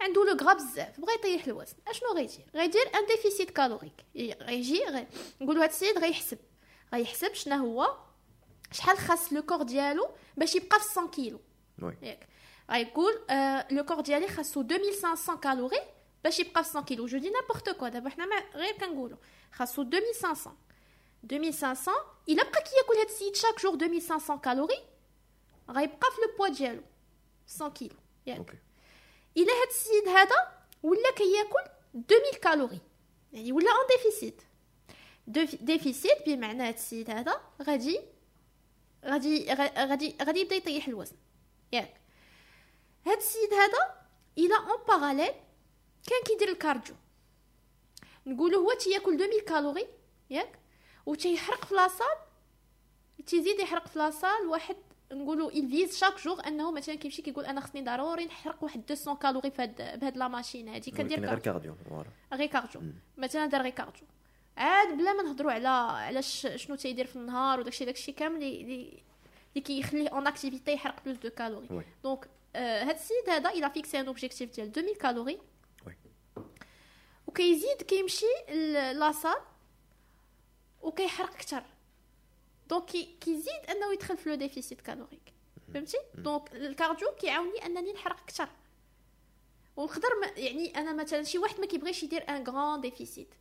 عنده 0.00 0.24
le 0.24 0.36
gras 0.36 0.54
بزاف 0.54 1.00
بغى 1.00 1.14
يطيح 1.14 1.46
الوزن. 1.46 1.76
أشنو 1.88 2.08
غيدير 2.14 2.46
غيدير 2.54 2.86
un 2.94 3.06
déficit 3.06 3.50
calorique 3.50 4.04
غيجي 4.42 4.84
غي... 4.84 5.06
نقولوا 5.40 5.62
هاد 5.62 5.68
السيد 5.68 5.98
غيحسب. 5.98 6.38
غيحسب 6.94 7.34
شنو 7.34 7.56
هو؟ 7.56 7.96
شحال 8.72 8.98
خاص 8.98 9.32
le 9.32 9.42
corps 9.42 9.62
ديالو 9.62 10.08
باش 10.36 10.54
يبقى 10.54 10.80
في 10.80 11.00
100 11.00 11.10
كيلو. 11.10 11.40
oui. 11.82 11.96
ياك. 12.02 12.28
غيقول 12.70 13.12
آه 13.30 13.66
le 13.70 13.84
corps 13.84 14.00
ديالي 14.00 14.28
خاصو 14.28 14.60
2500 14.60 15.38
calories 15.40 15.80
باش 16.24 16.40
يبقى 16.40 16.64
في 16.64 16.70
100 16.76 16.84
كيلو. 16.84 17.06
je 17.06 17.18
dis 17.18 17.30
n'importe 17.30 17.70
quoi 17.70 17.88
دابا 17.88 18.10
حنا 18.10 18.26
ما- 18.26 18.50
غير 18.54 18.74
كنقولوا 18.78 19.16
خاصو 19.52 19.82
2500 19.82 20.56
2500 21.24 21.96
إلا 22.28 22.42
بقى 22.42 22.62
كياكل 22.62 22.98
هاد 22.98 23.06
السيد 23.08 23.36
chaque 23.36 23.60
jour 23.62 23.74
2500 23.74 24.40
calories 24.40 24.78
غيبقى 25.70 26.10
في 26.10 26.20
le 26.20 26.36
poids 26.38 26.48
ديالو. 26.48 26.82
100 27.60 27.70
كيلو. 27.70 27.94
ياك. 28.26 28.38
okay. 28.38 28.56
إلا 29.36 29.52
هاد 29.52 29.68
السيد 29.68 30.08
هذا 30.08 30.36
ولا 30.82 31.10
كياكل 31.16 31.70
2000 31.94 32.38
calories. 32.42 32.80
يعني 33.32 33.52
ولا 33.52 33.70
en 33.70 33.86
déficit 33.96 34.42
déficit 35.62 36.26
بمعنى 36.26 36.62
هاد 36.62 36.74
السيد 36.74 37.10
هذا 37.10 37.40
غادي 37.62 38.00
غادي 39.04 39.46
غا- 39.54 39.78
غادي 39.78 40.16
غادي 40.22 40.40
يبدا 40.40 40.56
يطيح 40.56 40.88
الوزن. 40.88 41.16
ياك. 41.72 41.94
هاد 43.06 43.16
السيد 43.16 43.52
هذا 43.54 43.94
إلى 44.38 44.54
en 44.54 44.78
parallèle 44.88 45.32
كان 46.06 46.22
كيدير 46.26 46.48
ال 46.48 46.54
cardio. 46.54 46.94
نقولوا 48.26 48.60
هو 48.64 48.72
تياكل 48.78 49.14
2000 49.22 49.44
calories 49.48 49.86
ياك؟ 50.30 50.58
وتيحرق 51.06 51.64
في 51.64 51.74
la 51.74 51.86
salle 51.86 52.16
تيزيد 53.26 53.60
يحرق 53.60 53.86
في 53.88 53.98
la 53.98 54.12
salle 54.12 54.46
واحد 54.46 54.76
نقولوا 55.12 55.50
une 55.50 55.70
fois 55.70 55.96
chaque 55.98 56.20
jour 56.24 56.46
أنه 56.46 56.72
مثلا 56.72 56.94
كيمشي 56.94 57.22
كيقول 57.22 57.44
أنا 57.44 57.60
خصني 57.60 57.82
ضروري 57.82 58.24
نحرق 58.24 58.62
واحد 58.64 58.82
200 58.90 59.14
calories 59.14 59.50
في 59.50 59.62
هاد 59.62 60.00
بهاد 60.00 60.16
la 60.16 60.28
machine 60.28 60.68
هادي 60.68 60.90
كندير 60.90 61.20
غير 61.26 61.38
cardio. 61.38 61.74
غير 62.32 62.46
cardio. 62.46 62.82
مثلا 63.16 63.46
دار 63.46 63.62
غير 63.62 63.70
cardio. 63.72 64.06
عاد 64.56 64.96
بلا 64.96 65.12
ما 65.12 65.22
نهضروا 65.22 65.52
على 65.52 65.68
على 65.68 66.22
شنو 66.22 66.76
تيدير 66.76 67.06
في 67.06 67.16
النهار 67.16 67.60
وداكشي 67.60 67.84
داكشي 67.84 68.12
كامل 68.12 68.36
اللي 68.36 69.02
اللي 69.50 69.60
كيخليه 69.66 70.08
une 70.08 70.26
activité 70.26 70.72
يحرق 70.72 71.04
plus 71.04 71.16
de 71.18 71.30
calories. 71.30 71.68
Donc 72.04 72.28
هاد 72.56 72.94
السيد 72.94 73.28
هذا 73.28 73.50
إلى 73.50 73.70
fixé 73.70 74.00
un 74.00 74.06
objectif 74.06 74.54
ديال 74.54 74.66
2000 74.78 74.94
calories. 74.94 75.38
وكيزيد 77.26 77.82
كيمشي 77.82 78.26
la 78.92 79.05
salle 79.05 79.36
وكيحرق 80.82 81.30
أكثر. 81.34 81.62
donc 82.68 82.84
كي- 82.84 83.16
كيزيد 83.20 83.70
أنه 83.70 83.92
يدخل 83.92 84.16
في 84.16 84.28
le 84.28 84.34
déficit 84.34 84.80
calorique. 84.80 85.32
فهمتي؟ 85.74 85.96
donc 86.14 86.54
ال 86.54 86.62
cardio 86.62 87.08
كيعاوني 87.20 87.66
أنني 87.66 87.92
نحرق 87.92 88.20
أكثر. 88.20 88.48
ونقدر 89.76 90.08
يعني 90.36 90.76
أنا 90.78 90.92
مثلا 90.92 91.22
شي 91.22 91.38
واحد 91.38 91.60
ما 91.60 91.66
كيبغيش 91.66 92.02
يدير 92.02 92.28
un 92.28 92.44
grand 92.44 92.80
déficit 92.80 93.34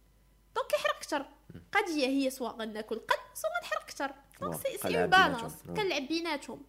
donc 0.55 0.67
كيحرق 0.67 0.95
أكثر 0.95 1.25
قضية 1.71 2.07
هي 2.07 2.29
سواء 2.29 2.55
غناكل 2.55 2.95
قد 2.99 3.17
سواء 3.33 3.51
غنحرق 3.61 3.81
أكثر 3.81 4.11
donc 4.41 4.55
c'est 4.55 4.77
c'est 4.77 4.87
balance 5.07 5.53
بيناتهم. 5.63 5.75
كنلعب 5.75 6.07
بيناتهم. 6.07 6.63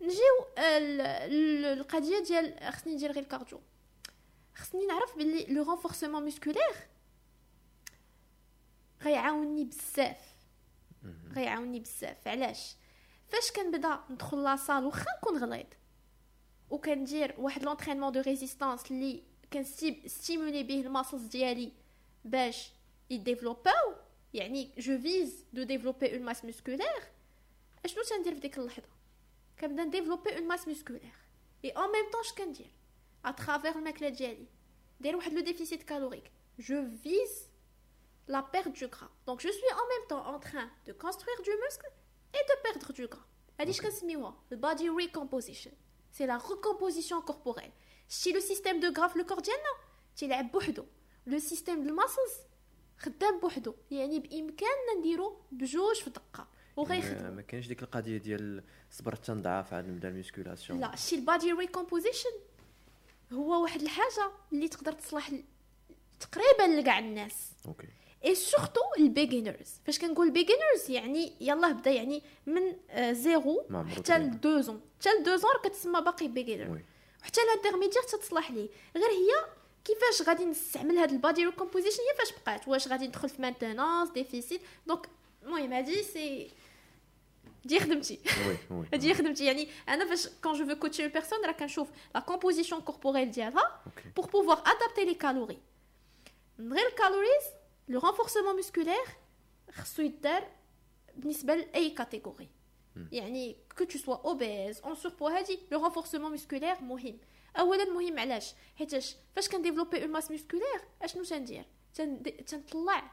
نجيو 0.00 0.46
ال- 0.58 1.00
القضية 1.78 2.18
ديال 2.18 2.72
خصني 2.72 2.94
ندير 2.94 3.12
غير 3.12 3.22
ال 3.22 3.27
cardio. 3.27 3.60
خصني 4.54 4.86
نعرف 4.86 5.16
باللي 5.16 5.46
le 5.54 5.62
renforcement 5.62 6.26
musculaire 6.26 6.74
غيعاونني 9.02 9.64
بزاف. 9.64 10.18
غيعاونني 11.32 11.80
بزاف. 11.80 12.28
علاش؟ 12.28 12.76
فاش 13.28 13.52
كنبدا 13.52 14.00
ندخل 14.10 14.42
la 14.42 14.54
salle 14.54 14.84
واخا 14.84 15.04
نكون 15.18 15.38
غليظ 15.38 15.66
وكندير 16.70 17.34
واحد 17.38 17.62
l'entraînement 17.64 18.12
de 18.12 18.20
résistance 18.20 18.90
اللي 18.90 19.22
كن 19.52 19.74
stimuler 19.74 20.62
به 20.62 20.80
ال 20.80 20.85
muscles 20.85 21.22
ديالي 21.22 21.72
باش 22.30 22.70
ي 23.10 23.17
développer 23.17 23.87
او 23.87 23.94
يعني 24.34 24.70
je 24.78 24.98
vise 24.98 25.44
de 25.52 25.62
développer 25.62 26.14
une 26.14 26.22
masse 26.22 26.44
musculaire 26.44 27.02
اشنو 27.84 28.02
تندير 28.02 28.34
في 28.34 28.40
ديك 28.40 28.58
اللحظه 28.58 28.88
كنبدا 29.60 29.84
ن 29.84 29.89
développer 29.89 30.36
une 30.36 30.48
masse 30.48 30.68
musculaire 30.68 31.14
et 31.64 31.70
en 31.70 31.92
même 31.92 32.10
temps 32.10 32.20
اش 32.20 32.32
كندير 32.32 32.70
à 33.24 33.31
travers 33.31 33.78
الماكله 33.78 34.08
ديالي 34.08 34.46
داير 35.00 35.16
واحد 35.16 35.32
le 35.32 35.40
déficit 35.40 35.82
calorique 35.82 36.30
je 36.58 36.88
vise 37.02 37.48
la 38.28 38.42
perte 38.42 38.72
du 38.72 38.88
gras. 38.88 39.10
Donc 39.26 39.40
je 39.40 39.48
suis 39.48 39.72
en 39.72 39.86
même 39.92 40.06
temps 40.08 40.26
en 40.34 40.38
train 40.38 40.68
de 40.86 40.92
construire 40.92 41.40
du 41.42 41.50
muscle 41.64 41.90
et 42.34 42.44
de 42.50 42.62
perdre 42.62 42.92
du 42.92 43.08
gras. 43.08 43.24
هذه 43.60 43.70
اش 43.70 43.80
كنسميوها 43.80 44.34
body 44.52 44.88
recomposition. 44.88 45.72
C'est 46.12 46.26
la 46.26 46.38
recomposition 46.38 47.20
corporelle. 47.22 47.72
C'est 48.08 48.32
le 48.32 48.40
système 48.40 48.80
de 48.80 48.90
gras 48.90 49.08
في 49.08 49.18
le 49.18 49.24
corps 49.24 49.40
ديالنا 49.40 49.72
تيلعب 50.16 50.52
بوحدو. 50.52 50.84
le 51.28 51.38
système 51.38 51.74
ديال 51.74 51.88
ال 51.88 51.94
muscles 51.94 52.32
خدام 52.98 53.40
بوحدو 53.40 53.74
يعني 53.90 54.18
بإمكاننا 54.18 54.94
نديرو 54.98 55.36
بجوج 55.52 55.96
في 55.96 56.10
دقة. 56.10 56.38
ما 56.42 56.48
وغيخدموا 56.76 57.30
ما 57.30 57.42
كاينش 57.42 57.66
ديك 57.66 57.82
القضية 57.82 58.18
ديال 58.18 58.62
صبرت 58.90 59.24
تنضعف 59.24 59.74
عاد 59.74 59.88
نبدا 59.88 60.08
ال 60.08 60.13
musculation. 60.13 60.80
لا 60.80 60.96
شي 60.96 61.16
ال 61.16 61.23
body 61.23 61.52
recomposition 61.52 62.30
هو 63.32 63.62
واحد 63.62 63.82
الحاجة 63.82 64.30
اللي 64.52 64.68
تقدر 64.68 64.92
تصلح 64.92 65.30
تقريبا 66.20 66.80
لكاع 66.80 66.98
الناس. 66.98 67.52
Ok. 67.66 67.86
et 68.24 68.34
surtout 68.34 68.80
ال 68.98 69.06
beginners 69.06 69.80
فاش 69.86 69.98
كنقول 69.98 70.30
beginners 70.30 70.90
يعني 70.90 71.32
يلاه 71.40 71.72
بدا 71.72 71.90
يعني 71.90 72.22
من 72.46 72.62
زيرو 73.14 73.66
عمرو 73.70 73.84
حتى. 73.84 74.18
ل 74.18 74.30
2 74.34 74.62
زون 74.62 74.80
حتى 75.00 75.10
ل 75.10 75.20
2 75.20 75.36
زون 75.36 75.50
كتسمى 75.64 76.00
باقي 76.00 76.28
beginner 76.28 76.70
oui. 76.70 76.84
وحتى 77.22 77.40
ال 77.40 77.44
intermédiaire 77.44 78.02
تتصلح 78.02 78.50
ليه. 78.50 78.68
غير 78.96 79.10
هي 79.10 79.57
كيفاش 79.88 80.28
غادي 80.28 80.44
نستعمل 80.44 80.98
هاد 80.98 81.10
ال 81.10 81.17
body 81.17 81.44
recomposition 81.44 82.02
هي 82.02 82.18
فاش 82.18 82.32
بقات؟ 82.42 82.68
واش 82.68 82.88
غادي 82.88 83.06
ندخل 83.06 83.28
في 83.28 83.42
maintenance 83.42 84.10
déficit 84.10 84.60
donc 84.86 85.08
المهم 85.42 85.72
هادي 85.72 86.02
c'est 86.02 87.80
خدمتي. 87.80 88.20
oui 88.48 88.76
oui 88.78 88.86
هادي 88.92 89.14
خدمتي. 89.14 89.44
يعني 89.44 89.68
أنا 89.88 90.04
فاش 90.04 90.28
كون 90.28 90.52
je 90.52 90.66
veux 90.66 90.74
coacher 90.74 91.02
une 91.02 91.12
personne 91.12 91.44
راه 91.44 91.52
كنشوف 91.52 91.88
la 92.14 92.20
composition 92.20 92.80
corporelle 92.80 93.30
ديالها 93.30 93.82
ok 93.86 94.10
pour 94.20 94.28
pouvoir 94.28 94.58
adapter 94.58 95.04
les 95.10 95.18
calories. 95.24 95.62
من 96.58 96.72
غير 96.72 96.86
ال 96.86 96.92
calories 96.92 97.44
le 97.88 98.00
renforcement 98.00 98.56
musculaire 98.58 99.04
خصو 99.72 100.02
يدار 100.02 100.48
بالنسبة 101.16 101.54
لأي 101.54 101.90
catégorie 101.90 102.48
يعني 103.12 103.56
que 103.78 103.84
tu 103.84 103.98
sois 103.98 104.16
obèse 104.16 104.80
en 104.80 104.94
surpoids 104.94 105.28
هادي 105.28 105.58
le 105.72 105.82
renforcement 105.82 106.32
musculaire 106.32 106.80
مهم. 106.80 107.18
اولا 107.58 107.84
مهم 107.84 108.18
علاش؟ 108.18 108.54
حيتاش 108.76 109.16
فاش 109.36 109.48
كن 109.48 109.57
développer 109.57 110.02
une 110.02 110.10
masse 110.12 110.30
musculaire 110.30 110.80
اشنو 111.02 111.24
تندير 111.24 111.64
تند- 111.94 112.44
تنطلع 112.46 113.10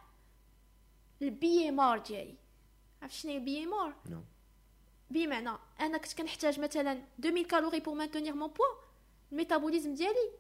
ال 1.21 1.69
BMR 1.69 1.97
ديالي. 1.99 2.35
عرفت 3.01 3.13
شنو 3.15 3.31
هي 3.31 3.37
ال 3.37 3.63
BMR 3.63 3.95
non. 4.09 4.21
بمعنى 5.09 5.49
أنا 5.79 5.97
كنت 5.97 6.13
كنحتاج 6.13 6.59
مثلا 6.59 7.01
2000 7.25 7.43
calories 7.47 7.79
pour 7.79 7.93
maintenir 7.93 8.33
mon 8.33 8.47
poids 8.49 8.65
ال 9.31 9.36
métabolisme 9.36 9.93
ديالي 9.93 10.31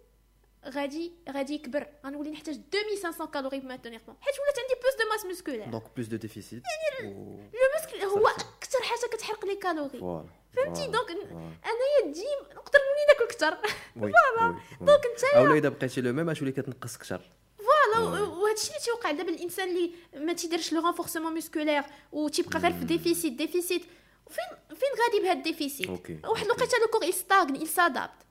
غادي 0.65 1.11
غادي 1.29 1.53
يكبر. 1.53 1.87
غنولي 2.05 2.31
نحتاج 2.31 2.55
2500 2.73 3.29
calories 3.29 3.59
pour 3.59 3.67
maintenir 3.69 3.99
mon 4.07 4.15
حيت 4.21 4.33
ولات 4.39 4.59
عندي 4.59 4.81
plus 4.81 4.95
de 4.95 5.09
masse 5.09 5.25
musculaire 5.25 5.69
donc 5.69 5.83
plus 5.95 6.07
de 6.07 6.17
déficit 6.17 6.63
le 7.03 7.49
muscle 7.79 7.97
هو 8.01 8.27
أكثر 8.75 8.83
حاجة 8.83 9.09
كتحرق 9.15 9.45
لي 9.45 9.55
calories. 9.55 9.99
voilà 9.99 10.25
فهمتي؟ 10.55 10.87
donc 10.87 11.11
أنايا 11.11 12.13
ديما 12.13 12.53
نقدر 12.55 12.79
نولي 12.79 13.05
ناكل 13.07 13.23
أكثر 13.23 13.57
oui 13.95 14.11
donc 14.87 15.01
نتايا 15.15 15.37
اولا 15.37 15.53
إذا 15.53 15.69
بقيتي 15.69 16.01
le 16.01 16.13
même 16.13 16.29
غتولي 16.29 16.51
كتنقص 16.51 16.95
أكثر 16.95 17.21
voilà 17.57 18.21
وهذا 18.21 18.53
الشيء 18.53 18.69
اللي 18.71 18.85
تيوقع 18.85 19.11
دابا 19.11 19.29
الإنسان 19.29 19.69
اللي 19.69 19.91
ما 20.13 20.33
تيديرش 20.33 20.73
le 20.73 20.81
renforcement 20.81 21.33
musculaire 21.33 21.83
وتيبقى 22.11 22.59
غير 22.59 22.73
في 22.73 22.85
déficit 22.85 23.33
déficit 23.33 23.81
فين 24.29 24.57
فين 24.75 24.89
غادي 25.03 25.19
بهذا 25.23 25.31
ال 25.37 25.43
déficit. 25.43 25.89
واحد 26.25 26.45
الوقيتة 26.45 26.77
le 26.81 26.87
corps 26.87 27.03
يستاغني 27.03 27.61
il 27.61 27.74
s'adapte 27.74 28.25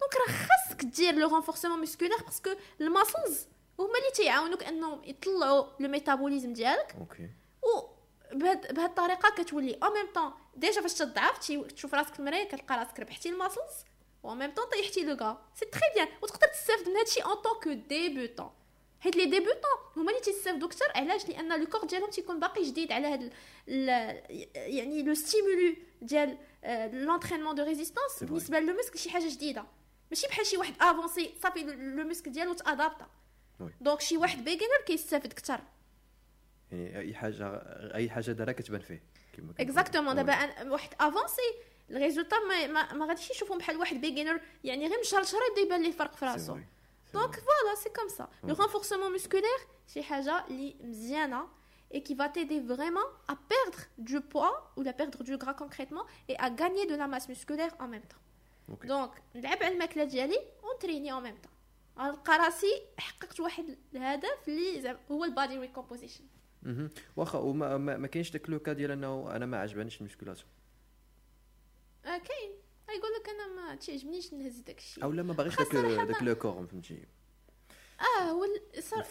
donc 0.00 0.14
راه 0.16 0.34
خاصك 0.34 0.84
دير 0.84 1.14
le 1.14 1.28
renforcement 1.28 1.80
musculaire 1.80 2.16
parce 2.24 2.40
que 2.40 2.50
ال 2.80 2.88
muscles 2.88 3.46
هما 3.78 3.98
اللي 3.98 4.10
تيعاونوك 4.14 4.64
أنهم 4.64 5.04
يطلعوا 5.04 5.64
le 5.80 5.88
métabolisme 5.88 6.52
ديالك. 6.52 6.94
ok. 7.00 7.30
و 7.62 7.97
بهاد 8.32 8.74
بهاد 8.74 8.88
الطريقة 8.88 9.30
كتولي. 9.30 9.78
en 9.82 9.90
même 9.94 10.06
temps 10.14 10.32
déjà 10.56 10.80
فاش 10.80 10.94
تضعف 10.94 11.38
تشوف 11.48 11.94
راسك 11.94 12.14
في 12.14 12.20
المراية 12.20 12.44
كتلقى 12.48 12.76
راسك 12.76 13.00
ربحتي 13.00 13.28
ال 13.28 13.35
muscles 13.35 13.84
و 14.22 14.34
même 14.34 14.50
temps 14.50 14.64
طيحتي 14.66 15.04
le 15.04 15.14
gras 15.14 15.42
c'est 15.54 15.64
très 15.64 15.80
bien 15.94 16.08
وتقدر 16.22 16.46
تستافد 16.48 16.88
من 16.88 16.96
هادشي 16.96 17.20
en 17.20 17.34
tant 17.34 17.60
que 17.62 17.72
débutant 17.72 18.50
حيت 19.00 19.16
les 19.16 19.24
débutants 19.24 19.78
هما 19.96 20.10
اللي 20.10 20.20
تيستافدوا 20.22 20.68
أكثر. 20.68 20.92
علاش؟ 20.94 21.28
لأن 21.28 21.60
le 21.60 21.66
corps 21.66 21.84
ديالهم 21.84 22.10
تيكون 22.10 22.40
باقي 22.40 22.62
جديد 22.62 22.92
على 22.92 23.06
هاد 23.06 23.32
ال- 23.68 24.22
يعني 24.54 25.02
le 25.02 25.14
stimulus 25.14 25.74
ديال 26.02 26.38
l'entraînement 26.92 27.54
de 27.54 27.62
résistance. 27.62 28.24
بالنسبة 28.24 28.58
لل 28.58 28.68
muscle 28.68 28.96
شي 28.96 29.10
حاجة 29.10 29.28
جديدة. 29.28 29.64
ماشي 30.10 30.26
بحال 30.26 30.46
شي 30.46 30.56
واحد 30.56 30.74
avancé 30.80 31.34
صافي 31.42 31.62
le 31.62 32.04
muscle 32.04 32.28
ديالو 32.28 32.52
t'adapter 32.52 33.01
ا. 33.01 33.06
donc 33.80 34.00
شي 34.00 34.16
واحد 34.16 34.44
beginner 34.44 34.80
كيستافد 34.86 35.32
أكثر. 35.32 35.60
يعني 36.72 36.98
أي 36.98 37.14
حاجة 37.14 37.46
أي 37.94 38.10
حاجة 38.10 38.30
دارها 38.32 38.52
كتبان 38.52 38.80
فيه 38.80 39.02
كما. 39.32 39.54
exactement 39.60 40.14
دابا 40.14 40.68
واحد 40.70 40.90
avancé 41.00 41.42
ال 41.90 41.95
résultats 41.95 42.36
ما, 42.48 42.66
ما, 42.66 42.92
ما 42.92 43.06
غاديش 43.06 43.30
يشوفهم 43.30 43.58
بحال 43.58 43.76
واحد 43.76 44.00
beginner 44.00 44.40
يعني 44.64 44.88
غير 44.88 44.96
من 44.96 45.04
شهر 45.04 45.20
لشهر 45.20 45.40
يبدا 45.50 45.60
يبان 45.60 45.82
ليه 45.82 45.88
الفرق 45.88 46.16
في 46.16 46.24
راسو 46.24 46.58
donc. 47.14 47.34
voilà 47.34 47.74
c'est 47.74 47.88
comme 47.88 48.08
ça 48.08 48.28
le 48.44 48.54
Ok. 48.54 48.58
renforcement 48.58 49.12
musculaire 49.12 49.58
شي 49.94 50.02
حاجة 50.02 50.44
اللي 50.50 50.76
مزيانه 50.80 51.48
et 51.94 52.02
qui 52.02 52.14
va 52.14 52.28
t'aider 52.28 52.60
vraiment 52.72 53.08
à 53.32 53.34
perdre 53.52 53.80
du 53.98 54.20
poids 54.20 54.56
ou 54.76 54.82
à 54.82 54.92
perdre 54.92 55.22
du 55.24 55.36
gras 55.38 55.54
concrètement 55.54 56.04
et 56.28 56.36
à 56.38 56.50
gagner 56.50 56.84
de 56.86 56.94
la 56.94 57.06
masse 57.06 57.28
musculaire 57.28 57.72
en 57.80 57.88
même 57.88 58.06
temps. 58.12 58.22
Ok. 58.72 58.86
donc 58.86 59.10
نلعب 59.34 59.62
على 59.62 59.72
الماكلة 59.74 60.04
ديالي 60.04 60.38
ون 60.62 60.71
entraîner 60.71 61.12
en 61.12 61.22
même 61.24 61.46
temps. 61.46 61.98
غنلقى 61.98 62.38
راسي 62.38 62.82
حققت 62.98 63.40
واحد 63.40 63.78
الهدف 63.94 64.48
اللي 64.48 64.98
هو 65.10 65.24
ال 65.24 65.31
body 65.31 65.58
recomposition. 65.58 66.24
مهم. 66.62 66.90
واخا 67.16 67.38
وما 67.38 67.76
ما, 67.76 67.96
ما 67.96 68.06
كاينش 68.06 68.30
داك 68.30 68.50
le 68.50 68.58
cas 68.58 68.72
ديال 68.72 68.90
انه 68.90 69.36
أنا 69.36 69.46
ما 69.46 69.60
عجبانيش 69.60 70.00
ال 70.00 70.04
musculation 70.04 70.48
آه 72.04 72.18
كاين. 72.18 72.50
يقول 72.88 73.10
لك 73.20 73.28
أنا 73.28 73.46
ما 73.54 73.74
تيعجبنيش 73.74 74.32
نهز 74.34 74.58
داك 74.60 74.78
الشيء. 74.78 75.04
أو 75.04 75.12
لا 75.12 75.22
ما 75.22 75.32
باغيش 75.32 75.56
داك 75.56 75.72
داك 76.08 76.22
لو 76.22 76.34
كور 76.34 76.66
فهمتي؟ 76.66 77.04
آه 78.00 78.22
هو. 78.30 78.44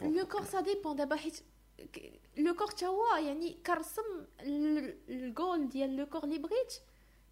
le 0.02 0.28
corps 0.28 0.44
ça 0.44 0.62
dépend 0.62 0.96
دابا 0.96 1.16
حيت 1.16 1.40
le 2.38 2.54
corps 2.54 2.68
تا 2.68 2.88
هو 2.88 3.16
يعني 3.16 3.58
كرسم 3.66 4.26
ال- 4.42 4.98
الجول 5.10 5.70
ديال 5.70 5.96
le 5.96 6.06
corps 6.06 6.24
اللي 6.24 6.38
بغيت 6.38 6.74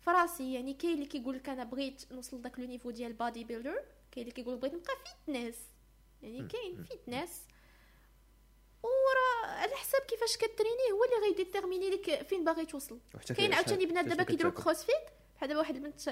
فراسي 0.01 0.53
يعني 0.53 0.73
كاين 0.73 0.93
اللي 0.93 1.05
كيقول 1.05 1.35
لك 1.35 1.49
أنا 1.49 1.63
بغيت 1.63 2.11
نوصل 2.11 2.41
داك 2.41 2.59
le 2.59 2.65
niveau 2.65 2.91
ديال 2.91 3.13
bodybuilder 3.13 3.79
كاين 4.11 4.27
اللي 4.27 4.31
كيقول 4.31 4.57
بغيت 4.57 4.73
نبقى 4.73 4.93
fitness 5.25 5.55
يعني 6.21 6.47
كاين 6.47 6.83
fitness 6.83 7.43
وراه 8.87 9.51
على 9.51 9.75
حساب 9.75 10.01
كيفاش 10.01 10.37
كت 10.37 10.47
entraîner 10.47 10.91
هو 10.91 11.03
اللي 11.03 11.27
غي 11.27 11.37
déterminer 11.37 11.89
لك 11.89 12.27
فين 12.27 12.43
باغي 12.43 12.65
توصل 12.65 12.99
كاين 13.37 13.53
عاوتاني 13.53 13.85
بنات 13.85 14.05
دابا 14.05 14.23
كيديروا. 14.23 14.51
crossfit 14.51 15.05
بحال 15.35 15.49
دابا 15.49 15.59
واحد 15.59 15.75
البنت 15.75 16.07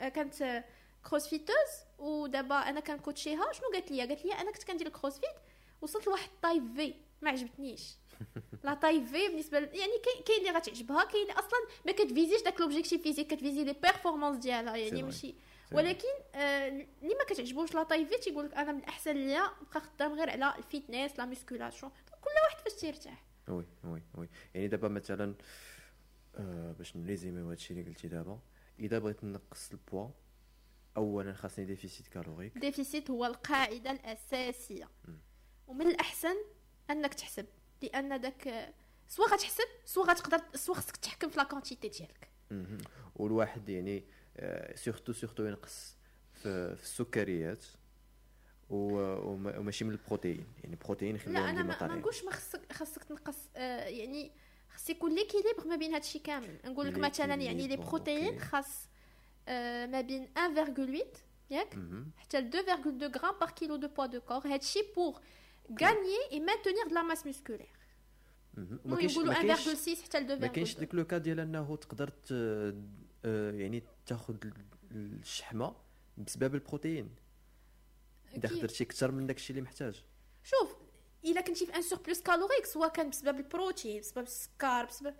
آه، 0.00 0.08
كانت 0.08 0.42
آه، 0.42 0.64
crossfiteuse 1.10 1.70
ودابا 1.98 2.54
أنا 2.54 2.80
كنكوتشيها 2.80 3.52
شنو 3.52 3.68
قالت 3.72 3.90
لي 3.90 4.00
قالت 4.00 4.24
لي 4.24 4.32
أنا 4.32 4.50
كنت 4.50 4.64
كندير 4.64 4.86
ال 4.86 4.91
crossfit 4.91 5.34
وصلت 5.82 6.06
لواحد 6.06 6.28
ال 6.28 6.33
taille 6.33 6.62
في 6.76 6.94
ما 7.22 7.30
عجبتنيش 7.30 7.82
la 8.64 8.74
taille 8.74 9.12
في 9.12 9.28
بالنسبة 9.28 9.60
ل... 9.60 9.62
يعني 9.62 9.92
كاين 10.26 10.38
اللي 10.38 10.50
غتعجبها 10.50 11.04
كاين 11.04 11.22
اللي 11.22 11.32
أصلا 11.32 11.58
ما 11.86 11.92
كت 11.92 12.03
viser 12.03 12.31
ش 12.31 12.42
داك 12.42 12.60
l'objectif 12.60 13.02
physique 13.02 13.26
كت 13.26 13.37
viser 13.37 13.64
les 13.64 13.72
performances 13.72 14.36
ديالها 14.36 14.76
يعني. 14.76 15.02
ماشي. 15.02 15.34
ولكن 15.72 16.08
آه، 16.34 16.68
اللي 16.68 17.14
ما 17.14 17.24
كتعجبوش 17.28 17.74
لا 17.74 17.82
طايف 17.82 18.08
في 18.08 18.18
تيقول 18.18 18.44
لك 18.44 18.54
أنا 18.54 18.72
من 18.72 18.78
الاحسن 18.78 19.12
ليا 19.12 19.50
نبقى 19.62 19.80
خدام 19.80 20.12
غير 20.12 20.30
على 20.30 20.54
ال 20.58 20.66
fitness 20.66 21.18
la 21.18 21.24
musculation 21.24 21.92
كل 22.20 22.30
واحد 22.44 22.60
فاش 22.64 22.72
تيرتاح 22.80 23.24
oui 23.48 23.64
oui 23.84 24.02
oui. 24.14 24.28
يعني 24.54 24.68
دابا 24.68 24.88
مثلا 24.88 25.34
آه 26.34 26.72
باش 26.72 26.96
ن 26.96 27.02
résumer 27.02 27.44
و 27.44 27.50
هادشي 27.50 27.72
اللي 27.74 27.84
قلتي 27.84 28.08
دابا 28.08 28.40
إذا 28.78 28.98
بغيت 28.98 29.24
نقص 29.24 29.70
البوا 29.70 30.08
اولا 30.96 31.32
خاصني 31.32 31.64
déficit 31.64 32.08
calorique. 32.08 32.58
déficit 32.58 33.10
هو 33.10 33.26
القاعدة 33.26 33.90
الأساسية. 33.90 34.88
ومن 35.66 35.86
الأحسن 35.86 36.36
أنك 36.90 37.14
تحسب 37.14 37.46
لأن 37.82 38.20
داك 38.20 38.74
سوا 39.08 39.26
غتحسب 39.26 39.64
سوا 39.84 40.04
غتقدر 40.04 40.42
سوا 40.54 40.74
خصك 40.74 40.96
تحكم 40.96 41.28
في 41.28 41.36
la 41.36 41.44
quantité 41.44 41.88
ديالك. 41.88 42.28
والواحد 43.16 43.68
يعني 43.68 44.04
آه 44.36 44.76
surtout 44.76 45.12
surtout 45.12 45.44
ينقص 45.44 45.96
في, 46.32 46.48
السكريات. 46.82 47.64
وماشي 48.70 49.84
من 49.84 49.90
البروتين 49.90 50.46
يعني 50.62 50.74
البروتين 50.74 51.12
لا 51.14 51.18
خليهم 51.18 51.36
أنا 51.36 51.62
ديما 51.62 51.86
ما, 51.86 51.96
نقولش 51.96 52.24
ما 52.24 52.30
خصك 52.30 52.72
خصك 52.72 53.04
تنقص 53.04 53.48
آه 53.56 53.84
يعني 53.84 54.32
خص 54.74 54.90
يكون 54.90 55.14
l'équilibre 55.14 55.66
ما 55.66 55.76
بين 55.76 55.94
هادشي 55.94 56.18
كامل. 56.18 56.58
نقول 56.64 56.86
لك 56.86 56.98
مثلا 56.98 57.34
يعني 57.34 57.68
لي 57.68 57.76
ok. 57.76 58.38
خاص 58.38 58.88
آه 59.48 59.86
ما 59.86 60.00
بين 60.00 60.28
1.8 60.36 61.06
ياك. 61.50 61.78
حتى 62.16 62.40
ل 62.40 62.50
2.2 62.50 63.18
غرام 63.18 63.38
par 63.40 63.50
kilo 63.50 63.76
de 63.76 63.88
poids 63.88 64.06
de 64.06 64.20
corps 64.20 64.46
هادشي 64.46 64.80
pour 64.96 66.40
maintenir 66.40 66.88
de 66.88 66.94
la 66.94 67.02
masse 67.02 67.24
musculaire. 67.24 67.76
مهم. 68.54 68.80
وما 68.84 69.00
يقولوا 69.00 69.32
ما 69.32 69.42
كاينش 69.42 69.68
1.6 69.68 70.02
حتى 70.02 70.20
ل 70.20 70.38
2.2 70.38 70.40
ما 70.40 70.46
كاينش 70.46 70.78
ديك 70.78 70.94
le 70.94 71.04
cas 71.04 71.18
ديال 71.18 71.40
انه 71.40 71.76
تقدر 71.76 72.12
آه، 72.32 73.50
يعني 73.50 73.82
تاخذ 74.06 74.36
الشحمة 74.92 75.76
بسبب 76.18 76.54
البروتين 76.54 77.10
إذا؟ 78.36 78.48
خديتي 78.48 78.84
أكثر 78.84 79.10
من 79.10 79.26
داكشي 79.26 79.50
اللي 79.50 79.62
محتاج 79.62 80.04
شوف 80.44 80.76
إلا 81.24 81.40
كنتي 81.40 81.66
في 81.66 81.76
en 81.76 81.82
surplus 81.82 82.20
calorique 82.20 82.66
سواء 82.66 82.88
كان 82.88 83.10
بسبب 83.10 83.38
البروتين 83.38 84.00
بسبب 84.00 84.24
السكر 84.24 84.84
بسبب 84.84 85.14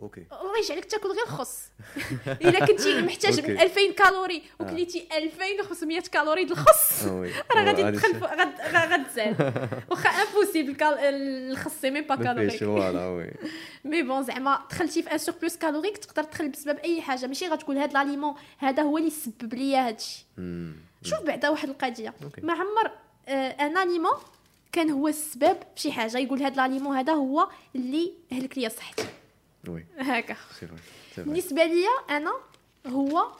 ok. 0.00 0.26
الله 0.32 0.58
يجعلك 0.58 0.84
تاكل 0.84 1.08
غير 1.08 1.22
الخص 1.22 1.62
إلا 2.42 2.66
كنتي 2.66 3.02
محتاج 3.08 3.40
من 3.40 3.50
ok. 3.50 3.62
2000 3.62 3.92
calories 3.92 4.42
وكليتي 4.60 5.08
2500 5.16 6.00
calories 6.00 6.44
د 6.44 6.50
الخص 6.50 7.04
آه. 7.04 7.30
راه 7.56 7.64
غادي 7.64 7.82
هادي 7.82 7.98
تدخل 7.98 8.26
غتزاد 8.74 9.52
واخا 9.90 10.08
impossible. 10.08 10.76
الخص 10.82 11.80
c'est 11.80 11.90
même 11.90 12.04
pas 12.04 12.16
calorique 12.16 12.64
voilà 12.64 13.06
oui 13.08 13.30
mais 13.84 14.02
bon 14.02 14.22
زعما 14.22 14.62
دخلتي 14.70 15.02
في 15.02 15.12
en 15.12 15.18
surplus 15.18 15.56
calorique 15.56 15.98
تقدر 15.98 16.22
تدخل 16.22 16.48
بسبب 16.48 16.78
أي 16.78 17.02
حاجة. 17.02 17.26
ماشي 17.26 17.48
غتقول 17.48 17.78
هاد 17.78 17.92
l'aliment 17.92 18.34
هذا 18.58 18.82
هو 18.82 18.98
اللي 18.98 19.10
سبب 19.10 19.54
ليا 19.54 19.88
هادشي. 19.88 20.26
شوف 21.02 21.22
بعدا 21.24 21.48
واحد 21.48 21.68
القضية. 21.68 22.14
ما 22.42 22.52
عمر 22.52 22.90
آه 23.28 23.50
un 23.50 23.76
aliment 23.78 24.12
كان 24.72 24.90
هو 24.90 25.08
السبب 25.08 25.56
في 25.76 25.80
شي 25.82 25.92
حاجة. 25.92 26.18
يقول 26.18 26.42
هاد 26.42 26.56
l'aliment 26.56 26.96
هذا 26.96 27.12
هو 27.12 27.48
اللي 27.76 28.12
هلك 28.32 28.58
ليا 28.58 28.68
صحتي. 28.68 29.04
oui 29.68 29.86
هكا 29.98 30.36
بالنسبة 31.16 31.64
ليا 31.64 31.90
أنا 32.10 32.32
هو 32.86 33.32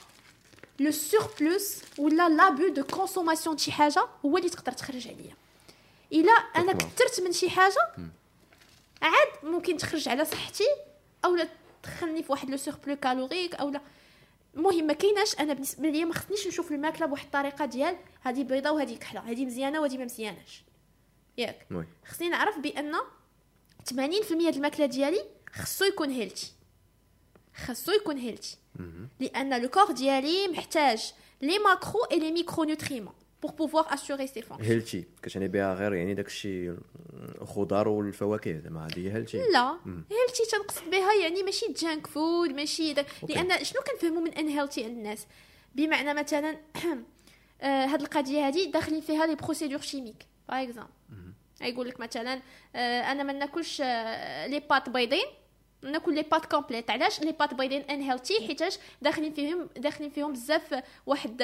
le 0.80 0.90
surplus 0.90 1.82
ولا 1.98 2.28
l'abus 2.28 2.68
de 2.68 2.84
consommation 2.84 3.58
شي 3.58 3.72
حاجة 3.72 4.06
هو 4.24 4.36
اللي 4.38 4.48
تقدر 4.48 4.72
تخرج 4.72 5.08
عليا 5.08 5.34
الا 6.12 6.32
أنا. 6.32 6.72
كثرت 6.72 7.20
من 7.20 7.32
شي 7.32 7.50
حاجة 7.50 7.88
عاد 9.02 9.28
ممكن 9.42 9.76
تخرج 9.76 10.08
على 10.08 10.24
صحتي 10.24 10.64
اولا 11.24 11.48
تدخلني 11.82 12.22
في 12.22 12.32
واحد 12.32 12.50
le 12.50 12.56
surplus 12.56 12.96
calorique 12.96 13.54
اولا 13.54 13.80
المهم 14.56 14.86
ما 14.86 14.92
كايناش 14.92 15.40
أنا 15.40 15.52
بالنسبة 15.52 15.88
ليا 15.88 16.04
ما 16.04 16.14
خصنيش 16.14 16.46
نشوف 16.46 16.72
الماكله 16.72 17.06
بواحد 17.06 17.24
الطريقة 17.24 17.64
ديال 17.64 17.96
هذه 18.20 18.42
بيضه 18.42 18.70
وهذه 18.70 18.96
كحله 18.96 19.20
هذه 19.20 19.46
مزيانه 19.46 19.80
وهذه 19.80 19.98
ما 19.98 20.04
مزياناش 20.04 20.64
ياك 21.38 21.66
خصني 22.06 22.28
نعرف 22.28 22.58
بان 22.58 22.94
80% 22.94 23.92
ديال 23.92 24.54
الماكله 24.56 24.86
ديالي 24.86 25.24
خصو 25.52 25.84
يكون 25.84 26.10
healthy. 26.10 26.52
خصو 27.66 27.92
يكون 27.92 28.18
healthy. 28.18 28.56
لأن 29.20 29.62
le 29.62 29.68
corps 29.68 29.92
ديالي 29.92 30.48
محتاج 30.48 31.12
les 31.42 31.58
macro 31.58 32.04
et 32.12 32.18
les 32.18 32.32
micronutriments 32.32 33.12
pour 33.42 33.52
pouvoir 33.56 33.92
assurer 33.92 34.26
ses 34.26 34.42
fonctions. 34.42 34.60
healthy. 34.60 35.04
كتعني 35.22 35.48
بها 35.48 35.74
غير 35.74 35.94
يعني 35.94 36.14
داك 36.14 36.26
الشيء 36.26 36.76
الخضار 37.42 37.88
والفواكه 37.88 38.58
زعما 38.58 38.86
هذه 38.86 38.98
هي 38.98 39.12
healthy. 39.12 39.38
لا. 39.52 39.78
healthy 39.86 40.42
تنقصد 40.52 40.90
بها 40.90 41.14
يعني 41.22 41.42
ماشي 41.42 41.72
junk 41.72 42.06
food 42.06 42.50
ماشي 42.50 42.92
داك. 42.92 43.06
لأن 43.28 43.64
شنو 43.64 43.82
كنفهموا 43.82 44.20
من 44.22 44.34
أن 44.34 44.48
healthy 44.48 44.84
عند 44.84 44.96
الناس؟ 44.96 45.26
بمعنى 45.74 46.14
مثلا 46.14 46.56
آه، 47.60 47.86
هاد 47.86 48.00
القضية 48.00 48.46
هادي 48.46 48.66
داخلين 48.66 49.00
فيها 49.00 49.26
les 49.26 49.34
procédures 49.34 49.80
chimiques 49.80 50.26
par 50.48 50.62
exemple 50.62 50.90
يقول 51.60 51.88
لك 51.88 52.00
مثلا 52.00 52.40
آه، 52.76 53.12
أنا 53.12 53.22
ما 53.22 53.32
ناكلش 53.32 53.80
آه، 53.84 54.46
les 54.46 54.60
pâtes 54.60 54.88
بيضين. 54.88 55.26
ناكل 55.82 56.14
les 56.14 56.22
pâtes 56.22 56.46
complètes 56.46 56.90
علاش 56.90 57.20
les 57.20 57.32
pâtes 57.32 57.54
بيضين 57.54 57.82
unhealthy 57.82 58.46
حيتاش 58.46 58.78
داخلين 59.02 59.32
فيهم 59.32 59.68
داخلين 59.76 60.10
فيهم 60.10 60.32
بزاف 60.32 60.82
واحد 61.06 61.42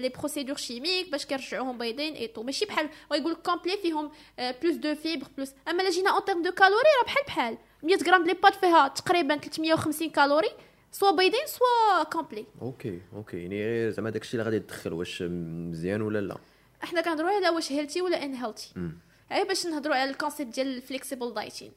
les 0.00 0.08
procédures 0.08 0.56
chimiques 0.56 1.10
باش 1.10 1.26
كيرجعوهم 1.26 1.78
بيضين 1.78 2.14
et 2.14 2.26
tout 2.26 2.42
ماشي 2.42 2.64
بحال 2.64 2.88
ويقول 3.10 3.32
لك 3.32 3.38
complet 3.38 3.76
فيهم 3.76 4.10
plus 4.38 4.74
de 4.76 4.94
fibres 4.94 5.26
plus 5.36 5.52
أما 5.68 5.82
لا 5.82 5.90
جينا 5.90 6.10
en 6.10 6.24
termes 6.24 6.42
de 6.42 6.50
calories 6.52 6.82
راه 7.00 7.04
بحال 7.06 7.24
بحال. 7.26 7.58
100 7.82 7.96
غرام 8.06 8.26
les 8.26 8.34
pâtes 8.34 8.54
فيها 8.54 8.88
تقريبا 8.88 9.36
350 9.36 10.10
calories 10.10 10.48
سوا 10.92 11.10
بيضين 11.10 11.46
سوا 11.46 12.02
complet 12.02 12.46
ok 12.62 13.00
ok 13.16 13.36
يعني 13.42 13.64
غير 13.64 13.90
زعما 13.90 14.10
داك 14.10 14.22
الشيء 14.22 14.40
اللي 14.40 14.50
غادي 14.50 14.60
تدخل 14.64 14.92
واش 14.92 15.22
مزيان 15.26 16.02
ولا 16.02 16.18
لا؟ 16.20 16.36
إحنا 16.84 17.00
كنهضروا 17.00 17.30
على 17.30 17.48
واش 17.48 17.72
healthy 17.72 18.02
ولا 18.02 18.24
unhealthy 18.24 18.72
مم. 18.76 18.98
غير 19.32 19.44
باش 19.46 19.66
نهضروا 19.66 19.94
على 19.96 20.10
ال 20.10 20.16
concept 20.16 20.54
ديال 20.54 20.76
ال 20.76 20.82
flexible 20.82 21.34
dieting 21.34 21.72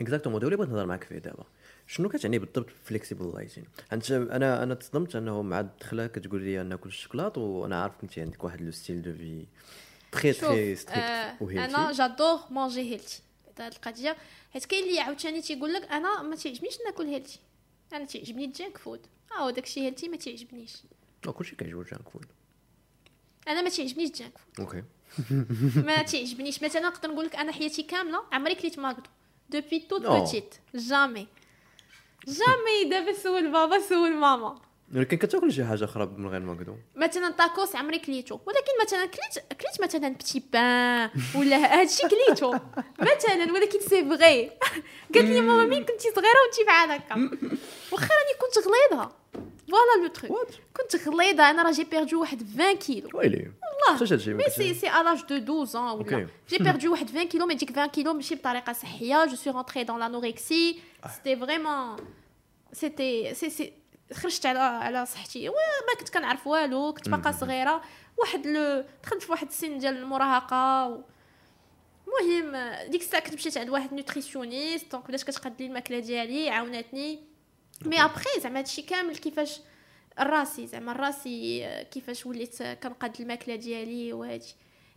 exactement 0.00 0.40
دولي 0.40 0.56
بغيت 0.56 0.70
نهضر 0.70 0.86
معاك 0.86 1.04
فيه 1.04 1.18
دابا 1.18 1.44
شنو 1.86 2.08
كتعني 2.08 2.38
بالضبط 2.38 2.66
flexible 2.84 3.32
dieting 3.34 3.64
انت 3.92 4.10
أنا 4.10 4.62
أنا 4.62 4.74
تصدمت 4.74 5.16
انه 5.16 5.42
مع 5.42 5.60
الدخله 5.60 6.06
كتقول 6.06 6.42
لي 6.42 6.62
ناكل 6.62 6.88
الشوكولات 6.88 7.38
وأنا 7.38 7.82
عارف 7.82 7.94
انت 8.02 8.18
عندك 8.18 8.44
واحد 8.44 8.60
le 8.60 8.70
style 8.70 9.02
de 9.02 9.12
vie 9.12 9.46
très 10.12 10.32
très 10.32 10.76
strict 10.76 11.00
أنا 11.42 11.92
j'adore 11.92 12.40
manger 12.50 12.80
healthy 12.92 13.22
هاد 13.60 13.72
القضية 13.72 14.16
حيت 14.52 14.64
كاين 14.64 14.88
اللي 14.88 15.00
عاوتاني 15.00 15.42
تيقول 15.42 15.72
لك 15.72 15.82
أنا 15.82 16.22
ما 16.22 16.36
تعجبنيش 16.36 16.78
ناكل 16.86 17.06
healthy 17.06 17.40
أنا 17.92 18.04
تعجبني 18.04 18.44
ال 18.44 18.51
junk 18.51 18.78
food 18.78 19.00
آه 19.38 19.50
داكشي 19.50 19.80
healthy 19.80 20.08
ما 20.08 20.16
تعجبنيش 20.16 20.76
كلشي 21.38 21.56
كيعجبو 21.56 21.80
الجانك 21.80 22.08
فود 22.08 22.26
أنا 23.48 23.62
ما 23.62 23.68
تعجبنيش 23.68 24.08
الجانك 24.10 24.38
فود 24.38 24.60
أوكي 24.60 24.82
ما 25.88 26.02
تعجبنيش 26.02 26.62
مثلا 26.62 26.82
نقدر 26.82 27.10
نقول 27.10 27.24
لك 27.24 27.36
أنا 27.36 27.52
حياتي 27.52 27.82
كامله 27.82 28.22
عمري 28.32 28.54
كليت 28.54 28.78
ماكدو 28.78 29.10
دوبي 29.50 29.78
توت 29.80 30.02
Non. 30.02 30.08
بوتيت 30.10 30.54
جامي 30.74 31.26
جامي 32.28 32.90
دابا 32.90 33.12
سول 33.12 33.52
بابا 33.52 33.80
سول 33.88 34.12
ماما 34.14 34.60
ولكن 34.94 35.16
كتاكل 35.16 35.52
شي 35.52 35.64
حاجة 35.64 35.84
أخرى 35.84 36.06
من 36.16 36.28
غير 36.28 36.40
ماكدو 36.40 36.74
مثلا 36.96 37.30
طاكوس 37.30 37.76
عمري 37.76 37.98
كليتو 37.98 38.38
ولكن 38.46 38.72
مثلا 38.82 39.06
كليت 39.06 39.46
كليت 39.60 39.82
مثلا 39.82 40.08
بتي 40.08 40.42
بان 40.52 41.10
ولا 41.36 41.80
هادشي 41.80 42.02
كليتو. 42.08 42.52
مثلا 43.00 43.52
ولكن 43.52 43.80
سي 43.80 44.04
فغي 44.04 44.50
قالت 45.14 45.26
لي 45.28 45.40
ماما 45.40 45.64
مين 45.64 45.84
كنتي 45.84 46.08
صغيرة 46.10 46.36
وانتي 46.44 46.64
بحال 46.66 46.90
هكا؟ 46.90 47.14
واخا 47.92 48.08
راني 48.08 48.34
كنت 48.40 48.64
غليظة. 48.66 49.12
voilà 49.70 50.02
le 50.02 50.06
truc 50.06 50.30
what 50.30 50.54
كنت 50.76 51.08
غليظه 51.08 51.50
أنا 51.50 51.62
راه 51.62 51.70
جي 51.70 51.84
بيردو 51.84 52.20
واحد 52.20 52.42
20 52.54 52.76
كيلو 52.76 53.08
ويلي 53.14 53.36
والله 53.38 53.98
علاش 53.98 54.12
هادشي 54.12 54.34
مي 54.34 54.44
سي 54.56 54.74
سي 54.74 54.88
à 54.90 55.02
l'âge 55.02 55.26
de 55.26 55.38
12 55.38 55.76
ans 55.76 56.00
Ok. 56.00 56.12
ولا 56.12 56.26
j'ai 56.48 56.58
perdu 56.58 56.92
واحد 56.92 57.08
20 57.10 57.28
كيلو 57.28 57.46
mais 57.46 57.54
ديك 57.54 57.70
20 57.70 57.86
كيلو 57.88 58.12
ماشي 58.12 58.34
بطريقه 58.34 58.72
صحيه 58.72 59.24
je 59.24 59.36
suis 59.36 59.52
rentrée 59.52 59.84
dans 59.84 59.98
l'anorexie 60.00 60.80
c'était 61.16 61.36
vraiment 61.36 61.96
c'était 62.72 63.34
c'est 63.34 63.50
c'est 63.50 63.72
خرجت 64.12 64.46
على 64.46 64.58
على 64.58 65.06
صحتي 65.06 65.48
وما 65.48 65.98
كنت 65.98 66.08
كنعرف 66.08 66.46
والو 66.46 66.92
كنت 66.92 67.08
باقا 67.08 67.32
صغيره 67.32 67.82
واحد 68.18 68.46
le 68.46 68.84
دخلت 69.04 69.22
في 69.22 69.32
واحد 69.32 69.46
السن 69.46 69.78
ديال 69.78 69.96
المراهقه 69.96 70.88
و... 70.88 71.00
المهم 72.06 72.74
ديك 72.90 73.00
الساعة 73.00 73.22
كنت 73.22 73.34
مشيت 73.34 73.58
عند 73.58 73.70
واحد 73.70 73.94
nutritionniste 73.94 74.92
donc 74.92 75.08
بدات 75.08 75.22
كتقاد 75.22 75.52
لي 75.60 75.66
الماكله 75.66 75.98
ديالي 75.98 76.50
عاوناتني 76.50 77.29
mais 77.86 78.04
après 78.04 78.40
زعما 78.40 78.58
هادشي 78.58 78.82
كامل 78.82 79.16
كيفاش 79.16 79.60
راسي 80.18 80.66
زعما 80.66 80.92
راسي 80.92 81.66
آه، 81.66 81.82
كيفاش 81.82 82.26
وليت 82.26 82.60
آه، 82.60 82.74
كنقاد 82.74 83.20
الماكلة 83.20 83.56
ديالي 83.56 84.12
وهادي 84.12 84.54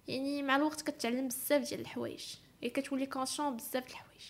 يعني 0.07 0.43
مع 0.43 0.55
الوقت 0.55 0.81
كتعلم 0.81 1.27
بزاف 1.27 1.69
ديال 1.69 1.79
الحوايج 1.79 2.25
هي 2.63 2.69
كتولي 2.69 3.05
conscient 3.05 3.57
بزاف 3.57 3.83
د 3.83 3.89
الحوايج. 3.89 4.23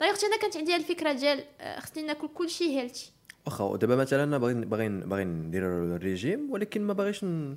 دايوغ 0.00 0.16
أنا 0.24 0.36
كانت 0.36 0.56
عندي 0.56 0.76
الفكرة 0.76 1.12
ديال 1.12 1.44
آه، 1.60 1.80
خصني 1.80 2.02
ناكل 2.02 2.28
كلشي 2.28 2.78
healthy 2.78 3.12
واخا 3.46 3.76
دابا 3.76 3.96
مثلا 3.96 4.24
أنا 4.24 4.38
باغي 4.38 4.54
باغي 4.54 4.88
باغي 4.88 5.24
ندير 5.24 5.66
الريجيم 5.66 6.50
ولكن 6.50 6.82
ما 6.82 6.92
باغيش 6.92 7.24
ن... 7.24 7.56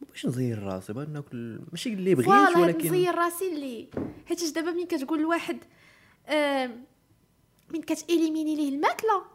باغيش 0.00 0.26
نزير 0.26 0.62
راسي 0.62 0.92
باغي 0.92 1.06
ناكل 1.06 1.60
ماشي 1.72 1.92
اللي 1.92 2.14
بغيت 2.14 2.56
ولكن 2.56 2.88
نزير 2.88 3.14
راسي 3.14 3.52
اللي. 3.52 3.88
حيت 4.26 4.54
دابا 4.54 4.70
ملي 4.70 4.86
كتقول 4.86 5.22
لواحد 5.22 5.58
آه 6.26 6.70
من 7.70 7.82
كت 7.82 7.95
éliminer 7.95 8.49
ي 8.49 8.56
ليه 8.56 8.68
الماكلة. 8.68 9.33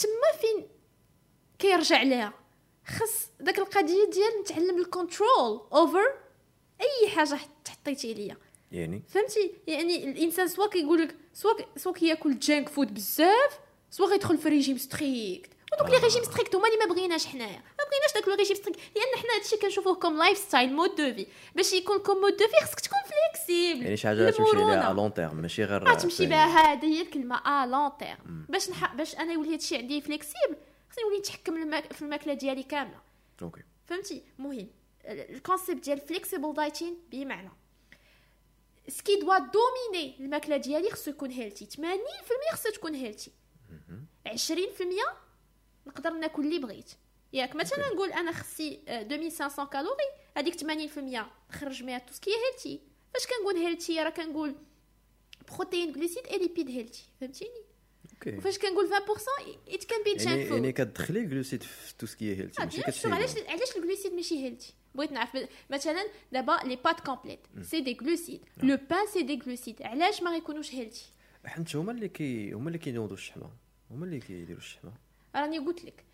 تما 0.00 0.40
فين 0.40 0.68
كيرجع 1.58 2.02
ليها؟ 2.02 2.32
خص 2.86 3.28
داك 3.40 3.58
القضية 3.58 4.10
ديال 4.10 4.40
نتعلم 4.40 4.78
ال 4.78 4.88
control 4.88 5.60
over 5.72 6.14
أي 6.80 7.08
حاجة 7.08 7.34
حط- 7.34 7.68
حطيتي 7.68 8.14
ليا 8.14 8.36
يعني؟ 8.72 9.02
فهمتي؟ 9.08 9.52
يعني 9.66 10.04
الإنسان 10.04 10.48
سوا 10.48 10.68
كيقول 10.68 11.02
لك 11.02 11.16
سوا 11.34 11.52
سوا 11.76 11.92
كياكل 11.92 12.38
junk 12.38 12.68
food 12.68 12.94
بزاف 12.94 13.58
سوا 13.90 14.06
غيدخل 14.06 14.38
في 14.38 14.48
régime 14.48 14.78
strict 14.78 15.50
ودوك 15.72 15.90
les 15.90 15.96
régimes 15.96 16.22
stricts 16.24 16.54
هما 16.54 16.68
اللي 16.68 16.78
ما 16.86 16.94
بغيناش 16.94 17.26
حنايا. 17.26 17.62
بغيناش 17.90 18.14
داك 18.14 18.28
le 18.28 18.34
régime 18.34 18.56
strict 18.56 18.78
لأن 18.96 19.22
حنا 19.22 19.34
هادشي 19.36 19.56
كنشوفوه 19.56 19.94
comme 19.94 20.18
lifestyle 20.18 20.72
mode 20.72 20.90
de 20.90 21.14
vie 21.14 21.26
باش 21.54 21.72
يكون 21.72 21.98
comme 21.98 22.20
mode 22.20 22.36
de 22.36 22.46
vie 22.48 22.66
خصك 22.66 22.80
تكون 22.80 22.98
flexible 22.98 23.82
يعني 23.82 23.96
شي 23.96 24.08
حاجة 24.08 24.30
تمشي 24.30 24.56
عليها. 24.56 24.90
à 24.90 24.94
long 24.94 25.14
terme 25.14 25.36
ماشي 25.36 25.64
غير 25.64 25.82
راه 25.82 25.94
تمشي 25.94 26.16
فاهم. 26.16 26.28
بها 26.28 26.72
هذه 26.72 26.84
هي 26.84 27.02
الكلمة 27.02 27.36
à 27.36 27.66
long 27.66 27.90
terme 27.98 28.46
باش 28.48 28.70
نح... 28.70 28.94
باش 28.94 29.14
أنا 29.16 29.32
يولي 29.32 29.54
هادشي 29.54 29.76
عندي 29.76 30.00
flexible 30.00 30.56
خصني 30.90 31.04
نولي 31.04 31.18
نتحكم 31.18 31.56
الماك... 31.62 31.92
في 31.92 32.02
الماكلة 32.02 32.34
ديالي 32.34 32.62
كاملة. 32.62 33.00
OK 33.42 33.62
فهمتي؟ 33.86 34.22
مهم. 34.38 34.68
ال 35.04 35.14
concept 35.14 35.84
ديال 35.84 36.00
flexible 36.00 36.54
dieting 36.54 36.98
بمعنى 37.10 37.50
ce 38.88 38.99
qui 38.99 39.16
doit 39.20 39.38
dominer 39.38 40.16
الماكلة 40.20 40.56
ديالي 40.56 40.90
خصو 40.90 41.10
يكون 41.10 41.30
healthy 41.30 41.66
80% 41.66 42.52
خصها 42.52 42.72
تكون 42.72 42.94
healthy 42.94 43.32
20% 44.28 44.32
نقدر 45.86 46.10
ناكل 46.10 46.42
اللي 46.42 46.58
بغيت. 46.58 46.90
ياك 47.32 47.56
مثلا. 47.56 47.88
نقول 47.94 48.12
أنا 48.12 48.32
خصي 48.32 48.80
آه، 48.88 49.02
2500 49.02 49.68
calories 49.68 50.04
هذيك 50.36 50.54
80% 50.54 51.26
نخرج 51.50 51.82
منها 51.82 51.98
tout 51.98 52.12
ce 52.14 52.20
qui 52.20 52.30
est 52.30 52.44
healthy. 52.44 52.80
فاش 53.14 53.26
كنقول 53.26 53.56
healthy؟ 53.56 54.02
راه 54.02 54.10
كنقول 54.10 54.54
protéines 55.48 55.94
glucides 55.94 56.26
et 56.26 56.38
lipides 56.38 56.68
healthy 56.70 57.04
فهمتيني؟ 57.20 57.50
OK. 58.12 58.36
وفاش 58.38 58.58
كنقول 58.58 58.86
20% 58.86 59.74
it 59.74 59.84
can 59.84 60.02
be 60.04 60.10
يعني 60.10 60.24
junk 60.24 60.46
food 60.48 60.56
يعني 60.58 60.72
كتدخلي 60.72 61.20
ال 61.20 61.25
glucides 61.25 61.62
في 61.62 61.94
tout 61.98 62.06
ce 62.06 62.18
qui 62.18 62.36
est 62.36 62.44
healthy 62.44 62.62
آه، 62.62 62.64
ماشي 62.64 62.82
كتشري 62.82 63.12
علاش 63.12 63.30
علاش 63.48 63.76
ال 63.76 63.80
glucides 63.80 64.12
ماشي 64.12 64.44
healthy 64.44 64.72
بغيت 64.94 65.12
نعرف 65.12 65.38
مثلا 65.70 66.06
دابا 66.32 66.60
les 66.64 66.76
pâtes 66.76 67.00
complètes 67.00 67.40
c'est 67.62 67.80
des 67.80 67.92
glucides 67.92 68.40
le 68.62 68.78
pain 68.90 69.06
c'est 69.06 69.22
des 69.22 69.36
glucides 69.36 69.82
علاش 69.82 70.22
ما 70.22 70.30
غيكونوش 70.30 70.74
healthy 70.74 71.04
حيت 71.46 71.76
هما 71.76 71.92
اللي 71.92 72.08
كي 72.08 72.52
هما 72.52 72.66
اللي 72.68 72.78
كينوضوا 72.78 73.16
الشحمة. 73.16 73.50
هما 73.90 74.04
اللي 74.06 74.20
كيديروا 74.20 74.60
الشحمة. 74.60 74.92
راني 75.36 75.58
قلت 75.58 75.84
لك. 75.84 75.94
آه 75.94 76.09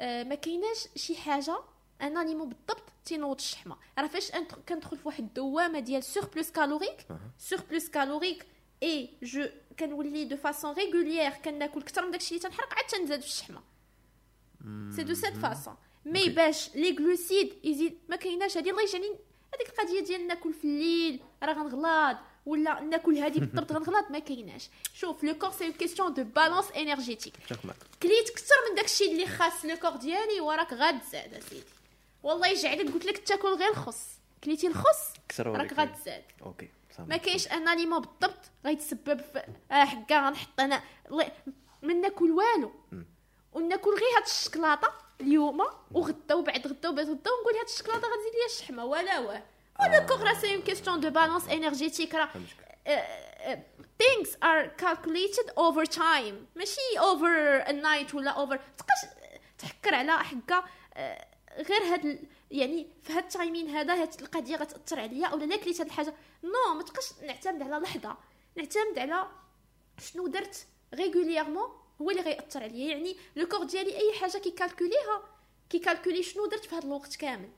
ما 0.00 0.34
كايناش 0.34 0.88
شي 0.96 1.16
حاجة 1.16 1.58
un 2.02 2.16
aliment 2.16 2.44
بالضبط 2.44 2.82
تينوض 3.04 3.36
الشحمة. 3.36 3.76
راه 3.98 4.06
فاش 4.06 4.30
كندخل 4.68 4.96
في 4.96 5.08
واحد 5.08 5.24
الدوامة 5.24 5.78
ديال 5.78 6.04
surplus 6.04 6.50
calorique. 6.50 7.06
surplus 7.38 7.88
calorique 7.88 8.46
et 8.82 9.10
je 9.22 9.46
كنولي 9.78 10.24
de 10.24 10.36
façon 10.36 10.72
régulière 10.72 11.30
كناكل 11.30 11.82
كثر 11.82 12.04
من 12.04 12.10
داكشي 12.10 12.36
اللي 12.36 12.48
تنحرق 12.48 12.74
عاد 12.74 12.86
تنزاد 12.86 13.20
في 13.20 13.26
الشحمة. 13.26 13.62
c'est 14.96 15.02
de 15.02 15.14
cette 15.14 15.36
façon 15.36 15.76
mais. 16.04 16.28
باش 16.28 16.74
les 16.74 16.96
glucides 16.96 17.52
يزيد 17.64 17.98
ما 18.08 18.16
كايناش 18.16 18.56
هادي 18.56 18.70
الله 18.70 18.82
يجعلني 18.82 19.18
هذيك 19.54 19.68
القضية 19.68 20.00
ديال 20.00 20.26
ناكل 20.26 20.52
في 20.52 20.64
الليل 20.64 21.20
راه 21.42 21.52
غنغلاض 21.52 22.16
ولا 22.48 22.80
ناكل 22.80 23.18
هادي 23.18 23.40
بالضبط 23.40 23.72
غنغلاض 23.72 24.12
ما 24.12 24.18
كايناش. 24.18 24.68
شوف 24.94 25.24
le 25.24 25.38
corps 25.38 25.50
c'est 25.50 25.72
question 25.72 26.14
de 26.14 26.24
balance 26.24 26.70
énergétique 26.70 27.34
كليت 28.02 28.30
كثر 28.30 28.54
من 28.68 28.76
داكشي 28.76 29.12
اللي 29.12 29.26
خاص 29.26 29.64
le 29.64 29.76
corps 29.76 29.96
ديالي 29.96 30.40
وراك 30.40 30.72
غاتزاد 30.72 31.34
أسيدي. 31.34 31.64
والله 32.22 32.48
يجعلك 32.48 32.92
قلت 32.92 33.04
لك 33.04 33.18
تاكل 33.18 33.48
غير 33.48 33.70
الخص. 33.70 34.08
كليتي 34.44 34.66
الخص؟ 34.66 35.12
راك 35.40 35.56
وريك. 35.56 35.72
غاتزاد 35.72 36.24
OK 36.42 36.68
ما 36.98 37.16
كاينش 37.16 37.48
un 37.48 37.68
aliment 37.68 38.00
بالضبط 38.00 38.40
غيتسبب 38.66 39.20
في 39.20 39.42
آه 39.72 39.84
حكا 39.84 40.26
غنحط 40.26 40.60
أنا. 40.60 40.82
ما 41.82 41.94
ناكل 41.94 42.30
والو. 42.30 42.72
وناكل 43.52 43.90
غير 43.90 44.16
هاد 44.16 44.26
الشكلاطه 44.26 44.92
اليوم 45.20 45.60
وغدا 45.90 46.34
وبعد 46.34 46.66
غدا 46.66 46.88
وبعد 46.88 47.06
غدا 47.06 47.30
ونقول 47.30 47.54
هاد 47.58 47.66
الشكلاطه 47.66 47.98
غتزيد 47.98 48.32
ليا 48.34 48.46
الشحمة 48.46 48.84
ولا 48.84 49.18
واه. 49.18 49.42
le 49.80 49.98
corps 50.06 50.22
راه 50.22 50.34
c'est 50.34 50.54
une 50.54 50.62
question 50.62 51.00
de 51.00 51.10
balance 51.10 51.48
énergétique 51.48 52.14
راه 52.14 52.28
things 54.02 54.28
are 54.28 54.68
calculated 54.82 55.48
over 55.56 55.84
time. 55.86 56.34
ماشي 56.56 56.80
over 56.98 57.64
a 57.66 57.72
night 57.72 58.14
ولا 58.14 58.34
over 58.34 58.58
تبقاش 58.78 59.14
تحكر 59.58 59.94
على 59.94 60.12
حكا 60.12 60.64
غير 61.58 61.82
هاد 61.92 62.04
ال- 62.06 62.26
يعني 62.50 62.86
في 63.02 63.12
هاد 63.12 63.22
ال 63.22 63.29
timing 63.29 63.68
هذا 63.68 64.02
هاد 64.02 64.20
القضية 64.20 64.56
غتأثر 64.56 65.00
عليا 65.00 65.26
اولا 65.26 65.44
لا 65.44 65.56
كليت 65.56 65.80
هاد 65.80 65.86
الحاجة. 65.86 66.14
non 66.44 66.74
ما 66.74 66.82
تبقاش 66.82 67.12
نعتمد 67.22 67.62
على 67.62 67.76
لحظة. 67.84 68.16
نعتمد 68.56 68.98
على 68.98 69.28
شنو 70.12 70.26
درت 70.26 70.66
régulièrement 70.94 71.70
هو 72.00 72.10
اللي 72.10 72.22
غيأثر 72.22 72.62
عليا. 72.62 72.88
يعني 72.88 73.16
le 73.36 73.48
corps 73.48 73.64
ديالي 73.64 73.96
أي 73.96 74.18
حاجة 74.20 74.38
كيكالكوليها 74.38 75.22
كيكالكولي 75.70 76.22
شنو 76.22 76.46
درت 76.46 76.64
في 76.64 76.76
هاد 76.76 76.84
الوقت 76.84 77.16
كامل. 77.16 77.48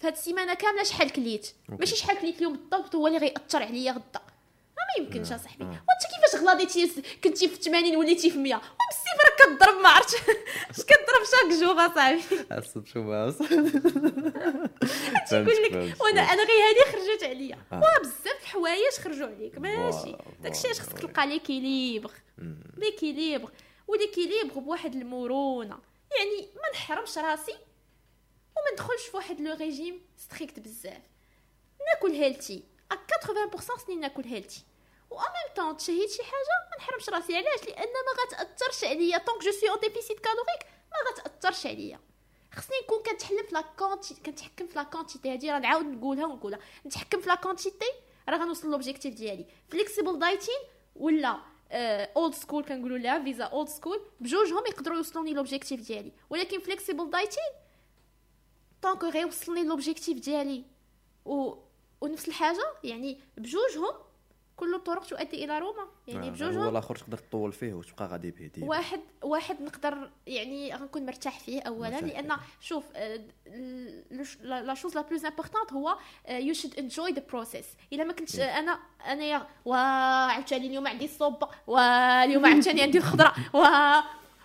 في 0.00 0.06
هاد 0.06 0.12
السيمانة 0.12 0.54
كاملة 0.54 0.82
شحال 0.82 1.12
كليت؟ 1.12 1.52
ماشي 1.68 1.96
شحال 1.96 2.18
كليت 2.18 2.36
اليوم 2.36 2.52
بالضبط 2.52 2.94
هو 2.94 3.06
اللي 3.06 3.18
غيأثر 3.18 3.62
عليا 3.62 3.92
غدا. 3.92 4.20
ما 4.76 5.04
يمكنش 5.04 5.32
أصاحبي. 5.32 5.64
وأنت 5.64 6.02
كيفاش 6.14 6.40
غلاضيتي 6.40 7.02
كنتي 7.24 7.48
في 7.48 7.56
80 7.56 7.96
وليتي 7.96 8.30
في 8.30 8.38
100 8.38 8.54
وبالسيف 8.54 9.16
راك 9.24 9.58
كضرب 9.58 9.80
ما 9.82 9.88
عرفتش. 9.88 10.14
اش 10.70 10.84
كضرب 10.84 11.24
chaque 11.30 11.60
jour 11.60 11.86
أصاحبي؟ 11.86 12.22
حسب 12.50 12.86
شو 12.86 13.02
ما 13.02 13.34
تيقول 15.28 15.62
لك 15.62 16.00
وأنا 16.00 16.20
أنا 16.20 16.42
غير 16.42 16.62
هذه 16.62 16.92
خرجت 16.92 17.24
عليا. 17.24 17.58
آه. 17.72 17.80
واه 17.80 17.98
بزاف 18.00 18.42
الحوايج 18.42 18.92
خرجوا 19.04 19.26
عليك. 19.26 19.58
ماشي. 19.58 20.16
داكشي 20.42 20.62
voilà، 20.62 20.74
خصك 20.74 20.98
تلقى 20.98 21.26
l'équilibre 21.26 22.10
l'équilibre 22.76 23.50
و 23.88 23.94
l'équilibre 23.94 24.58
بواحد 24.60 24.94
المرونة. 24.94 25.78
يعني 26.16 26.48
ما 26.54 26.70
نحرمش 26.72 27.18
راسي. 27.18 27.54
وما 28.56 28.72
ندخلش 28.72 29.06
في 29.06 29.16
واحد 29.16 29.40
le 29.40 29.54
régime 29.54 30.06
strict 30.16 30.60
بزاف. 30.60 31.02
ناكل 31.94 32.10
healthy 32.10 32.64
à 32.92 32.94
80% 32.94 33.86
sinon 33.86 34.00
ناكل 34.00 34.24
healthy 34.24 34.64
و 35.10 35.18
en 35.18 35.24
même 35.24 35.54
temps 35.56 35.76
تشهيت 35.76 36.10
شي 36.10 36.22
حاجة؟ 36.22 36.70
ما 36.70 36.76
نحرمش 36.78 37.08
راسي. 37.08 37.36
علاش؟ 37.36 37.64
لأن 37.68 37.88
ما 37.88 38.22
غتأثرش 38.22 38.84
عليا. 38.84 39.18
tant 39.18 39.32
que 39.32 39.42
je 39.42 39.50
suis 39.50 39.70
en 39.70 39.80
déficit 39.80 40.20
calorique 40.20 40.66
ما 40.92 41.10
غتأثرش 41.10 41.66
عليا. 41.66 42.00
خصني 42.52 42.76
نكون 42.84 43.02
كنتحلم 43.02 43.46
في 43.46 43.54
لا 43.54 43.60
كنتحكم 44.26 44.66
في 44.66 44.76
la 44.76 44.82
quantité 44.82 45.32
هادي 45.32 45.50
راه 45.50 45.58
نعاود 45.58 45.84
نقولها 45.86 46.26
ونقولها. 46.26 46.58
نتحكم 46.86 47.20
في 47.20 47.28
la 47.28 47.34
quantité 47.34 47.92
راه 48.28 48.36
غنوصل 48.36 48.70
l'objectif 48.70 49.14
ديالي. 49.14 49.46
flexible 49.68 50.18
dieting 50.18 50.60
ولا 50.96 51.40
old 52.16 52.34
school 52.34 52.64
كنقولوا 52.64 52.98
لها 52.98 53.24
فيزا 53.24 53.44
old 53.44 53.68
school 53.68 54.00
بجوجهم 54.20 54.66
يقدروا 54.66 54.96
يوصلوني 54.96 55.34
l'objectif 55.34 55.80
ديالي. 55.80 56.12
ولكن 56.30 56.60
flexible 56.60 57.10
dieting 57.10 57.50
donc 58.86 59.04
غيوصلني 59.14 59.64
l'objectif 59.64 60.18
ديالي. 60.18 60.64
و... 61.24 61.54
ونفس 62.00 62.28
الحاجة 62.28 62.64
يعني 62.84 63.18
بجوجهم 63.36 63.92
كل 64.56 64.74
الطرق 64.74 65.04
تؤدي 65.04 65.44
إلى 65.44 65.58
روما. 65.58 65.86
يعني 66.08 66.26
هو 66.26 66.30
بجوجهم 66.30 66.68
الآخر 66.68 66.96
تقدر 66.96 67.18
تطول 67.18 67.52
فيه 67.52 67.74
وتبقى 67.74 68.06
غادي 68.06 68.30
به 68.30 68.46
ديما 68.46 68.68
واحد 68.68 69.00
واحد 69.22 69.62
نقدر 69.62 70.10
يعني 70.26 70.74
غنكون 70.74 71.06
مرتاح 71.06 71.40
فيه 71.40 71.60
اولا 71.60 71.90
مرتاح 71.90 72.02
لأن 72.02 72.36
شوف 72.60 72.84
آه، 72.96 73.20
la 74.42 74.74
chose 74.74 74.94
la 74.94 75.02
plus 75.02 75.24
importante 75.24 75.72
هو 75.72 75.98
you 76.28 76.54
should 76.54 76.78
enjoy 76.78 77.12
the 77.12 77.22
process 77.28 77.66
إلا 77.92 78.04
ما 78.04 78.12
كنتش 78.12 78.40
أنا 78.40 78.78
أنا 79.06 79.24
يا 79.24 79.46
وا 79.64 79.76
عاوتاني 79.76 80.66
اليوم 80.66 80.86
عندي 80.86 81.04
الصوبه 81.04 81.48
واليوم 81.66 82.46
عاوتاني 82.46 82.82
عندي 82.82 82.98
الخضرة 82.98 83.34
و 83.54 83.58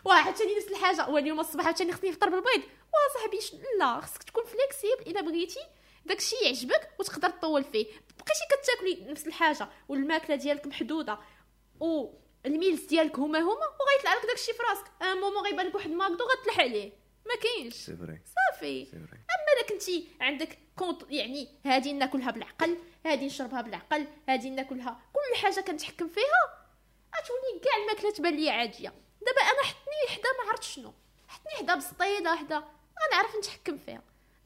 وعاوتاني 0.06 0.56
نفس 0.56 0.68
الحاجة. 0.68 1.10
واليوم 1.10 1.40
الصباح 1.40 1.66
عاوتاني 1.66 1.92
خصني 1.92 2.10
نفطر 2.10 2.30
بالبيض. 2.30 2.64
وصاحبي 2.94 3.42
ش... 3.42 3.56
لا 3.80 4.02
خصك 4.02 4.24
تكون 4.24 4.44
flexible 4.46 5.12
إلا 5.12 5.22
بغيتي. 5.22 5.60
داكشي 6.06 6.36
يعجبك 6.36 6.90
وتقدر 7.00 7.30
تطول 7.30 7.64
فيه. 7.64 7.86
بقيتي 7.86 8.46
كتاكلي 8.64 9.12
نفس 9.12 9.28
الحاجة. 9.28 9.68
والماكلة 9.90 10.36
ديالك 10.36 10.68
محدودة. 10.68 11.20
و 11.80 12.10
ال 12.46 12.52
meals 12.52 12.82
ديالك 12.86 13.20
هما 13.20 13.40
هما 13.40 13.52
وغيطلع 13.52 14.14
لك 14.14 14.26
داكشي 14.26 14.54
في 14.54 14.64
راسك. 14.70 14.86
un 15.02 15.18
moment 15.18 15.44
غيبان 15.44 15.68
لك 15.68 15.76
واحد 15.76 15.90
McDo 15.90 16.24
غتلح 16.24 16.60
عليه. 16.60 16.92
ما 17.26 17.36
كاينش. 17.36 17.76
صافي. 17.76 18.88
أما 18.94 19.52
إلا 19.54 19.68
كنتي 19.70 20.08
عندك 20.22 20.58
كونت 20.78 21.02
يعني 21.10 21.48
هادي 21.66 21.94
ناكلها 21.94 22.32
بالعقل 22.32 22.78
هادي 23.06 23.26
نشربها 23.26 23.62
بالعقل 23.62 24.08
هادي 24.30 24.50
ناكلها. 24.50 25.02
كل 25.14 25.38
حاجة 25.42 25.62
كنتحكم 25.62 26.08
فيها 26.08 26.68
غتولي 27.18 27.60
كاع 27.64 27.78
الماكلة 27.82 28.12
تبان 28.12 28.36
لي 28.36 28.50
عادية. 28.50 28.94
دابا 29.26 29.42
أنا 29.42 29.64
حطني 29.64 30.16
حدا 30.18 30.30
ما 30.44 30.50
عرفت 30.50 30.64
شنو. 30.64 30.94
حطني 31.28 31.54
حدا 31.60 31.76
بسطيله 31.76 32.36
حدا 32.36 32.64
غنعرف 33.08 33.36
نتحكم 33.36 33.78
فيها. 33.78 34.02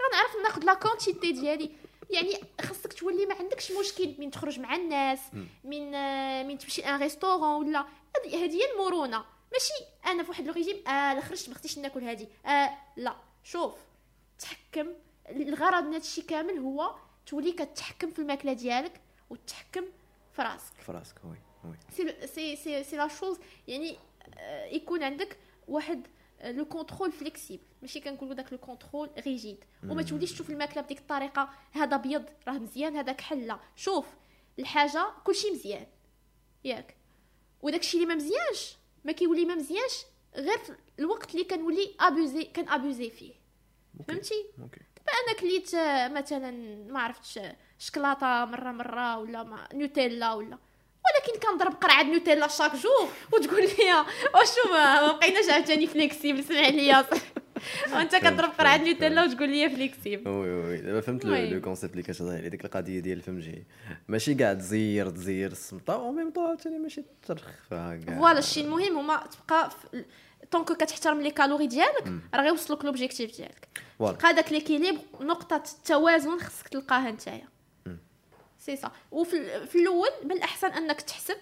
غنعرف 0.09 0.35
ناخذ 0.43 0.63
la 0.63 0.73
quantité 0.73 1.31
ديالي. 1.31 1.71
يعني 2.09 2.39
خاصك 2.61 2.93
تولي 2.93 3.25
ما 3.25 3.35
عندكش 3.35 3.71
مشكل 3.71 4.15
من 4.19 4.31
تخرج 4.31 4.59
مع 4.59 4.75
الناس 4.75 5.19
من 5.63 5.95
آه، 5.95 6.43
من 6.43 6.57
تمشي 6.57 6.85
un 6.85 6.99
restaurant 7.01 7.67
ولا. 7.67 7.85
هذه 8.25 8.35
هي 8.55 8.71
المرونة. 8.71 9.25
ماشي 9.53 9.73
أنا 10.05 10.23
في 10.23 10.29
واحد 10.29 10.45
le 10.45 10.53
régime 10.53 10.87
آه 10.87 11.13
لا 11.13 11.21
خرجت 11.21 11.49
ما 11.49 11.55
خصنيش 11.55 11.77
ناكل 11.77 12.03
هذه 12.03 12.27
آه 12.45 12.77
لا. 12.97 13.15
شوف 13.43 13.73
تحكم. 14.39 14.87
الغرض 15.29 15.83
من 15.83 15.93
هادشي 15.93 16.21
كامل 16.21 16.57
هو 16.59 16.95
تولي 17.25 17.51
كتحكم 17.51 18.11
في 18.11 18.19
الماكلة 18.19 18.53
ديالك 18.53 19.01
وتحكم 19.29 19.85
في 20.35 20.41
راسك. 20.41 20.73
في 20.85 20.91
راسك 20.91 21.15
oui. 21.23 21.37
c'est 22.25 22.55
c'est 22.83 22.97
la 22.97 23.07
chose 23.07 23.39
يعني 23.67 23.97
يكون 24.71 25.03
عندك 25.03 25.37
واحد 25.67 26.07
le 26.43 26.65
contrôle 26.65 27.11
flexible 27.11 27.63
ماشي 27.81 27.99
كنقولوا 27.99 28.33
داك 28.33 28.53
le 28.53 28.57
contrôle 28.57 29.09
rigide 29.25 29.63
وما 29.83 30.01
توليش 30.01 30.31
تشوف 30.31 30.49
الماكله 30.49 30.83
بديك 30.83 30.99
الطريقة 30.99 31.49
هذا 31.71 31.95
ابيض 31.95 32.25
راه 32.47 32.53
مزيان 32.53 32.97
هذاك 32.97 33.21
كحل 33.21 33.59
شوف 33.75 34.05
الحاجة 34.59 35.05
كلشي 35.23 35.51
مزيان 35.51 35.85
ياك 36.63 36.95
وداك 37.61 37.79
الشيء 37.79 38.01
اللي 38.01 38.13
ما 38.13 38.15
مزيانش 38.15 38.75
ما 39.05 39.11
كيولي 39.11 39.45
ما 39.45 39.55
مزيانش 39.55 40.05
غير 40.35 40.57
في 40.57 40.75
الوقت 40.99 41.31
اللي 41.31 41.43
كنولي 41.43 41.95
abuser 41.99 42.43
كن 42.43 42.69
abuser 42.69 43.09
فيه. 43.09 43.33
فهمتي؟ 44.07 44.45
دابا 44.57 45.11
أنا 45.27 45.39
كليت 45.39 45.73
آه، 45.73 46.07
مثلا 46.07 46.51
ما 46.91 46.99
عرفتش 46.99 47.37
آه، 47.37 47.55
شكلاطه 47.79 48.45
مرة 48.45 48.71
مرة 48.71 49.17
ولا 49.17 49.43
ما 49.43 49.67
نوتيلا 49.73 50.33
ولا. 50.33 50.57
ولكن 51.05 51.47
كنضرب 51.47 51.73
قرعة 51.73 52.03
Nutella 52.03 52.47
chaque 52.47 52.71
jour 52.75 53.09
وتقول 53.33 53.61
لي 53.61 53.93
واش 54.33 54.71
ما 54.71 55.11
بقيناش 55.11 55.49
عاوتاني 55.49 55.87
flexible 55.87 56.43
سمع 56.43 56.67
ليا 56.67 57.05
وأنت 57.93 58.15
كضرب 58.15 58.49
قرعة 58.49 58.77
نوتيلا 58.77 59.23
وتقول 59.23 59.49
لي 59.49 59.69
flexible. 59.69 60.29
oui 60.29 60.49
oui 60.49 60.77
دابا 60.77 61.01
فهمت 61.01 61.25
le 61.25 61.61
concept 61.61 61.91
اللي 61.91 62.03
كتهضر 62.03 62.31
عليه 62.31 62.47
ديك 62.47 62.65
القضية 62.65 62.99
ديال 62.99 63.21
فهمتي 63.21 63.63
ماشي 64.07 64.33
كاع 64.35 64.53
تزير 64.53 65.09
تزير 65.09 65.51
السمطه 65.51 65.97
و 65.97 66.11
ميم 66.11 66.31
طون 66.31 66.45
عاوتاني 66.45 66.79
ماشي 66.79 67.03
ترخفها 67.27 67.95
كاع. 68.05 68.19
voilà 68.19 68.39
الشيء 68.39 68.63
المهم 68.65 68.97
هما 68.97 69.23
تبقى 69.47 69.69
donc 70.51 70.71
كتحترم 70.71 71.21
les 71.21 71.31
calories 71.31 71.67
ديالك 71.67 72.11
راه 72.33 72.41
غيوصلوك 72.41 72.85
l'objectif 72.85 73.37
ديالك. 73.37 73.67
تلقى 73.99 74.33
داك 74.33 74.51
l'équilibre 74.51 74.99
نقطة 75.21 75.63
التوازن 75.77 76.39
خصك 76.39 76.67
تلقاها 76.67 77.11
نتايا. 77.11 77.54
سي 78.65 78.75
سا. 78.75 78.91
وفي 79.11 79.67
في 79.67 79.75
الأول 79.79 80.09
من 80.23 80.31
الأحسن 80.31 80.67
أنك 80.67 81.01
تحسب. 81.01 81.37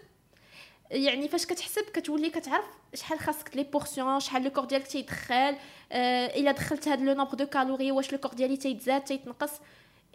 يعني 0.92 1.28
فاش 1.28 1.46
كتحسب 1.46 1.82
كتولي 1.82 2.30
كتعرف 2.30 2.66
شحال 2.94 3.20
خاصك 3.20 3.58
les 3.58 3.64
portions 3.64 4.20
شحال 4.20 4.44
le 4.44 4.50
corps 4.50 4.66
ديالك 4.66 4.88
تيدخل 4.88 5.56
آه 5.92 6.26
إلا 6.26 6.52
دخلت 6.52 6.88
هاد 6.88 7.02
le 7.02 7.14
nombre 7.14 7.34
de 7.34 7.46
calories 7.46 7.92
واش 7.92 8.12
le 8.12 8.18
corps 8.18 8.34
ديالي 8.34 8.58
تيتزاد 8.58 9.04
تيتنقص. 9.04 9.52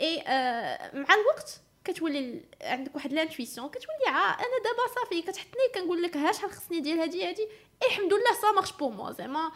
اي 0.01 0.21
آه 0.27 0.97
مع 0.97 1.15
الوقت 1.15 1.61
كتولي 1.85 2.41
عندك 2.63 2.95
واحد 2.95 3.13
l'intuition 3.13 3.69
كتولي 3.69 4.07
عا 4.07 4.31
أنا 4.31 4.59
دابا 4.65 4.95
صافي 4.95 5.23
كتحطني 5.23 5.63
كنقول 5.75 6.03
لك 6.03 6.17
ها 6.17 6.33
شحال 6.33 6.51
خصني 6.51 6.79
ندير 6.79 7.03
هادي 7.03 7.29
هادي؟ 7.29 7.49
الحمد 7.87 8.13
لله 8.13 8.35
ça 8.43 8.53
marche 8.53 8.73
pour 8.73 8.93
moi 8.93 9.13
زعما 9.13 9.51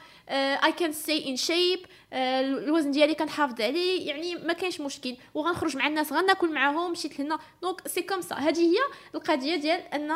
et 0.65 0.73
quand 0.73 0.93
c'est 0.93 1.29
un 1.29 1.37
cheat 1.37 1.81
الوزن 2.13 2.91
ديالي 2.91 3.15
كنحافظ 3.15 3.61
عليه 3.61 4.09
يعني 4.09 4.35
ما 4.35 4.53
كاينش 4.53 4.81
مشكل. 4.81 5.17
وغنخرج 5.35 5.77
مع 5.77 5.87
الناس 5.87 6.13
غناكل 6.13 6.53
معاهم 6.55 6.93
مشيت 6.93 7.21
لهنا. 7.21 7.39
donc 7.63 7.89
c'est 7.89 8.03
comme 8.03 8.21
ça 8.21 8.35
هذه 8.35 8.61
هي 8.61 8.79
القضية 9.15 9.57
ديال 9.57 9.81
أن 9.81 10.13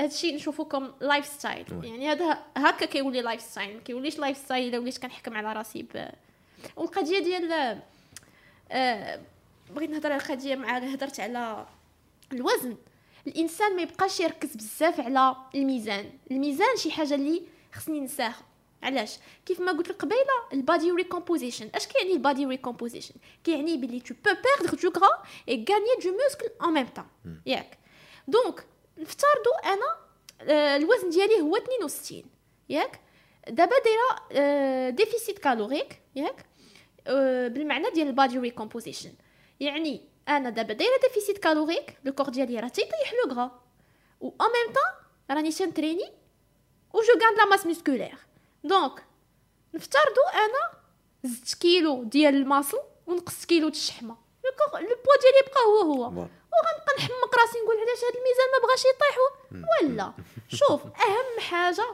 هادشي 0.00 0.32
نشوفو 0.32 0.64
comme 0.64 0.92
lifestyle. 1.00 1.66
يعني 1.84 2.12
هذا 2.12 2.38
هكا 2.56 2.86
كيولي 2.86 3.22
lifestyle 3.22 3.74
ما 3.74 3.80
كيوليش 3.80 4.18
lifestyle 4.18 4.68
إلا 4.68 4.78
وليت 4.78 4.98
كنحكم 4.98 5.36
على 5.36 5.52
راسي 5.52 5.82
ب 5.82 6.08
والقضية 6.76 7.18
ديال 7.18 7.80
آه، 8.72 9.20
بغيت 9.70 9.90
نهضر 9.90 10.12
على 10.12 10.22
القضية 10.22 10.54
مع 10.54 10.78
هضرت 10.78 11.20
على 11.20 11.66
الوزن. 12.32 12.76
الإنسان 13.26 13.76
ما 13.76 13.82
يبقاش 13.82 14.20
يركز 14.20 14.56
بزاف 14.56 15.00
على 15.00 15.36
الميزان. 15.54 16.12
الميزان 16.30 16.76
شي 16.76 16.90
حاجة 16.90 17.14
اللي 17.14 17.42
خصني 17.72 18.00
ننساها. 18.00 18.42
علاش؟ 18.82 19.18
كيف 19.46 19.60
ما 19.60 19.72
قلت 19.72 19.88
لك 19.88 20.02
قبيله 20.02 20.20
ال 20.52 20.60
body 20.60 20.90
recomposition. 20.90 21.70
اش 21.74 21.86
كيعني 21.86 22.12
ال 22.12 22.19
body 22.19 22.46
recomposition؟ 22.46 23.14
كيعني 23.44 23.76
بلي 23.76 24.00
tu 24.00 24.14
peux 24.14 24.30
perdre 24.30 24.76
du 24.76 24.90
gras 24.90 25.16
et 25.48 25.58
gagner 25.58 25.96
du 26.00 26.10
muscle 26.10 26.50
en 26.60 26.72
même 26.72 26.90
temps. 26.98 27.30
ياك. 27.46 27.78
donc 28.28 28.66
نفترضوا 28.98 29.72
أنا 29.72 29.96
آه، 30.42 30.76
الوزن 30.76 31.10
ديالي 31.10 31.40
هو 31.40 31.56
62 31.56 32.22
ياك؟ 32.68 33.00
دابا 33.48 33.74
دايرة 33.84 34.28
آه، 34.32 34.90
déficit 34.90 35.38
calorique. 35.38 36.00
ياك؟ 36.16 36.46
آه، 37.06 37.48
بالمعنى 37.48 37.90
ديال 37.90 38.08
ال 38.08 38.14
body 38.14 38.38
recomposition. 38.38 39.12
يعني 39.60 40.00
أنا 40.28 40.50
دابا 40.50 40.72
دايرة 40.72 41.00
déficit 41.02 41.38
calorique 41.38 41.98
le 42.04 42.12
corps 42.12 42.28
ديالي 42.28 42.60
راه 42.60 42.68
تيطيح 42.68 43.12
le 43.12 43.32
gras. 43.34 43.60
و 44.20 44.28
ان 44.28 44.46
ميم 44.46 44.74
طون 44.74 45.36
راني 45.36 45.50
تنتريني 45.50 46.12
وje 46.94 47.12
gagne 47.24 47.38
la 47.38 47.44
masse 47.44 47.66
musculaire 47.66 48.18
donc 48.64 49.04
نفترضوا 49.74 50.28
أنا 50.34 50.80
زدت 51.24 51.54
كيلو 51.54 52.04
ديال 52.04 52.34
ال 52.34 52.40
muscle 52.40 52.78
ونقصت 53.06 53.44
كيلو 53.44 53.68
د 53.68 53.72
الشحمة. 53.72 54.16
le 54.44 54.50
corps 54.50 54.80
le 54.80 54.86
poids 54.86 55.16
ديالي 55.22 55.38
يبقى 55.46 55.60
هو 55.66 55.92
هو. 55.92 56.02
وغنبقى 56.02 56.94
نحمق 56.98 57.38
راسي 57.38 57.58
نقول 57.58 57.76
علاش 57.76 57.98
هذا 57.98 58.18
الميزان 58.18 58.48
ما 58.52 58.66
بغاش 58.66 58.84
يطيح 58.84 59.16
ولا. 59.82 60.12
شوف 60.48 60.82
أهم 60.84 61.40
حاجة 61.40 61.86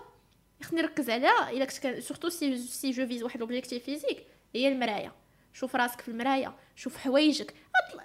خصني 0.63 0.83
نركز 0.83 1.11
عليها 1.11 1.51
إلا 1.51 1.65
كنت 1.65 1.99
surtout 1.99 2.29
si 2.29 2.59
si 2.59 2.91
je 2.91 3.07
vise 3.07 3.23
واحد 3.23 3.41
l'objectif 3.41 3.85
physique 3.85 4.27
هي 4.55 4.69
المراية. 4.69 5.13
شوف 5.57 5.77
راسك 5.77 6.01
في 6.01 6.09
المراية 6.09 6.55
شوف 6.77 6.97
حوايجك 6.97 7.55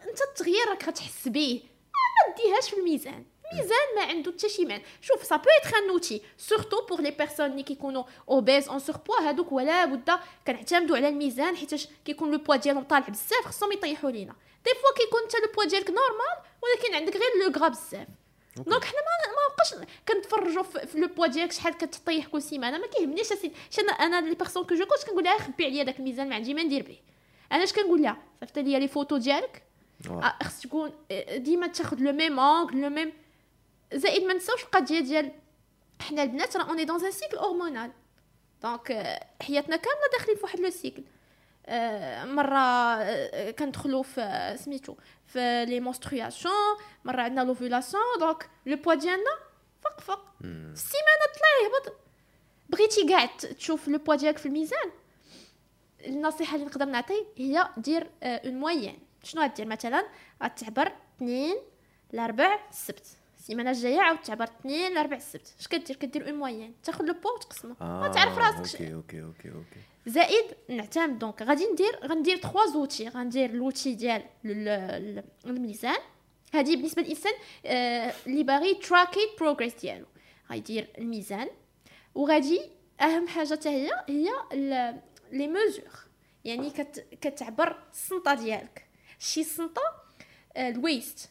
أنت 0.09 0.21
التغيير 0.21 0.69
راك 0.69 0.87
غتحس 0.87 1.27
به 1.27 1.63
ما 2.27 2.35
ديهاش 2.35 2.69
في 2.69 2.77
الميزان. 2.77 3.25
الميزان 3.51 3.95
ما 3.95 4.01
عنده 4.01 4.31
حتى 4.31 4.49
شي 4.49 4.65
معنى. 4.65 4.83
شوف 5.01 5.23
ça 5.23 5.36
peut 5.36 5.49
être 5.49 5.77
un 5.77 5.89
outil 5.89 6.21
surtout 6.38 6.86
pour 6.86 7.01
les 7.01 7.11
personnes 7.11 7.45
اللي 7.45 7.63
كيكونوا 7.63 8.03
obèses 8.29 8.69
en 8.69 8.79
surpoids 8.79 9.21
هادوك 9.21 9.51
ولا 9.51 9.85
بد 9.85 10.11
كنعتمدوا 10.47 10.97
على 10.97 11.07
الميزان 11.07 11.55
حيتاش 11.57 11.87
كيكون 12.05 12.31
le 12.32 12.38
poids 12.38 12.55
ديالهم 12.55 12.83
طالع 12.83 13.07
بزاف 13.07 13.45
خصهم 13.45 13.71
يطيحوا 13.71 14.11
لينا. 14.11 14.35
des 14.65 14.71
fois 14.71 15.05
كيكون 15.05 15.21
حتى 15.27 15.37
le 15.38 15.51
poids 15.53 15.63
ديالك 15.63 15.89
normal 15.89 16.38
ولكن 16.61 16.95
عندك 16.95 17.13
غير 17.13 17.45
le 17.45 17.59
gras 17.59 17.67
بزاف. 17.67 18.07
donc 18.55 18.86
حنا 18.85 18.99
ما 18.99 19.31
ما 19.31 19.55
بقاش 19.55 19.87
كنتفرجوا 20.07 20.63
في 20.63 20.99
le 20.99 21.07
poids 21.07 21.27
ديالك 21.27 21.51
شحال 21.51 21.73
كتطيح 21.77 22.27
كل 22.27 22.41
سيمانة. 22.41 22.77
ما 22.77 22.87
كيهمنيش 22.87 23.31
اسيدي 23.31 23.55
أنا 23.79 23.91
أنا 23.91 24.27
les 24.27 24.36
personnes 24.36 24.65
que 24.65 24.75
je 24.75 24.86
coache 24.86 25.05
كنقول 25.05 25.23
لها 25.23 25.37
خبي 25.37 25.65
عليا 25.65 25.83
داك 25.83 25.99
الميزان 25.99 26.29
ما 26.29 26.35
عندي 26.35 26.53
ما 26.53 26.63
ندير 26.63 26.83
به. 26.83 26.97
أنا 27.51 27.63
اش 27.63 27.73
كنقول 27.73 28.01
لها 28.01 28.17
صيفط 28.39 28.59
لي 28.59 28.79
les 28.79 28.88
photos 28.88 29.17
ديالك؟ 29.17 29.63
آه، 30.09 30.37
خص 30.43 30.61
تكون 30.61 30.91
آه، 31.11 31.37
ديما 31.37 31.67
تاخذ 31.67 31.97
le 31.99 32.11
même 32.11 32.39
angle 32.39 32.82
le 32.82 32.89
même 32.89 33.13
زائد 33.93 34.23
ما 34.23 34.33
نساوش 34.33 34.63
القضية 34.63 34.99
ديال 34.99 35.31
حنا 36.01 36.23
البنات 36.23 36.57
راه 36.57 36.69
on 36.69 36.86
est 36.86 36.94
dans 36.94 37.05
un 37.05 37.11
cycle 37.11 37.38
hormonal 37.38 37.91
donc 38.63 38.88
حياتنا 39.41 39.75
كاملة 39.75 40.07
داخلين 40.17 40.37
في 40.37 40.43
واحد 40.43 40.59
le 40.59 40.69
cycle 40.69 41.03
آه، 41.65 42.25
مرة 42.25 43.51
كندخلوا 43.51 44.03
في 44.03 44.55
سميتو 44.59 44.95
في 45.27 45.65
les 45.65 45.79
menstruations 45.79 46.53
مرة 47.05 47.21
عندنا 47.21 47.41
l'ovulation 47.41 48.03
donc 48.19 48.49
le 48.65 48.75
poids 48.75 48.93
ديالنا 48.93 49.31
فوق 49.83 49.99
فوق. 49.99 50.19
السيمانه 50.43 51.25
طلع 51.35 51.63
يهبط 51.63 51.97
بغيتي 52.69 53.07
كاع 53.07 53.25
تشوف 53.25 53.87
le 53.88 53.97
poids 53.97 54.15
ديالك 54.15 54.37
في 54.37 54.45
الميزان؟ 54.45 54.91
النصيحة 56.05 56.55
اللي 56.55 56.65
نقدر 56.65 56.85
نعطي 56.85 57.25
هي 57.37 57.69
دير 57.77 58.09
une 58.23 58.59
moyenne 58.59 58.99
شنو 59.23 59.43
غدير 59.43 59.67
مثلا 59.67 60.05
غتعبر 60.43 60.91
اثنين 61.17 61.55
الاربع 62.13 62.59
السبت. 62.69 63.05
السيمانة 63.39 63.71
الجاية 63.71 64.01
عاود 64.01 64.21
تعبر 64.21 64.43
اثنين 64.43 64.91
الاربع 64.91 65.15
السبت. 65.17 65.55
اش 65.59 65.67
كدير؟ 65.67 65.95
كدير 65.95 66.27
une 66.27 66.36
moyenne 66.36 66.75
تاخذ 66.83 67.05
le 67.05 67.13
poids 67.13 67.29
وتقسمه 67.35 67.75
آه 67.81 68.07
تعرف 68.07 68.37
راسك 68.37 68.81
OK 68.82 68.93
OK 68.93 69.21
OK 69.21 69.49
OK. 69.49 69.79
زائد 70.05 70.45
نعتمد 70.69 71.19
دونك 71.19 71.41
غادي 71.41 71.65
ندير 71.65 71.99
غندير 72.05 72.37
3 72.37 72.65
زوتي 72.73 73.07
غندير 73.07 73.51
l'outil 73.51 73.95
ديال 73.95 74.23
الميزان. 75.45 75.97
هذه 76.53 76.75
بالنسبة 76.75 77.01
للإنسان 77.01 77.33
آه 77.65 78.13
اللي 78.27 78.43
باغي 78.43 78.73
تراكي 78.73 79.19
progrès 79.39 79.73
ديالو. 79.73 80.05
غيدير 80.51 80.87
الميزان. 80.97 81.47
وغادي 82.15 82.61
أهم 83.01 83.27
حاجة 83.27 83.53
حتى 83.53 83.69
هي 83.69 83.91
هي 84.09 84.29
les 85.32 85.47
mesures 85.47 85.91
يعني 86.45 86.69
كت 86.69 87.07
كتعبر 87.21 87.77
السمطه 87.91 88.34
ديالك 88.34 88.86
شي 89.19 89.43
سمطه 89.43 89.82
ال 90.57 90.69
waist 90.69 91.29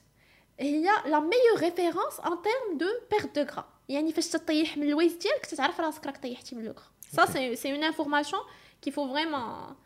هي 0.60 0.82
la 0.82 1.20
meilleure 1.20 1.58
référence 1.60 2.20
en 2.20 2.42
termes 2.42 2.78
de 2.78 2.86
perte 3.10 3.38
de 3.38 3.42
gras 3.54 3.68
يعني 3.88 4.12
فاش 4.12 4.28
تطيح 4.28 4.76
من 4.76 4.88
ال 4.88 4.94
waist 4.94 5.22
ديالك 5.22 5.46
تتعرف 5.46 5.80
راسك 5.80 6.06
راك 6.06 6.22
طيحتي 6.22 6.54
من 6.56 6.64
le 6.64 6.72
gras 6.72 6.90
ça 7.12 7.32
c'est 7.32 7.56
c'est 7.56 7.72
une 7.72 7.84
information 7.84 8.42
qu'il 8.82 8.90
faut 8.90 9.12
vraiment 9.14 9.76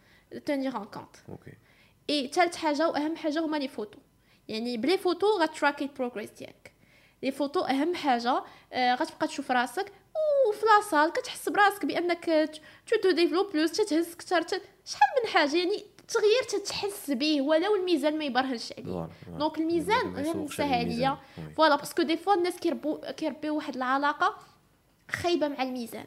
tenir 0.47 0.77
en 0.77 0.85
compte 0.85 1.17
OK 1.29 1.53
et 2.11 2.29
ثالث 2.29 2.57
حاجة 2.57 2.89
واهم 2.89 3.17
حاجة 3.17 3.41
هما 3.41 3.57
les 3.57 3.69
photos 3.69 3.99
يعني 4.49 4.77
ب 4.77 4.82
les 4.82 4.99
photos 4.99 5.27
غتراكي 5.41 5.85
ال 5.85 5.90
progrès 5.90 6.31
ديالك 6.31 6.73
les 7.23 7.33
photos 7.33 7.61
اهم 7.61 7.95
حاجة 7.95 8.45
آه 8.73 8.95
غتبقى 8.95 9.27
تشوف 9.27 9.51
راسك 9.51 9.93
وفي 10.49 10.67
la 10.67 10.80
salle 10.80 11.12
كتحس 11.12 11.49
براسك 11.49 11.85
بأنك 11.87 12.51
tu 12.87 12.97
te 13.03 13.11
développes 13.11 13.53
plus 13.53 13.73
تتهز 13.73 14.12
أكثر 14.12 14.43
شحال 14.85 15.09
من 15.25 15.31
حاجة 15.31 15.57
يعني 15.57 15.85
التغيير 16.01 16.43
تتحس 16.49 17.11
به 17.11 17.43
ولو 17.43 17.75
الميزان 17.77 18.19
ما 18.19 18.25
يبرهنش 18.25 18.73
عليه 18.73 19.09
donc 19.39 19.59
الميزان 19.59 20.15
غير 20.15 20.37
نساها 20.37 20.83
ليا 20.83 21.19
voilà 21.57 21.77
parce 21.77 21.93
que 21.93 22.03
des 22.03 22.17
fois 22.17 22.35
الناس 22.35 22.57
كيربيو 22.57 23.01
كيربيو 23.17 23.57
واحد 23.57 23.77
العلاقة 23.77 24.37
خايبة 25.11 25.49
مع 25.49 25.62
الميزان. 25.62 26.05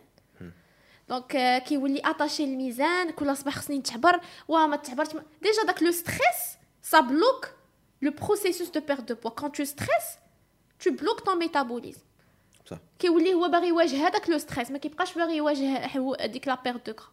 donc 1.09 1.63
كيولي 1.67 2.01
attaché 2.05 2.43
الميزان 2.43 3.11
كل 3.11 3.37
صباح 3.37 3.55
خصني 3.55 3.77
نتعبر 3.77 4.19
وما 4.47 4.75
تعبرت 4.75 5.23
déjà 5.41 5.63
داك 5.67 5.83
le 5.83 5.91
stress 5.91 6.57
ça 6.81 6.99
bloque 6.99 7.49
le 8.01 8.11
processus 8.11 8.69
de 8.69 8.79
perte 8.79 9.05
de 9.05 9.15
poids 9.15 9.31
quand 9.31 9.51
tu 9.51 9.63
stresses 9.63 10.05
tu 10.79 10.91
bloques 10.91 11.19
ton 11.19 11.37
métabolisme 11.39 12.01
صح 12.67 12.77
كيولي 12.99 13.33
هو 13.33 13.47
باغي 13.47 13.67
يواجه 13.67 14.07
هذاك 14.07 14.29
le 14.29 14.37
stress 14.37 14.71
ما 14.71 14.77
كيبقاش 14.77 15.17
باغي 15.17 15.37
يواجه 15.37 16.25
ديك 16.25 16.47
la 16.47 16.57
perte 16.63 16.83
de 16.83 16.93
gras 16.93 17.07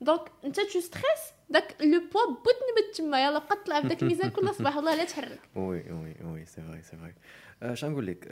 donc 0.00 0.20
انت 0.44 0.60
tu 0.60 0.80
stresses 0.80 1.20
داك 1.50 1.76
le 1.80 2.00
poids 2.00 2.26
بوت 2.26 2.54
نبت 2.70 2.96
تما 2.96 3.24
يلا 3.24 3.38
بقى 3.38 3.58
طلع 3.66 3.80
بداك 3.80 4.02
الميزان 4.02 4.30
كل 4.30 4.54
صباح 4.54 4.76
والله 4.76 4.94
لا 4.94 5.04
تحرك. 5.04 5.40
oui 5.56 5.92
oui 5.92 6.16
oui 6.24 6.46
c'est 6.46 6.62
vrai 6.62 6.82
c'est 6.82 6.96
vrai 6.96 7.14
اش 7.62 7.84
نقول 7.84 8.06
لك؟ 8.06 8.28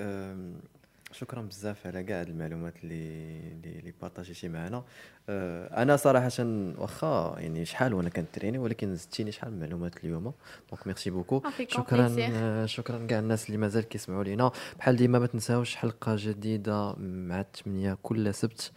شكرا 1.12 1.42
بزاف 1.42 1.86
على 1.86 2.02
كاع 2.02 2.22
المعلومات 2.22 2.74
اللي 2.84 3.78
اللي 3.78 3.94
بارطاجيتي 4.00 4.48
معنا. 4.48 4.84
أنا 5.28 5.96
صراحة 5.96 6.30
واخا 6.78 7.34
يعني 7.38 7.64
شحال 7.64 7.94
وأنا 7.94 8.09
كنتريني 8.09 8.59
ولكن 8.59 8.94
زدتيني 8.96 9.32
شحال 9.32 9.50
من 9.50 9.56
المعلومات 9.56 10.04
اليوم. 10.04 10.32
donc 10.70 10.86
merci 10.86 11.11
beaucoup 11.11 11.42
شكرا 11.68 12.66
شكرا 12.66 13.06
كاع 13.06 13.18
الناس 13.18 13.46
اللي 13.46 13.56
مازال 13.59 13.88
كيسمعوا 13.88 14.24
لينا. 14.24 14.50
بحال 14.78 14.96
ديما 14.96 15.18
ما 15.18 15.26
تنساوش 15.26 15.76
حلقة 15.76 16.16
جديدة 16.18 16.94
مع 16.98 17.40
الثمانيه 17.40 17.98
كل 18.02 18.34
سبت 18.34 18.72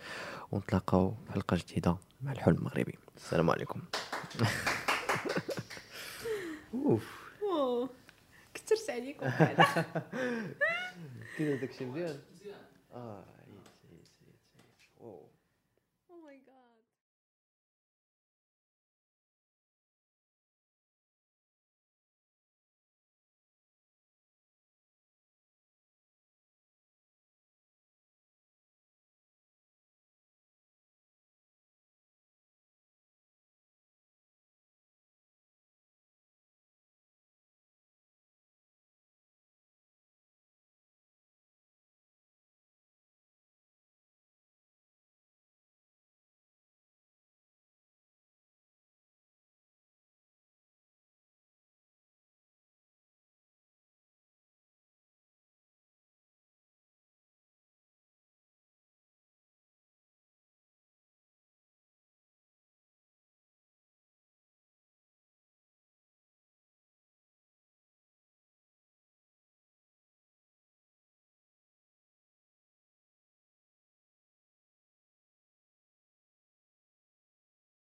ونتلاقاو 0.51 1.13
في 1.25 1.34
حلقة 1.34 1.57
جديدة 1.57 1.97
مع 2.21 2.32
الحلم 2.32 2.55
المغربي. 2.55 2.95
السلام 3.17 3.49
عليكم. 3.49 3.82
ouf. 6.73 7.21
كثرت 8.53 8.89
عليكم 8.89 9.25
كذا 11.38 11.55
داكشي 11.55 11.86
مزيان 11.86 12.19
آه 12.93 13.23